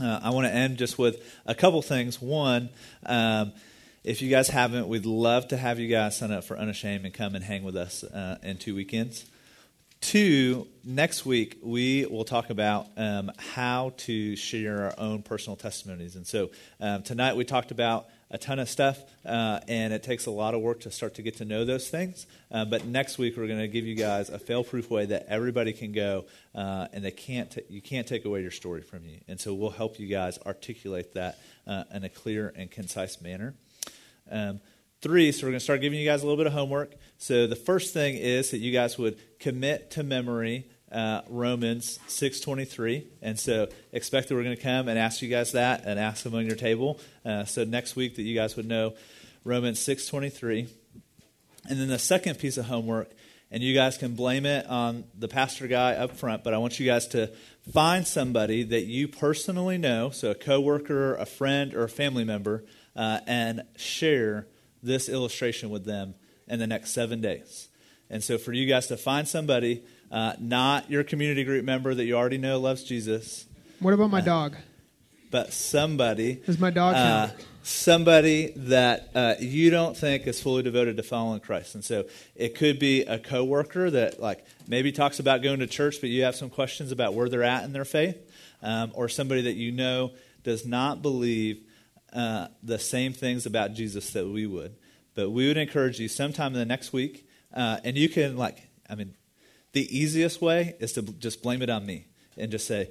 uh, 0.00 0.20
I 0.22 0.30
want 0.30 0.46
to 0.46 0.52
end 0.52 0.78
just 0.78 0.98
with 0.98 1.22
a 1.46 1.54
couple 1.54 1.80
things. 1.82 2.20
One, 2.20 2.70
um, 3.06 3.52
if 4.02 4.20
you 4.20 4.28
guys 4.28 4.48
haven't, 4.48 4.88
we'd 4.88 5.06
love 5.06 5.48
to 5.48 5.56
have 5.56 5.78
you 5.78 5.88
guys 5.88 6.18
sign 6.18 6.32
up 6.32 6.44
for 6.44 6.58
Unashamed 6.58 7.04
and 7.04 7.14
come 7.14 7.34
and 7.34 7.44
hang 7.44 7.62
with 7.62 7.76
us 7.76 8.04
uh, 8.04 8.38
in 8.42 8.58
two 8.58 8.74
weekends. 8.74 9.24
Two, 10.00 10.66
next 10.84 11.24
week 11.24 11.58
we 11.62 12.04
will 12.06 12.24
talk 12.24 12.50
about 12.50 12.88
um, 12.98 13.32
how 13.38 13.94
to 13.98 14.36
share 14.36 14.84
our 14.84 14.94
own 14.98 15.22
personal 15.22 15.56
testimonies. 15.56 16.16
And 16.16 16.26
so 16.26 16.50
um, 16.80 17.02
tonight 17.02 17.36
we 17.36 17.44
talked 17.44 17.70
about 17.70 18.06
a 18.30 18.38
ton 18.38 18.58
of 18.58 18.68
stuff, 18.68 18.98
uh, 19.24 19.60
and 19.68 19.92
it 19.92 20.02
takes 20.02 20.26
a 20.26 20.30
lot 20.30 20.54
of 20.54 20.60
work 20.60 20.80
to 20.80 20.90
start 20.90 21.14
to 21.14 21.22
get 21.22 21.36
to 21.36 21.44
know 21.44 21.64
those 21.64 21.88
things. 21.88 22.26
Uh, 22.50 22.64
but 22.64 22.84
next 22.84 23.18
week 23.18 23.36
we're 23.36 23.46
going 23.46 23.60
to 23.60 23.68
give 23.68 23.86
you 23.86 23.94
guys 23.94 24.28
a 24.28 24.38
fail-proof 24.38 24.90
way 24.90 25.06
that 25.06 25.26
everybody 25.28 25.72
can 25.72 25.92
go, 25.92 26.24
uh, 26.54 26.88
and 26.92 27.04
they 27.04 27.10
can't 27.10 27.50
t- 27.50 27.62
you 27.68 27.80
can't 27.80 28.06
take 28.06 28.24
away 28.24 28.42
your 28.42 28.50
story 28.50 28.82
from 28.82 29.04
you. 29.04 29.18
And 29.28 29.40
so 29.40 29.54
we'll 29.54 29.70
help 29.70 29.98
you 29.98 30.06
guys 30.06 30.38
articulate 30.44 31.14
that 31.14 31.38
uh, 31.66 31.84
in 31.92 32.04
a 32.04 32.08
clear 32.08 32.52
and 32.56 32.70
concise 32.70 33.20
manner. 33.20 33.54
Um, 34.30 34.60
three, 35.00 35.30
so 35.32 35.46
we're 35.46 35.50
going 35.50 35.58
to 35.58 35.64
start 35.64 35.80
giving 35.80 35.98
you 35.98 36.06
guys 36.06 36.22
a 36.22 36.26
little 36.26 36.38
bit 36.38 36.46
of 36.46 36.54
homework. 36.54 36.94
So 37.18 37.46
the 37.46 37.56
first 37.56 37.92
thing 37.92 38.16
is 38.16 38.50
that 38.50 38.58
you 38.58 38.72
guys 38.72 38.98
would 38.98 39.18
commit 39.38 39.90
to 39.92 40.02
memory 40.02 40.66
uh, 40.94 41.22
Romans 41.28 41.98
6.23. 42.08 43.04
And 43.20 43.38
so 43.38 43.68
expect 43.92 44.28
that 44.28 44.34
we're 44.34 44.44
going 44.44 44.56
to 44.56 44.62
come 44.62 44.88
and 44.88 44.98
ask 44.98 45.20
you 45.20 45.28
guys 45.28 45.52
that 45.52 45.84
and 45.84 45.98
ask 45.98 46.22
them 46.22 46.34
on 46.34 46.46
your 46.46 46.56
table. 46.56 47.00
Uh, 47.24 47.44
so 47.44 47.64
next 47.64 47.96
week 47.96 48.16
that 48.16 48.22
you 48.22 48.34
guys 48.34 48.56
would 48.56 48.66
know 48.66 48.94
Romans 49.42 49.80
6.23. 49.80 50.68
And 51.68 51.80
then 51.80 51.88
the 51.88 51.98
second 51.98 52.38
piece 52.38 52.56
of 52.56 52.66
homework, 52.66 53.10
and 53.50 53.62
you 53.62 53.74
guys 53.74 53.98
can 53.98 54.14
blame 54.14 54.46
it 54.46 54.66
on 54.66 55.04
the 55.18 55.28
pastor 55.28 55.66
guy 55.66 55.94
up 55.94 56.12
front, 56.16 56.44
but 56.44 56.54
I 56.54 56.58
want 56.58 56.78
you 56.78 56.86
guys 56.86 57.06
to 57.08 57.32
find 57.72 58.06
somebody 58.06 58.62
that 58.64 58.84
you 58.84 59.08
personally 59.08 59.78
know, 59.78 60.10
so 60.10 60.30
a 60.30 60.34
coworker, 60.34 61.14
a 61.14 61.26
friend, 61.26 61.74
or 61.74 61.84
a 61.84 61.88
family 61.88 62.24
member, 62.24 62.64
uh, 62.94 63.20
and 63.26 63.62
share 63.76 64.46
this 64.82 65.08
illustration 65.08 65.70
with 65.70 65.84
them 65.84 66.14
in 66.46 66.58
the 66.58 66.66
next 66.66 66.90
seven 66.90 67.20
days. 67.20 67.68
And 68.10 68.22
so, 68.22 68.38
for 68.38 68.52
you 68.52 68.66
guys 68.66 68.86
to 68.88 68.96
find 68.96 69.26
somebody, 69.26 69.82
uh, 70.10 70.34
not 70.38 70.90
your 70.90 71.04
community 71.04 71.44
group 71.44 71.64
member 71.64 71.94
that 71.94 72.04
you 72.04 72.16
already 72.16 72.38
know 72.38 72.58
loves 72.60 72.84
Jesus. 72.84 73.46
What 73.80 73.94
about 73.94 74.10
my 74.10 74.20
uh, 74.20 74.24
dog? 74.24 74.56
But 75.30 75.52
somebody. 75.52 76.36
Does 76.46 76.58
my 76.58 76.70
dog 76.70 76.94
uh, 76.94 77.28
Somebody 77.66 78.52
that 78.56 79.08
uh, 79.14 79.34
you 79.40 79.70
don't 79.70 79.96
think 79.96 80.26
is 80.26 80.38
fully 80.38 80.62
devoted 80.62 80.98
to 80.98 81.02
following 81.02 81.40
Christ. 81.40 81.74
And 81.74 81.82
so 81.82 82.04
it 82.36 82.54
could 82.54 82.78
be 82.78 83.02
a 83.02 83.18
coworker 83.18 83.90
that, 83.90 84.20
like, 84.20 84.44
maybe 84.68 84.92
talks 84.92 85.18
about 85.18 85.42
going 85.42 85.60
to 85.60 85.66
church, 85.66 85.96
but 86.02 86.10
you 86.10 86.24
have 86.24 86.36
some 86.36 86.50
questions 86.50 86.92
about 86.92 87.14
where 87.14 87.26
they're 87.28 87.42
at 87.42 87.64
in 87.64 87.72
their 87.72 87.86
faith, 87.86 88.18
um, 88.62 88.92
or 88.94 89.08
somebody 89.08 89.40
that 89.42 89.54
you 89.54 89.72
know 89.72 90.12
does 90.42 90.66
not 90.66 91.00
believe 91.00 91.62
uh, 92.12 92.48
the 92.62 92.78
same 92.78 93.14
things 93.14 93.46
about 93.46 93.72
Jesus 93.72 94.10
that 94.12 94.26
we 94.26 94.46
would. 94.46 94.76
But 95.14 95.30
we 95.30 95.48
would 95.48 95.56
encourage 95.56 95.98
you 95.98 96.08
sometime 96.08 96.52
in 96.52 96.58
the 96.58 96.66
next 96.66 96.92
week, 96.92 97.26
uh, 97.54 97.78
and 97.82 97.96
you 97.96 98.10
can, 98.10 98.36
like, 98.36 98.68
I 98.90 98.94
mean, 98.94 99.14
the 99.74 99.96
easiest 99.96 100.40
way 100.40 100.74
is 100.80 100.92
to 100.94 101.02
just 101.02 101.42
blame 101.42 101.60
it 101.60 101.68
on 101.68 101.84
me 101.84 102.06
and 102.36 102.50
just 102.50 102.66
say, 102.66 102.90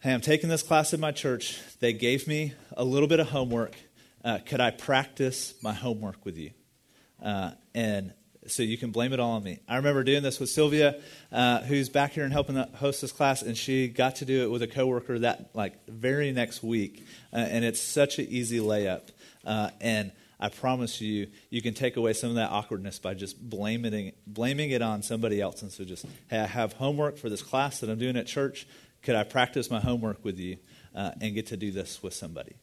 hey, 0.00 0.12
I'm 0.12 0.20
taking 0.20 0.48
this 0.48 0.62
class 0.62 0.92
in 0.92 1.00
my 1.00 1.12
church. 1.12 1.60
They 1.80 1.92
gave 1.92 2.28
me 2.28 2.52
a 2.76 2.84
little 2.84 3.08
bit 3.08 3.20
of 3.20 3.28
homework. 3.28 3.74
Uh, 4.22 4.38
could 4.44 4.60
I 4.60 4.70
practice 4.70 5.54
my 5.62 5.72
homework 5.72 6.24
with 6.24 6.36
you? 6.36 6.50
Uh, 7.22 7.52
and 7.74 8.12
so 8.46 8.62
you 8.62 8.76
can 8.76 8.90
blame 8.90 9.14
it 9.14 9.20
all 9.20 9.32
on 9.32 9.42
me. 9.42 9.60
I 9.66 9.76
remember 9.76 10.04
doing 10.04 10.22
this 10.22 10.38
with 10.38 10.50
Sylvia, 10.50 11.00
uh, 11.32 11.62
who's 11.62 11.88
back 11.88 12.12
here 12.12 12.24
and 12.24 12.32
helping 12.32 12.56
host 12.74 13.00
this 13.00 13.12
class, 13.12 13.40
and 13.40 13.56
she 13.56 13.88
got 13.88 14.16
to 14.16 14.26
do 14.26 14.44
it 14.44 14.50
with 14.50 14.62
a 14.62 14.66
coworker 14.66 15.18
that 15.20 15.50
like 15.54 15.86
very 15.86 16.32
next 16.32 16.62
week, 16.62 17.06
uh, 17.32 17.36
and 17.36 17.64
it's 17.64 17.80
such 17.80 18.18
an 18.18 18.26
easy 18.28 18.58
layup. 18.58 19.08
Uh, 19.46 19.70
and 19.80 20.12
I 20.40 20.48
promise 20.48 21.00
you, 21.00 21.28
you 21.50 21.62
can 21.62 21.74
take 21.74 21.96
away 21.96 22.12
some 22.12 22.30
of 22.30 22.36
that 22.36 22.50
awkwardness 22.50 22.98
by 22.98 23.14
just 23.14 23.40
blaming 23.40 24.12
blaming 24.26 24.70
it 24.70 24.82
on 24.82 25.02
somebody 25.02 25.40
else. 25.40 25.62
And 25.62 25.72
so 25.72 25.84
just, 25.84 26.06
hey, 26.28 26.40
I 26.40 26.46
have 26.46 26.74
homework 26.74 27.18
for 27.18 27.28
this 27.28 27.42
class 27.42 27.80
that 27.80 27.90
I'm 27.90 27.98
doing 27.98 28.16
at 28.16 28.26
church. 28.26 28.66
Could 29.02 29.14
I 29.14 29.24
practice 29.24 29.70
my 29.70 29.80
homework 29.80 30.24
with 30.24 30.38
you 30.38 30.56
uh, 30.94 31.12
and 31.20 31.34
get 31.34 31.46
to 31.48 31.56
do 31.56 31.70
this 31.70 32.02
with 32.02 32.14
somebody? 32.14 32.54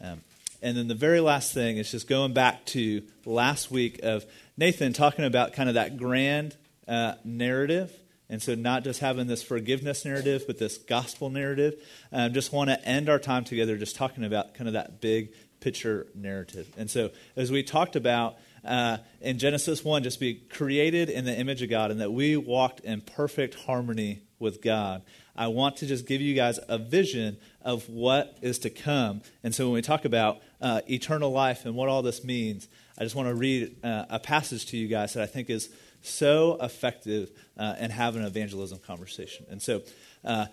Um, 0.00 0.20
and 0.64 0.76
then 0.76 0.88
the 0.88 0.94
very 0.94 1.20
last 1.20 1.52
thing 1.52 1.76
is 1.76 1.90
just 1.90 2.08
going 2.08 2.32
back 2.32 2.64
to 2.66 3.02
last 3.26 3.70
week 3.70 4.00
of 4.02 4.24
Nathan 4.56 4.92
talking 4.92 5.24
about 5.24 5.52
kind 5.52 5.68
of 5.68 5.74
that 5.74 5.96
grand 5.96 6.56
uh, 6.88 7.14
narrative. 7.24 7.92
And 8.30 8.42
so, 8.42 8.54
not 8.54 8.84
just 8.84 9.00
having 9.00 9.26
this 9.26 9.42
forgiveness 9.42 10.06
narrative, 10.06 10.44
but 10.46 10.58
this 10.58 10.78
gospel 10.78 11.28
narrative. 11.28 11.74
Um, 12.10 12.32
just 12.32 12.52
want 12.52 12.70
to 12.70 12.82
end 12.88 13.10
our 13.10 13.18
time 13.18 13.44
together 13.44 13.76
just 13.76 13.94
talking 13.94 14.24
about 14.24 14.54
kind 14.54 14.66
of 14.66 14.72
that 14.72 15.02
big 15.02 15.34
picture 15.64 16.06
narrative. 16.14 16.70
And 16.76 16.90
so, 16.90 17.10
as 17.36 17.50
we 17.50 17.62
talked 17.62 17.96
about 17.96 18.36
uh, 18.66 18.98
in 19.22 19.38
Genesis 19.38 19.82
1, 19.82 20.02
just 20.02 20.20
be 20.20 20.34
created 20.34 21.08
in 21.08 21.24
the 21.24 21.34
image 21.34 21.62
of 21.62 21.70
God 21.70 21.90
and 21.90 22.02
that 22.02 22.12
we 22.12 22.36
walked 22.36 22.80
in 22.80 23.00
perfect 23.00 23.54
harmony 23.54 24.20
with 24.38 24.60
God. 24.60 25.02
I 25.34 25.48
want 25.48 25.78
to 25.78 25.86
just 25.86 26.06
give 26.06 26.20
you 26.20 26.34
guys 26.34 26.60
a 26.68 26.76
vision 26.76 27.38
of 27.62 27.88
what 27.88 28.36
is 28.42 28.58
to 28.60 28.70
come. 28.70 29.22
And 29.42 29.54
so, 29.54 29.64
when 29.64 29.74
we 29.74 29.82
talk 29.82 30.04
about 30.04 30.42
uh, 30.60 30.82
eternal 30.88 31.32
life 31.32 31.64
and 31.64 31.74
what 31.74 31.88
all 31.88 32.02
this 32.02 32.22
means, 32.22 32.68
I 32.98 33.04
just 33.04 33.16
want 33.16 33.28
to 33.28 33.34
read 33.34 33.82
uh, 33.82 34.04
a 34.10 34.18
passage 34.18 34.66
to 34.66 34.76
you 34.76 34.86
guys 34.86 35.14
that 35.14 35.22
I 35.22 35.26
think 35.26 35.48
is 35.48 35.70
so 36.02 36.58
effective 36.60 37.30
uh, 37.56 37.76
in 37.80 37.90
having 37.90 38.20
an 38.20 38.26
evangelism 38.26 38.80
conversation. 38.86 39.46
And 39.48 39.62
so, 39.62 39.80
uh, 40.26 40.46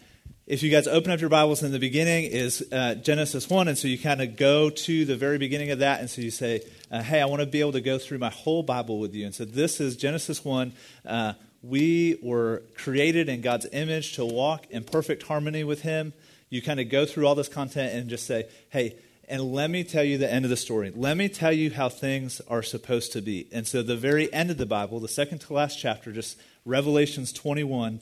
if 0.52 0.62
you 0.62 0.70
guys 0.70 0.86
open 0.86 1.14
up 1.14 1.22
your 1.22 1.30
Bibles 1.30 1.64
in 1.64 1.72
the 1.72 1.80
beginning 1.80 2.26
is 2.26 2.62
uh, 2.74 2.96
Genesis 2.96 3.50
1, 3.50 3.70
and 3.70 3.78
so 3.78 3.88
you 3.88 3.98
kind 3.98 4.22
of 4.22 4.36
go 4.36 4.70
to 4.70 5.06
the 5.06 5.16
very 5.16 5.38
beginning 5.38 5.72
of 5.72 5.80
that, 5.80 6.02
and 6.02 6.10
so 6.10 6.22
you 6.22 6.30
say, 6.30 6.60
uh, 6.92 7.02
hey, 7.02 7.22
I 7.22 7.26
want 7.26 7.40
to 7.40 7.46
be 7.46 7.62
able 7.62 7.72
to 7.72 7.80
go 7.80 7.98
through 7.98 8.18
my 8.18 8.32
whole 8.32 8.62
Bible 8.62 9.00
with 9.00 9.16
you. 9.16 9.26
And 9.26 9.34
so 9.34 9.46
this 9.46 9.80
is 9.80 9.96
Genesis 9.96 10.44
1. 10.44 10.74
Uh, 11.06 11.34
we 11.64 12.20
were 12.22 12.64
created 12.76 13.30
in 13.30 13.40
God's 13.40 13.66
image 13.72 14.18
to 14.18 14.26
walk 14.26 14.70
in 14.70 14.84
perfect 14.84 15.24
harmony 15.24 15.64
with 15.64 15.84
Him. 15.84 16.12
You 16.50 16.62
kind 16.62 16.82
of 16.82 16.90
go 16.90 17.06
through 17.06 17.28
all 17.28 17.36
this 17.36 17.48
content 17.48 17.96
and 17.96 18.10
just 18.10 18.28
say, 18.28 18.50
hey, 18.72 18.98
and 19.30 19.54
let 19.54 19.70
me 19.70 19.86
tell 19.86 20.04
you 20.04 20.18
the 20.18 20.30
end 20.30 20.44
of 20.44 20.52
the 20.52 20.58
story. 20.58 20.92
Let 20.94 21.16
me 21.16 21.30
tell 21.30 21.54
you 21.54 21.72
how 21.72 21.88
things 21.88 22.42
are 22.50 22.62
supposed 22.62 23.14
to 23.14 23.22
be. 23.22 23.48
And 23.54 23.66
so, 23.66 23.84
the 23.84 23.96
very 23.96 24.32
end 24.34 24.52
of 24.52 24.58
the 24.58 24.66
Bible, 24.66 25.00
the 25.00 25.08
second 25.08 25.40
to 25.40 25.54
last 25.54 25.80
chapter, 25.80 26.12
just 26.12 26.38
Revelations 26.66 27.32
21, 27.32 28.02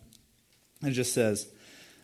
it 0.82 0.92
just 0.92 1.14
says, 1.14 1.48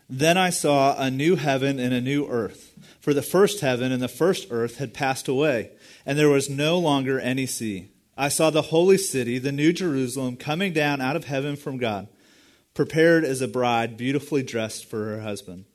Then 0.08 0.38
I 0.38 0.50
saw 0.50 0.96
a 0.96 1.10
new 1.10 1.36
heaven 1.36 1.78
and 1.78 1.92
a 1.92 2.00
new 2.00 2.26
earth. 2.28 2.72
For 3.00 3.12
the 3.12 3.22
first 3.22 3.60
heaven 3.60 3.92
and 3.92 4.02
the 4.02 4.08
first 4.08 4.48
earth 4.50 4.78
had 4.78 4.94
passed 4.94 5.28
away, 5.28 5.70
and 6.04 6.18
there 6.18 6.28
was 6.28 6.50
no 6.50 6.78
longer 6.78 7.18
any 7.18 7.46
sea. 7.46 7.90
I 8.16 8.28
saw 8.28 8.50
the 8.50 8.62
holy 8.62 8.98
city, 8.98 9.38
the 9.38 9.52
new 9.52 9.72
Jerusalem, 9.72 10.36
coming 10.36 10.72
down 10.72 11.00
out 11.00 11.16
of 11.16 11.24
heaven 11.24 11.56
from 11.56 11.78
God, 11.78 12.08
prepared 12.74 13.24
as 13.24 13.40
a 13.40 13.48
bride 13.48 13.96
beautifully 13.96 14.42
dressed 14.42 14.86
for 14.86 15.04
her 15.06 15.20
husband. 15.20 15.66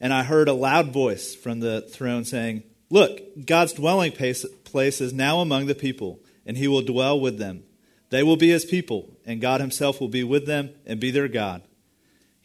And 0.00 0.12
I 0.12 0.22
heard 0.22 0.48
a 0.48 0.54
loud 0.54 0.92
voice 0.92 1.34
from 1.34 1.60
the 1.60 1.80
throne 1.80 2.24
saying, 2.24 2.62
Look, 2.90 3.20
God's 3.44 3.72
dwelling 3.74 4.12
place 4.12 5.00
is 5.00 5.12
now 5.12 5.40
among 5.40 5.66
the 5.66 5.74
people, 5.74 6.20
and 6.46 6.56
he 6.56 6.68
will 6.68 6.82
dwell 6.82 7.18
with 7.18 7.38
them. 7.38 7.64
They 8.10 8.22
will 8.22 8.36
be 8.36 8.48
his 8.48 8.64
people, 8.64 9.10
and 9.26 9.40
God 9.40 9.60
himself 9.60 10.00
will 10.00 10.08
be 10.08 10.24
with 10.24 10.46
them 10.46 10.70
and 10.86 11.00
be 11.00 11.10
their 11.10 11.28
God. 11.28 11.62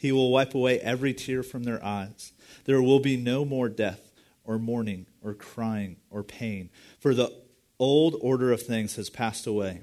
He 0.04 0.12
will 0.12 0.32
wipe 0.32 0.54
away 0.54 0.82
every 0.82 1.14
tear 1.14 1.44
from 1.44 1.64
their 1.64 1.82
eyes. 1.82 2.34
There 2.66 2.82
will 2.82 3.00
be 3.00 3.16
no 3.16 3.46
more 3.46 3.70
death, 3.70 4.12
or 4.44 4.60
mourning, 4.60 5.06
or 5.22 5.34
crying, 5.34 5.96
or 6.10 6.24
pain, 6.24 6.70
for 7.00 7.14
the 7.14 7.32
old 7.80 8.18
order 8.20 8.52
of 8.52 8.62
things 8.62 8.98
has 8.98 9.10
passed 9.10 9.48
away. 9.48 9.80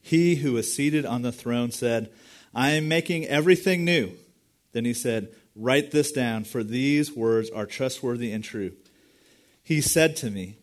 He 0.00 0.36
who 0.36 0.56
is 0.56 0.72
seated 0.72 1.04
on 1.04 1.20
the 1.20 1.32
throne 1.32 1.70
said, 1.70 2.14
I 2.54 2.70
am 2.70 2.88
making 2.88 3.26
everything 3.26 3.84
new. 3.84 4.12
Then 4.72 4.86
he 4.86 4.94
said, 4.94 5.28
Write 5.54 5.90
this 5.90 6.10
down, 6.10 6.44
for 6.44 6.64
these 6.64 7.12
words 7.12 7.50
are 7.50 7.66
trustworthy 7.66 8.32
and 8.32 8.42
true. 8.42 8.72
He 9.62 9.82
said 9.82 10.16
to 10.16 10.30
me, 10.30 10.56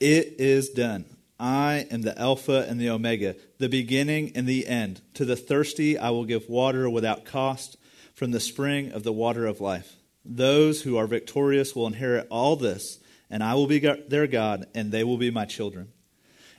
It 0.00 0.34
is 0.40 0.68
done. 0.68 1.04
I 1.38 1.86
am 1.92 2.02
the 2.02 2.18
Alpha 2.18 2.66
and 2.68 2.80
the 2.80 2.90
Omega, 2.90 3.36
the 3.58 3.68
beginning 3.68 4.32
and 4.34 4.48
the 4.48 4.66
end. 4.66 5.00
To 5.14 5.24
the 5.24 5.36
thirsty 5.36 5.96
I 5.96 6.10
will 6.10 6.24
give 6.24 6.48
water 6.48 6.90
without 6.90 7.24
cost 7.24 7.76
from 8.14 8.30
the 8.30 8.40
spring 8.40 8.92
of 8.92 9.02
the 9.02 9.12
water 9.12 9.44
of 9.46 9.60
life. 9.60 9.96
Those 10.24 10.82
who 10.82 10.96
are 10.96 11.06
victorious 11.06 11.74
will 11.74 11.86
inherit 11.86 12.26
all 12.30 12.56
this, 12.56 12.98
and 13.28 13.42
I 13.42 13.54
will 13.54 13.66
be 13.66 13.78
their 13.78 14.26
God, 14.26 14.66
and 14.74 14.90
they 14.90 15.04
will 15.04 15.18
be 15.18 15.30
my 15.30 15.44
children. 15.44 15.88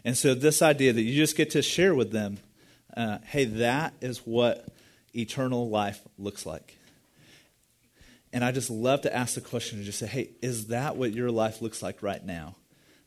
And 0.04 0.16
so, 0.16 0.36
this 0.36 0.62
idea 0.62 0.94
that 0.94 1.02
you 1.02 1.16
just 1.16 1.36
get 1.36 1.52
to 1.52 1.64
share 1.64 1.96
with 1.96 2.12
them, 2.12 2.38
uh, 2.96 3.18
hey, 3.26 3.46
that 3.46 3.94
is 4.02 4.20
what 4.20 4.68
eternal 5.16 5.70
life 5.70 6.00
looks 6.20 6.46
like. 6.46 6.78
And 8.32 8.44
I 8.44 8.52
just 8.52 8.70
love 8.70 9.02
to 9.02 9.16
ask 9.16 9.36
the 9.36 9.42
question 9.42 9.78
and 9.80 9.86
just 9.86 9.98
say, 9.98 10.08
hey, 10.08 10.30
is 10.42 10.68
that 10.68 10.98
what 10.98 11.14
your 11.14 11.32
life 11.32 11.62
looks 11.62 11.82
like 11.82 12.04
right 12.04 12.24
now? 12.24 12.56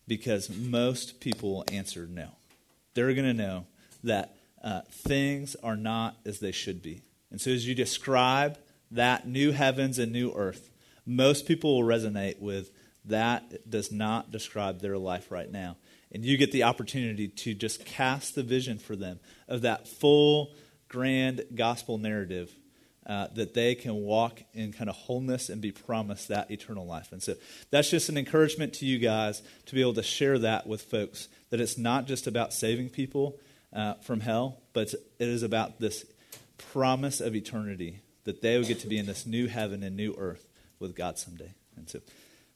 Because 0.06 0.48
most 0.48 1.20
people 1.20 1.50
will 1.52 1.64
answer 1.70 2.08
no. 2.10 2.30
They're 2.94 3.12
going 3.12 3.26
to 3.26 3.34
know 3.34 3.66
that 4.04 4.34
uh, 4.64 4.80
things 4.90 5.54
are 5.62 5.76
not 5.76 6.16
as 6.24 6.40
they 6.40 6.50
should 6.50 6.82
be. 6.82 7.02
And 7.30 7.40
so, 7.40 7.50
as 7.50 7.66
you 7.66 7.74
describe 7.74 8.58
that 8.90 9.28
new 9.28 9.52
heavens 9.52 9.98
and 9.98 10.12
new 10.12 10.32
earth, 10.32 10.70
most 11.04 11.46
people 11.46 11.78
will 11.78 11.86
resonate 11.86 12.40
with 12.40 12.70
that 13.04 13.68
does 13.68 13.90
not 13.90 14.30
describe 14.30 14.80
their 14.80 14.98
life 14.98 15.30
right 15.30 15.50
now. 15.50 15.76
And 16.12 16.24
you 16.24 16.36
get 16.36 16.52
the 16.52 16.62
opportunity 16.62 17.28
to 17.28 17.54
just 17.54 17.84
cast 17.84 18.34
the 18.34 18.42
vision 18.42 18.78
for 18.78 18.96
them 18.96 19.20
of 19.46 19.62
that 19.62 19.88
full, 19.88 20.54
grand 20.88 21.44
gospel 21.54 21.98
narrative 21.98 22.50
uh, 23.06 23.28
that 23.34 23.54
they 23.54 23.74
can 23.74 23.94
walk 23.94 24.42
in 24.52 24.72
kind 24.72 24.90
of 24.90 24.96
wholeness 24.96 25.48
and 25.48 25.62
be 25.62 25.72
promised 25.72 26.28
that 26.28 26.50
eternal 26.50 26.86
life. 26.86 27.10
And 27.12 27.22
so 27.22 27.34
that's 27.70 27.90
just 27.90 28.10
an 28.10 28.18
encouragement 28.18 28.74
to 28.74 28.86
you 28.86 28.98
guys 28.98 29.42
to 29.66 29.74
be 29.74 29.80
able 29.80 29.94
to 29.94 30.02
share 30.02 30.38
that 30.40 30.66
with 30.66 30.82
folks 30.82 31.28
that 31.50 31.60
it's 31.60 31.78
not 31.78 32.06
just 32.06 32.26
about 32.26 32.52
saving 32.52 32.90
people 32.90 33.38
uh, 33.72 33.94
from 33.94 34.20
hell, 34.20 34.58
but 34.74 34.92
it 34.92 35.28
is 35.28 35.42
about 35.42 35.80
this 35.80 36.04
promise 36.58 37.20
of 37.20 37.34
eternity 37.34 38.00
that 38.24 38.42
they 38.42 38.58
will 38.58 38.64
get 38.64 38.80
to 38.80 38.86
be 38.86 38.98
in 38.98 39.06
this 39.06 39.26
new 39.26 39.46
heaven 39.46 39.82
and 39.82 39.96
new 39.96 40.14
earth 40.18 40.46
with 40.78 40.94
God 40.94 41.18
someday. 41.18 41.52
And 41.76 41.88
so 41.88 42.00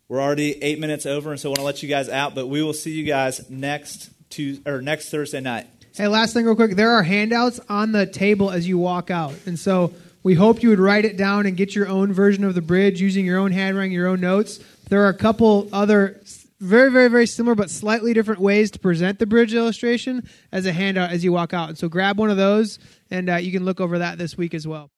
we're 0.09 0.21
already 0.21 0.63
eight 0.63 0.79
minutes 0.79 1.07
over, 1.07 1.31
and 1.31 1.41
so 1.41 1.49
I 1.49 1.51
want 1.51 1.59
to 1.59 1.65
let 1.65 1.83
you 1.83 1.89
guys 1.89 2.09
out, 2.09 2.35
but 2.35 2.47
we 2.49 2.63
will 2.63 2.75
see 2.75 2.93
you 2.93 3.05
guys 3.05 3.49
next 3.49 4.11
Tuesday, 4.29 4.71
or 4.71 4.83
next 4.83 5.11
Thursday 5.11 5.41
night. 5.41 5.67
Hey, 5.95 6.09
last 6.09 6.35
thing, 6.35 6.45
real 6.45 6.57
quick. 6.57 6.77
There 6.77 6.91
are 6.91 7.03
handouts 7.03 7.61
on 7.69 7.93
the 7.93 8.07
table 8.07 8.51
as 8.51 8.69
you 8.69 8.79
walk 8.79 9.11
out, 9.11 9.35
and 9.47 9.59
so 9.59 9.95
we 10.23 10.35
hope 10.35 10.63
you 10.63 10.69
would 10.69 10.81
write 10.81 11.05
it 11.05 11.17
down 11.17 11.47
and 11.47 11.57
get 11.57 11.75
your 11.75 11.89
own 11.89 12.13
version 12.13 12.45
of 12.45 12.55
the 12.55 12.63
bridge 12.63 13.01
using 13.01 13.25
your 13.25 13.39
own 13.39 13.53
handwriting, 13.53 13.93
your 13.93 14.09
own 14.09 14.21
notes. 14.21 14.61
There 14.89 15.05
are 15.05 15.09
a 15.09 15.17
couple 15.17 15.69
other 15.73 16.21
very, 16.63 16.91
very, 16.91 17.09
very 17.09 17.27
similar 17.27 17.57
but 17.57 17.69
slightly 17.69 18.15
different 18.15 18.41
ways 18.41 18.71
to 18.71 18.79
present 18.79 19.19
the 19.19 19.27
bridge 19.27 19.53
illustration 19.53 20.27
as 20.53 20.65
a 20.65 20.73
handout 20.73 21.11
as 21.11 21.25
you 21.25 21.33
walk 21.33 21.53
out. 21.53 21.69
And 21.69 21.77
so 21.77 21.89
grab 21.89 22.19
one 22.19 22.31
of 22.31 22.37
those, 22.37 22.79
and 23.11 23.29
uh, 23.29 23.37
you 23.37 23.51
can 23.51 23.65
look 23.65 23.81
over 23.81 23.99
that 23.99 24.17
this 24.17 24.37
week 24.37 24.55
as 24.55 24.67
well. 24.67 24.91